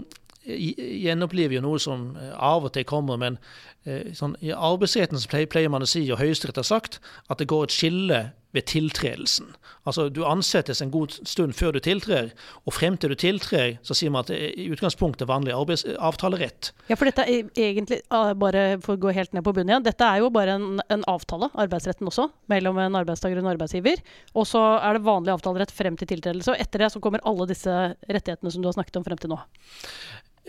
gjenoppliver 0.50 1.60
jo 1.60 1.62
noe 1.62 1.80
som 1.84 2.10
av 2.18 2.66
og 2.66 2.74
til 2.74 2.88
kommer, 2.90 3.22
men 3.22 3.38
Eh, 3.38 3.69
sånn, 4.14 4.36
I 4.44 4.52
arbeidsretten 4.54 5.22
pleier, 5.50 5.72
man 5.72 5.86
å 5.86 5.90
si, 5.90 6.04
og 6.12 6.20
Høyesterett 6.20 6.60
har 6.60 6.68
sagt, 6.68 7.00
at 7.30 7.40
det 7.40 7.50
går 7.50 7.70
et 7.70 7.76
skille 7.76 8.20
ved 8.56 8.66
tiltredelsen. 8.66 9.52
Altså 9.86 10.08
Du 10.10 10.24
ansettes 10.26 10.82
en 10.82 10.92
god 10.94 11.14
stund 11.28 11.54
før 11.58 11.76
du 11.76 11.80
tiltrer, 11.86 12.32
og 12.66 12.74
frem 12.74 12.98
til 12.98 13.14
du 13.14 13.18
tiltrer, 13.20 13.78
så 13.86 13.96
sier 13.98 14.14
man 14.14 14.26
at 14.26 14.32
det 14.32 14.40
er 14.42 14.56
i 14.58 14.68
utgangspunktet 14.74 15.30
vanlig 15.30 15.54
avtalerett. 15.54 16.72
Ja, 16.90 16.98
for 16.98 17.10
dette 17.10 17.26
er 17.30 17.50
egentlig, 17.54 18.02
ah, 18.10 18.34
bare 18.34 18.80
for 18.82 18.98
å 18.98 19.02
gå 19.06 19.14
helt 19.16 19.36
ned 19.38 19.46
på 19.46 19.54
bunnen 19.54 19.74
igjen, 19.74 19.86
dette 19.86 20.06
er 20.06 20.24
jo 20.24 20.32
bare 20.34 20.58
en, 20.58 20.82
en 20.90 21.06
avtale, 21.10 21.52
arbeidsretten 21.62 22.10
også, 22.10 22.30
mellom 22.50 22.82
en 22.82 22.98
arbeidstaker 23.04 23.38
og 23.38 23.46
en 23.46 23.54
arbeidsgiver. 23.54 24.02
Og 24.34 24.50
så 24.50 24.64
er 24.80 24.98
det 24.98 25.06
vanlig 25.06 25.36
avtalerett 25.36 25.74
frem 25.74 25.98
til 26.00 26.10
tiltredelse, 26.10 26.56
og 26.56 26.66
etter 26.66 26.86
det 26.86 26.94
så 26.96 27.04
kommer 27.04 27.24
alle 27.30 27.50
disse 27.50 27.76
rettighetene 28.10 28.54
som 28.54 28.66
du 28.66 28.72
har 28.72 28.78
snakket 28.80 29.02
om 29.02 29.06
frem 29.06 29.22
til 29.22 29.36
nå. 29.36 29.42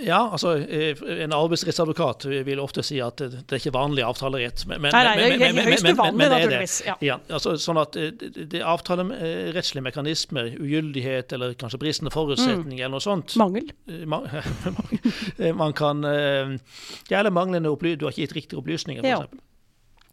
Ja, 0.00 0.20
altså 0.32 0.54
eh, 0.56 1.00
en 1.24 1.32
arbeidsrettsadvokat 1.36 2.24
vil 2.46 2.60
ofte 2.62 2.82
si 2.86 3.00
at 3.04 3.20
det, 3.20 3.42
er 3.50 3.60
ikke 3.60 3.72
vanlig 3.74 4.04
avtalerett. 4.06 4.64
Men, 4.70 4.88
nei, 4.88 5.02
nei, 5.06 5.28
det 5.40 5.48
er 5.50 5.68
høyst 5.68 5.88
uvanlig, 5.88 6.28
naturligvis. 6.32 6.76
Ja. 6.86 6.96
ja. 7.04 7.18
altså, 7.28 7.54
sånn 7.60 7.80
at 7.82 7.98
eh, 8.00 8.12
det 8.40 8.62
er 8.62 8.68
avtalerettslige 8.70 9.84
mekanismer, 9.84 10.54
ugyldighet 10.60 11.34
eller 11.36 11.54
kanskje 11.60 11.82
bristende 11.82 12.14
forutsetning 12.14 12.78
mm. 12.78 12.80
eller 12.80 12.96
noe 12.96 13.04
sånt 13.04 13.36
Mangel. 13.40 13.70
Eh, 13.90 15.52
man 15.62 15.76
kan 15.76 16.02
Ja, 16.04 17.20
eller 17.20 17.32
manglende 17.34 17.70
opplysninger. 17.70 18.00
Du 18.00 18.06
har 18.06 18.14
ikke 18.14 18.26
gitt 18.26 18.36
riktige 18.36 18.60
opplysninger, 18.60 19.04
f.eks. 19.04 19.30
Ja. 19.30 19.46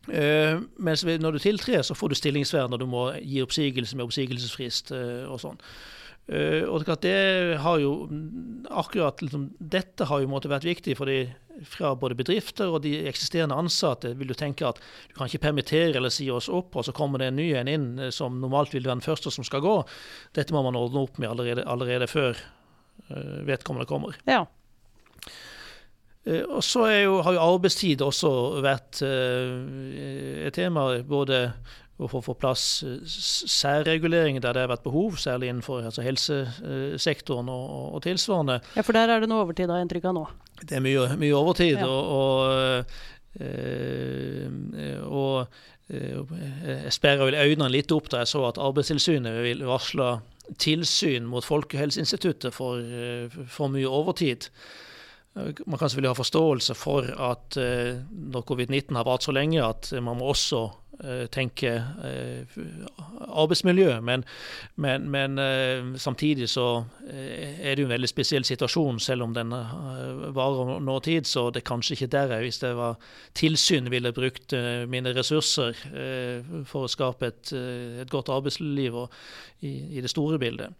Uh, 0.08 0.62
mens 0.80 1.04
når 1.04 1.36
du 1.36 1.39
tiltrer, 1.43 1.82
så 1.84 1.95
får 1.97 2.13
du 2.13 2.15
stillingsvern 2.15 2.71
når 2.71 2.80
du 2.80 2.86
må 2.88 3.10
gi 3.19 3.41
oppsigelse 3.43 3.97
med 4.00 4.08
oppsigelsesfrist 4.08 4.93
uh, 4.95 5.28
og 5.28 5.41
sånn. 5.43 5.60
Uh, 6.27 6.67
og 6.67 6.83
det 6.99 7.57
har 7.63 7.77
jo 7.79 7.91
akkurat 8.67 9.21
liksom, 9.23 9.45
Dette 9.63 10.09
har 10.09 10.19
jo 10.19 10.27
måtte 10.27 10.49
vært 10.51 10.65
viktig 10.67 10.97
fordi 10.99 11.21
fra 11.63 11.93
både 11.97 12.17
bedrifter 12.19 12.67
og 12.67 12.81
de 12.83 12.91
eksisterende 13.07 13.55
ansatte 13.55 14.11
vil 14.19 14.27
du 14.29 14.35
tenke 14.37 14.67
at 14.67 14.81
du 15.07 15.15
kan 15.15 15.31
ikke 15.31 15.45
permittere 15.47 15.95
eller 15.97 16.11
si 16.13 16.27
oss 16.29 16.51
opp, 16.53 16.75
og 16.75 16.85
så 16.85 16.93
kommer 16.93 17.23
det 17.23 17.31
en 17.31 17.39
ny 17.39 17.47
en 17.57 17.71
inn 17.71 17.87
eh, 17.97 18.11
som 18.13 18.41
normalt 18.43 18.75
vil 18.75 18.83
være 18.83 18.99
den 18.99 19.07
første 19.07 19.31
som 19.33 19.47
skal 19.47 19.63
gå. 19.63 19.77
Dette 20.37 20.53
må 20.53 20.61
man 20.67 20.77
ordne 20.77 21.07
opp 21.07 21.17
med 21.17 21.31
allerede, 21.31 21.65
allerede 21.65 22.11
før 22.11 22.35
uh, 22.35 23.39
vedkommende 23.47 23.89
kommer. 23.89 24.19
Ja. 24.29 24.43
Og 26.27 26.59
så 26.61 26.83
jo, 26.91 27.21
har 27.23 27.37
jo 27.37 27.43
arbeidstid 27.55 28.01
også 28.03 28.29
vært 28.59 28.99
et 28.99 30.51
tema. 30.57 30.89
både 31.07 31.37
å 31.97 32.07
få 32.12 32.21
på 32.21 32.36
plass 32.38 32.63
eh, 32.86 32.99
særreguleringer 33.07 34.43
der 34.43 34.55
det 34.55 34.65
har 34.65 34.71
vært 34.71 34.86
behov, 34.86 35.17
særlig 35.21 35.49
innenfor 35.51 35.88
altså 35.89 36.05
helsesektoren 36.05 37.49
og, 37.49 37.69
og, 37.95 38.01
tilsvarende. 38.05 38.60
Ja, 38.77 38.86
For 38.86 38.97
der 38.97 39.13
er 39.13 39.23
det 39.23 39.29
noe 39.31 39.45
overtid, 39.47 39.71
har 39.71 39.81
jeg 39.81 39.88
inntrykk 39.88 40.10
av 40.12 40.17
nå? 40.19 40.25
Det 40.62 40.77
er 40.77 40.83
mye, 40.86 41.07
mye 41.19 41.38
overtid. 41.38 41.79
Ja. 41.81 41.89
og, 41.89 42.17
og 42.17 43.13
Uh, 43.38 44.49
og 45.05 45.51
jeg 45.93 46.89
sperra 46.95 47.27
øynene 47.29 47.67
litt 47.69 47.91
opp 47.93 48.07
da 48.10 48.23
jeg 48.23 48.31
så 48.31 48.39
at 48.47 48.57
Arbeidstilsynet 48.57 49.36
vil 49.45 49.62
varsle 49.67 50.07
tilsyn 50.57 51.28
mot 51.30 51.45
Folkehelseinstituttet 51.45 52.55
for, 52.55 52.82
for 53.45 53.69
mye 53.69 53.86
overtid. 53.86 54.49
man 55.38 55.78
kan 55.78 55.86
selvfølgelig 55.86 56.09
ha 56.09 56.17
forståelse 56.17 56.76
for 56.82 57.11
at 57.30 57.59
når 58.09 58.47
covid-19 58.49 58.97
har 58.97 59.05
vart 59.05 59.28
så 59.28 59.36
lenge, 59.38 59.61
at 59.61 59.93
man 60.01 60.17
må 60.17 60.34
også 60.34 60.65
uh, 61.04 61.26
tenke 61.34 61.72
uh, 61.78 62.58
arbeidsmiljø. 63.28 64.00
Men, 64.02 64.24
men, 64.76 65.10
men 65.12 65.98
samtidig 66.00 66.50
så 66.50 66.68
er 67.08 67.76
det 67.76 67.84
jo 67.84 67.88
en 67.88 67.93
veldig 67.93 68.10
spesiell 68.10 68.45
situasjon, 68.48 69.00
selv 69.04 69.28
om 69.28 69.34
den 69.36 69.52
varer 70.36 70.78
noe 70.84 71.04
tid. 71.06 71.28
Så 71.30 71.50
det 71.52 71.64
er 71.64 71.70
kanskje 71.72 71.98
ikke 71.98 72.12
der 72.16 72.34
jeg, 72.36 72.48
hvis 72.48 72.62
det 72.64 72.74
var 72.78 72.98
tilsyn, 73.38 73.91
ville 73.91 74.14
brukt 74.16 74.56
mine 74.89 75.14
ressurser 75.18 75.78
for 76.70 76.88
å 76.88 76.91
skape 76.91 77.32
et, 77.32 77.54
et 78.04 78.12
godt 78.12 78.32
arbeidsliv 78.34 78.98
i, 79.62 79.74
i 79.98 80.04
det 80.04 80.12
store 80.14 80.39
bildet. 80.41 80.74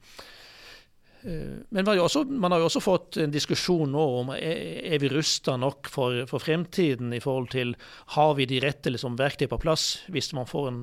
Eh, 1.28 1.60
men 1.70 1.88
har 1.88 2.00
også, 2.00 2.24
man 2.24 2.54
har 2.54 2.62
jo 2.62 2.70
også 2.70 2.82
fått 2.84 3.20
en 3.20 3.34
diskusjon 3.34 3.92
nå 3.92 4.06
om 4.22 4.34
er, 4.38 4.98
vi 5.02 5.12
rusta 5.12 5.58
nok 5.60 5.90
for, 5.92 6.24
for, 6.30 6.44
fremtiden 6.44 7.12
i 7.16 7.22
forhold 7.24 7.52
til 7.52 7.76
har 8.16 8.36
vi 8.40 8.48
de 8.48 8.62
rette 8.64 8.94
liksom, 8.94 9.18
verktøy 9.20 9.50
på 9.52 9.60
plass 9.62 9.88
hvis 10.14 10.32
man 10.38 10.48
får 10.48 10.70
en 10.72 10.82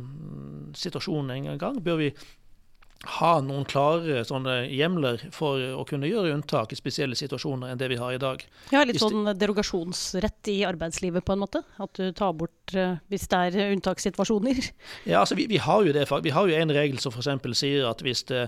situasjon 0.77 1.33
en 1.33 1.53
gang. 1.61 1.81
Bør 1.85 2.03
vi 2.03 2.11
ha 3.19 3.33
noen 3.45 3.67
klare 3.69 4.23
sånne 4.27 4.65
hjemler 4.73 5.27
for 5.35 5.61
å 5.79 5.85
kunne 5.89 6.09
gjøre 6.09 6.33
unntak 6.35 6.73
i 6.73 6.79
spesielle 6.79 7.17
situasjoner 7.19 7.73
enn 7.73 7.81
det 7.81 7.91
vi 7.93 7.99
har 8.01 8.15
i 8.15 8.21
dag. 8.21 8.45
Ja, 8.73 8.85
Litt 8.87 9.03
sånn 9.03 9.29
derogasjonsrett 9.39 10.51
i 10.53 10.59
arbeidslivet, 10.69 11.25
på 11.25 11.35
en 11.35 11.43
måte? 11.45 11.65
At 11.83 11.95
du 11.99 12.09
tar 12.17 12.35
bort 12.39 12.77
uh, 12.77 12.97
hvis 13.13 13.29
det 13.31 13.43
er 13.51 13.75
unntakssituasjoner? 13.75 14.63
Ja, 15.05 15.21
altså 15.21 15.37
vi, 15.37 15.47
vi, 15.51 15.59
har 15.61 15.83
jo 15.85 15.93
det. 15.93 16.07
Vi 16.25 16.33
har 16.33 16.49
jo 16.49 16.57
en 16.57 16.73
regel 16.73 17.01
som 17.03 17.13
f.eks. 17.13 17.59
sier 17.59 17.85
at 17.89 18.01
hvis 18.05 18.23
det 18.29 18.47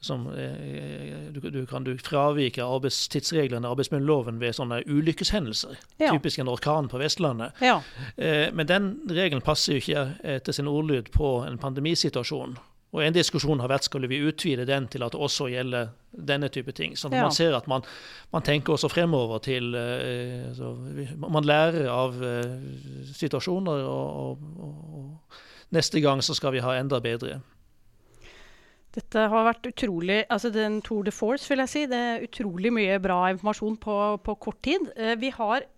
som, 0.00 0.26
eh, 0.30 1.32
du, 1.32 1.40
du, 1.50 1.66
kan 1.66 1.84
du 1.84 1.90
fravike 1.98 2.62
arbeidstidsreglene 2.62 3.66
arbeidsmiljøloven 3.68 4.38
ved 4.40 4.54
sånne 4.54 4.80
ulykkeshendelser. 4.86 5.74
Ja. 5.98 6.12
Typisk 6.14 6.38
en 6.38 6.50
orkan 6.52 6.88
på 6.90 7.00
Vestlandet. 7.02 7.58
Ja. 7.64 7.80
Eh, 8.16 8.46
men 8.54 8.70
den 8.70 8.92
regelen 9.10 9.42
passer 9.42 9.74
jo 9.74 9.82
ikke 9.82 10.06
etter 10.36 10.54
sin 10.54 10.70
ordlyd 10.70 11.10
på 11.14 11.40
en 11.48 11.58
pandemisituasjon. 11.58 12.56
Og 12.88 13.02
En 13.04 13.12
diskusjon 13.12 13.60
har 13.60 13.68
vært 13.68 13.84
skal 13.84 14.06
vi 14.08 14.20
utvide 14.24 14.64
den 14.68 14.86
til 14.88 15.04
at 15.04 15.12
det 15.12 15.20
også 15.20 15.50
gjelder 15.52 15.90
denne 16.08 16.48
type 16.52 16.72
ting. 16.72 16.96
Så 16.96 17.10
ja. 17.12 17.26
man 17.26 17.34
ser 17.36 17.56
at 17.56 17.68
man, 17.68 17.84
man, 18.32 18.44
tenker 18.44 18.74
også 18.74 18.88
fremover 18.88 19.42
til 19.44 19.74
uh, 19.76 20.48
altså, 20.48 20.72
Man 21.20 21.44
lærer 21.44 21.90
av 21.92 22.16
uh, 22.16 23.12
situasjoner, 23.12 23.84
og, 23.84 24.40
og, 24.64 24.96
og, 24.96 25.38
neste 25.76 26.00
gang 26.00 26.24
så 26.24 26.36
skal 26.36 26.54
vi 26.56 26.64
ha 26.64 26.78
enda 26.78 27.00
bedre. 27.04 27.42
Dette 28.96 29.26
har 29.30 29.44
vært 29.44 29.68
utrolig 29.68 30.22
altså 30.32 30.48
den 30.50 30.80
Tour 30.82 31.04
de 31.04 31.12
force, 31.12 31.44
vil 31.52 31.60
jeg 31.60 31.70
si. 31.70 31.84
Det 31.92 31.98
er 32.14 32.24
utrolig 32.24 32.72
mye 32.72 32.96
bra 33.04 33.18
informasjon 33.34 33.76
på, 33.84 33.98
på 34.24 34.36
kort 34.48 34.62
tid. 34.64 34.88
Uh, 34.96 35.12
vi 35.20 35.28
har 35.36 35.68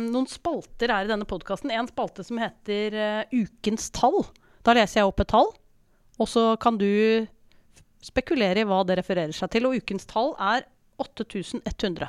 noen 0.00 0.24
spalter 0.32 0.88
her 0.88 1.04
i 1.04 1.12
denne 1.12 1.28
podkasten. 1.28 1.68
En 1.68 1.92
spalte 1.92 2.24
som 2.24 2.40
heter 2.40 2.96
Ukens 3.36 3.92
tall. 3.92 4.22
Da 4.64 4.72
leser 4.74 5.02
jeg 5.02 5.12
opp 5.12 5.20
et 5.20 5.34
tall. 5.36 5.52
Og 6.16 6.28
så 6.30 6.44
kan 6.60 6.78
du 6.80 7.26
spekulere 8.04 8.62
i 8.62 8.68
hva 8.68 8.82
det 8.86 8.98
refererer 9.00 9.34
seg 9.36 9.52
til. 9.52 9.68
Og 9.68 9.80
ukens 9.80 10.08
tall 10.08 10.32
er 10.40 10.66
8100. 11.02 12.08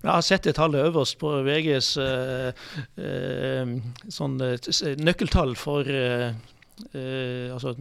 Jeg 0.00 0.08
har 0.08 0.24
sett 0.24 0.46
det 0.48 0.54
tallet 0.56 0.86
øverst 0.88 1.18
på 1.20 1.30
VGs 1.44 1.90
uh, 2.00 2.62
uh, 2.96 3.74
sånn, 4.08 4.38
uh, 4.40 4.94
nøkkeltall 4.96 5.52
for 5.60 5.84
altså, 6.80 7.74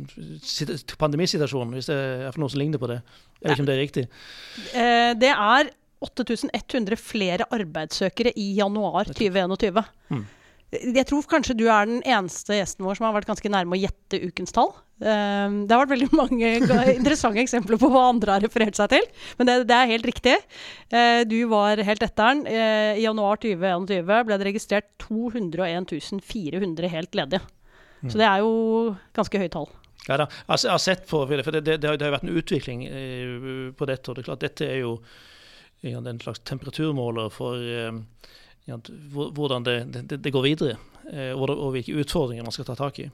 pandemisituasjonen, 0.99 1.72
hvis 1.78 1.88
det 1.88 1.95
er 2.28 2.39
noe 2.41 2.51
som 2.51 2.60
ligner 2.60 2.82
på 2.82 2.89
det. 2.91 2.97
Jeg 3.39 3.45
vet 3.45 3.53
ikke 3.53 3.64
om 3.64 3.70
det 3.70 3.76
er 3.78 3.80
riktig. 3.80 4.03
det 5.24 5.30
er 5.32 5.70
8100 6.03 6.99
flere 6.99 7.47
arbeidssøkere 7.55 8.34
i 8.36 8.49
januar 8.57 9.07
2021. 9.14 9.80
Mm. 10.12 10.26
Jeg 10.70 11.05
tror 11.09 11.26
kanskje 11.26 11.55
du 11.57 11.63
er 11.65 11.88
den 11.89 12.03
eneste 12.05 12.53
gjesten 12.59 12.86
vår 12.86 12.99
som 12.99 13.07
har 13.07 13.15
vært 13.15 13.30
ganske 13.32 13.49
nærme 13.49 13.74
å 13.74 13.80
gjette 13.80 14.20
ukens 14.22 14.53
tall. 14.53 14.70
Um, 14.99 15.63
det 15.65 15.74
har 15.74 15.82
vært 15.82 15.93
veldig 15.95 16.09
mange 16.13 16.49
interessante 16.99 17.41
eksempler 17.41 17.80
på 17.82 17.89
hva 17.89 18.09
andre 18.11 18.36
har 18.36 18.43
referert 18.45 18.78
seg 18.78 18.91
til. 18.93 19.07
Men 19.39 19.49
det, 19.49 19.55
det 19.70 19.78
er 19.78 19.91
helt 19.93 20.05
riktig. 20.09 20.36
Uh, 20.93 21.24
du 21.26 21.39
var 21.49 21.82
helt 21.88 22.03
etter 22.05 22.36
den. 22.36 22.43
Uh, 22.45 22.99
I 22.99 23.05
januar 23.07 23.41
2021 23.41 24.28
ble 24.28 24.38
det 24.38 24.49
registrert 24.51 24.91
201 25.07 26.22
400 26.30 26.93
helt 26.93 27.17
ledige. 27.17 27.41
Så 28.05 28.15
det 28.15 28.28
er 28.30 28.43
jo 28.45 28.51
ganske 29.17 29.41
høyt 29.41 29.51
tall. 29.57 29.65
Ja 30.05 30.15
da, 30.22 30.30
altså, 30.45 30.70
jeg 30.70 30.72
har 30.72 30.84
sett 30.84 31.01
på, 31.09 31.26
for 31.28 31.55
det, 31.57 31.63
det, 31.65 31.80
det, 31.82 31.89
har, 31.89 32.13
vært 32.13 32.28
en 32.28 32.38
utvikling 32.38 32.86
uh, 32.86 33.74
på 33.74 33.89
dette. 33.89 34.05
og 34.05 34.20
det 34.20 34.22
er 34.22 34.30
klart 34.30 34.45
Dette 34.45 34.70
er 34.70 34.84
jo 34.84 34.99
en 35.82 36.22
slags 36.22 36.43
temperaturmåler 36.43 37.32
for 37.32 37.57
hvordan 38.68 39.66
det, 39.66 39.78
det, 39.93 40.20
det 40.22 40.34
går 40.34 40.45
videre, 40.45 40.78
eh, 41.12 41.32
og 41.34 41.72
hvilke 41.74 41.95
utfordringer 42.03 42.45
man 42.45 42.55
skal 42.55 42.68
ta 42.68 42.78
tak 42.80 42.99
i. 43.01 43.10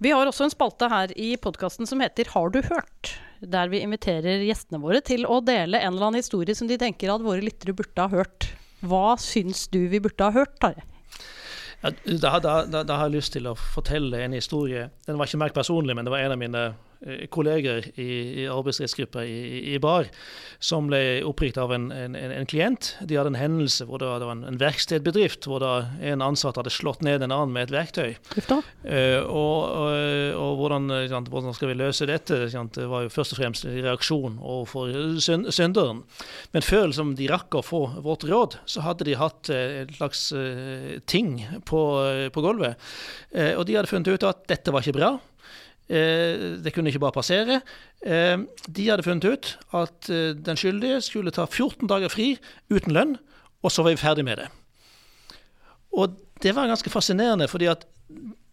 Vi 0.00 0.12
har 0.14 0.24
også 0.24 0.46
en 0.46 0.52
spalte 0.52 0.88
her 0.88 1.12
i 1.20 1.34
podkasten 1.36 1.88
som 1.88 2.00
heter 2.00 2.30
Har 2.32 2.48
du 2.54 2.62
hørt? 2.64 3.16
Der 3.40 3.68
vi 3.68 3.82
inviterer 3.84 4.40
gjestene 4.46 4.80
våre 4.80 5.02
til 5.04 5.26
å 5.28 5.42
dele 5.44 5.80
en 5.80 5.92
eller 5.92 6.06
annen 6.08 6.22
historie 6.22 6.56
som 6.56 6.70
de 6.70 6.78
tenker 6.80 7.12
at 7.12 7.24
våre 7.24 7.44
lyttere 7.44 7.74
burde 7.76 8.06
ha 8.06 8.08
hørt. 8.08 8.48
Hva 8.80 9.18
syns 9.20 9.66
du 9.68 9.82
vi 9.92 10.00
burde 10.00 10.24
ha 10.24 10.32
hørt, 10.32 10.56
Tarjei? 10.60 10.86
Ja, 11.80 11.92
da, 11.92 12.32
da, 12.40 12.54
da, 12.68 12.82
da, 12.84 12.96
har 12.96 13.08
jeg 13.08 13.18
lyst 13.18 13.32
til 13.36 13.48
å 13.48 13.54
fortelle 13.56 14.20
en 14.24 14.36
historie. 14.36 14.88
Den 15.04 15.20
var 15.20 15.28
ikke 15.28 15.40
mer 15.40 15.54
personlig, 15.56 15.96
men 15.96 16.08
det 16.08 16.12
var 16.12 16.24
en 16.24 16.34
av 16.34 16.40
mine 16.40 16.64
kolleger 17.32 17.86
i, 17.94 18.42
i 18.42 18.46
arbeidsrettsgruppa 18.50 19.24
i, 19.24 19.74
i, 19.74 19.78
BAR 19.80 20.10
som 20.60 20.90
ble 20.90 21.22
oppringt 21.24 21.56
av 21.60 21.72
en, 21.72 21.88
en, 21.92 22.16
en, 22.16 22.48
klient. 22.50 22.92
De 23.00 23.16
hadde 23.16 23.32
en 23.32 23.40
hendelse 23.40 23.86
hvor 23.88 24.02
det 24.02 24.08
var, 24.10 24.20
det 24.20 24.28
var 24.28 24.36
en, 24.36 24.44
en 24.50 24.60
verkstedbedrift 24.60 25.48
hvor 25.48 25.64
en 25.64 26.24
ansatt 26.24 26.60
hadde 26.60 26.72
slått 26.74 27.00
ned 27.06 27.24
en 27.24 27.32
annen 27.32 27.54
med 27.54 27.68
et 27.68 27.74
verktøy. 27.74 28.18
Uh, 28.84 29.24
og, 29.24 29.56
og, 29.64 29.94
og 30.36 30.60
hvordan, 30.60 30.90
hvordan, 31.32 31.56
skal 31.56 31.72
vi 31.72 31.78
løse 31.80 32.08
dette? 32.10 32.42
Det 32.50 32.88
var 32.90 33.06
jo 33.06 33.14
først 33.14 33.36
og 33.36 33.40
fremst 33.40 33.64
en 33.64 33.80
reaksjon 33.80 34.36
overfor 34.36 34.92
synderen. 35.24 36.04
Men 36.52 36.66
før 36.66 36.90
liksom, 36.90 37.16
de 37.16 37.30
rakk 37.32 37.56
å 37.56 37.64
få 37.64 37.82
vårt 38.04 38.28
råd, 38.28 38.60
så 38.68 38.84
hadde 38.84 39.08
de 39.08 39.16
hatt 39.20 39.52
et 39.54 39.96
slags 39.96 40.28
uh, 40.36 41.00
ting 41.08 41.38
på, 41.64 41.82
på 42.34 42.44
gulvet. 42.44 42.76
Uh, 43.32 43.56
og 43.56 43.64
de 43.64 43.80
hadde 43.80 43.90
funnet 43.90 44.12
ut 44.12 44.28
at 44.28 44.44
dette 44.52 44.74
var 44.74 44.84
ikke 44.84 44.98
bra. 45.00 45.14
Eh, 45.90 46.62
det 46.62 46.70
kunne 46.70 46.92
ikke 46.92 47.02
bare 47.02 47.16
passere. 47.16 47.60
Eh, 48.06 48.38
de 48.70 48.86
hadde 48.86 49.02
funnet 49.02 49.26
ut 49.26 49.48
at 49.74 50.10
eh, 50.12 50.36
den 50.38 50.58
skyldige 50.58 51.00
skulle 51.02 51.34
ta 51.34 51.48
14 51.48 51.90
dager 51.90 52.12
fri 52.12 52.36
uten 52.70 52.94
lønn, 52.94 53.16
og 53.64 53.74
så 53.74 53.82
var 53.82 53.96
vi 53.96 54.02
ferdig 54.02 54.24
med 54.28 54.38
det. 54.38 54.46
Og 55.90 56.14
det 56.44 56.54
var 56.54 56.70
ganske 56.70 56.92
fascinerende, 56.92 57.50
fordi 57.50 57.66
at 57.72 57.82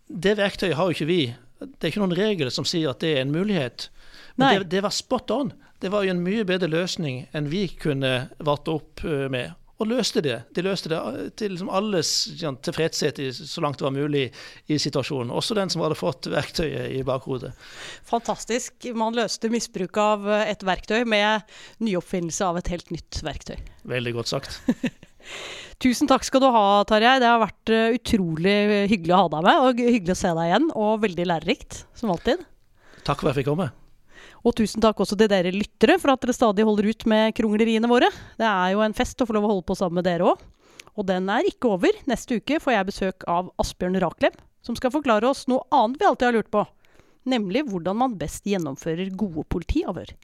det 0.10 0.38
verktøyet 0.40 0.76
har 0.80 0.90
jo 0.90 0.98
ikke 0.98 1.10
vi. 1.12 1.22
Det 1.62 1.86
er 1.86 1.92
ikke 1.92 2.02
noen 2.02 2.18
regler 2.18 2.50
som 2.54 2.66
sier 2.66 2.90
at 2.90 3.06
det 3.06 3.14
er 3.14 3.22
en 3.22 3.36
mulighet. 3.36 3.92
Men 4.36 4.64
det, 4.64 4.72
det, 4.74 4.82
var 4.86 4.96
spot 4.96 5.32
on. 5.32 5.54
Det 5.82 5.94
var 5.94 6.06
jo 6.06 6.16
en 6.16 6.26
mye 6.26 6.46
bedre 6.46 6.70
løsning 6.72 7.28
enn 7.38 7.52
vi 7.54 7.68
kunne 7.70 8.32
varte 8.42 8.74
opp 8.74 9.06
med 9.06 9.54
og 9.78 9.90
løste 9.92 10.24
det. 10.26 10.38
De 10.58 10.64
løste 10.66 10.90
det 10.92 10.98
eh, 10.98 11.30
til 11.38 11.54
liksom 11.54 11.70
alles 11.74 12.12
ja, 12.42 12.52
tilfredshet 12.66 13.20
så 13.38 13.64
langt 13.64 13.80
det 13.80 13.88
var 13.88 13.96
mulig 13.96 14.26
i 14.72 14.80
situasjonen. 14.82 15.34
Også 15.34 15.58
den 15.58 15.72
som 15.74 15.84
hadde 15.86 16.00
fått 16.00 16.30
verktøyet 16.34 16.96
i 16.98 17.04
bakhodet. 17.08 17.54
Fantastisk. 18.10 18.90
Man 18.98 19.18
løste 19.18 19.52
misbruk 19.54 20.00
av 20.02 20.28
eh, 20.30 20.48
et 20.54 20.66
verktøy 20.66 21.04
med 21.10 21.46
nyoppfinnelse 21.84 22.50
av 22.50 22.62
et 22.62 22.74
helt 22.74 22.90
nytt 22.94 23.22
verktøy. 23.26 23.58
Veldig 23.88 24.18
godt 24.18 24.34
sagt. 24.34 24.60
Tusen 25.84 26.10
takk 26.10 26.26
skal 26.26 26.42
du 26.42 26.50
ha, 26.50 26.68
Tarjei. 26.90 27.18
Det 27.22 27.30
har 27.30 27.44
vært 27.44 27.74
eh, 27.74 27.98
utrolig 28.00 28.60
hyggelig 28.90 29.14
å 29.14 29.26
ha 29.26 29.34
deg 29.38 29.50
med, 29.50 29.66
og 29.66 29.84
hyggelig 29.86 30.16
å 30.16 30.22
se 30.26 30.38
deg 30.40 30.52
igjen. 30.54 30.72
Og 30.74 31.04
veldig 31.06 31.34
lærerikt, 31.36 31.84
som 31.98 32.14
alltid. 32.16 32.42
Takk 33.04 33.22
for 33.22 33.30
at 33.30 33.36
jeg 33.36 33.44
fikk 33.44 33.54
komme. 33.54 33.70
Og 34.48 34.54
tusen 34.56 34.80
takk 34.80 35.02
også 35.04 35.18
til 35.20 35.28
dere 35.28 35.52
lyttere 35.52 35.98
for 36.00 36.14
at 36.14 36.22
dere 36.24 36.36
stadig 36.36 36.64
holder 36.64 36.88
ut 36.88 37.04
med 37.12 37.34
krongleriene 37.36 37.90
våre. 37.92 38.08
Det 38.40 38.48
er 38.48 38.70
jo 38.72 38.84
en 38.86 38.96
fest 38.96 39.20
å 39.20 39.28
få 39.28 39.36
lov 39.36 39.48
å 39.48 39.50
holde 39.52 39.68
på 39.68 39.76
sammen 39.76 40.00
med 40.00 40.08
dere 40.08 40.30
òg. 40.30 40.46
Og 40.96 41.06
den 41.10 41.28
er 41.30 41.50
ikke 41.50 41.74
over. 41.76 41.98
Neste 42.08 42.40
uke 42.40 42.62
får 42.64 42.74
jeg 42.74 42.88
besøk 42.88 43.28
av 43.30 43.52
Asbjørn 43.60 44.00
Raklem, 44.02 44.38
som 44.64 44.78
skal 44.80 44.94
forklare 44.94 45.28
oss 45.28 45.44
noe 45.52 45.68
annet 45.76 46.00
vi 46.00 46.08
alltid 46.08 46.30
har 46.30 46.38
lurt 46.38 46.54
på. 46.54 46.64
Nemlig 47.28 47.66
hvordan 47.68 48.00
man 48.00 48.16
best 48.18 48.48
gjennomfører 48.48 49.12
gode 49.20 49.44
politiavhør. 49.52 50.16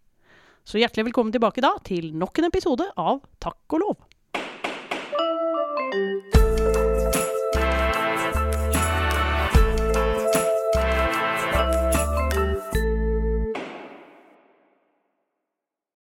Så 0.64 0.80
hjertelig 0.80 1.10
velkommen 1.10 1.36
tilbake 1.36 1.62
da 1.62 1.76
til 1.84 2.14
nok 2.16 2.40
en 2.40 2.48
episode 2.48 2.88
av 2.96 3.20
Takk 3.44 3.76
og 3.76 3.84
lov. 3.84 3.98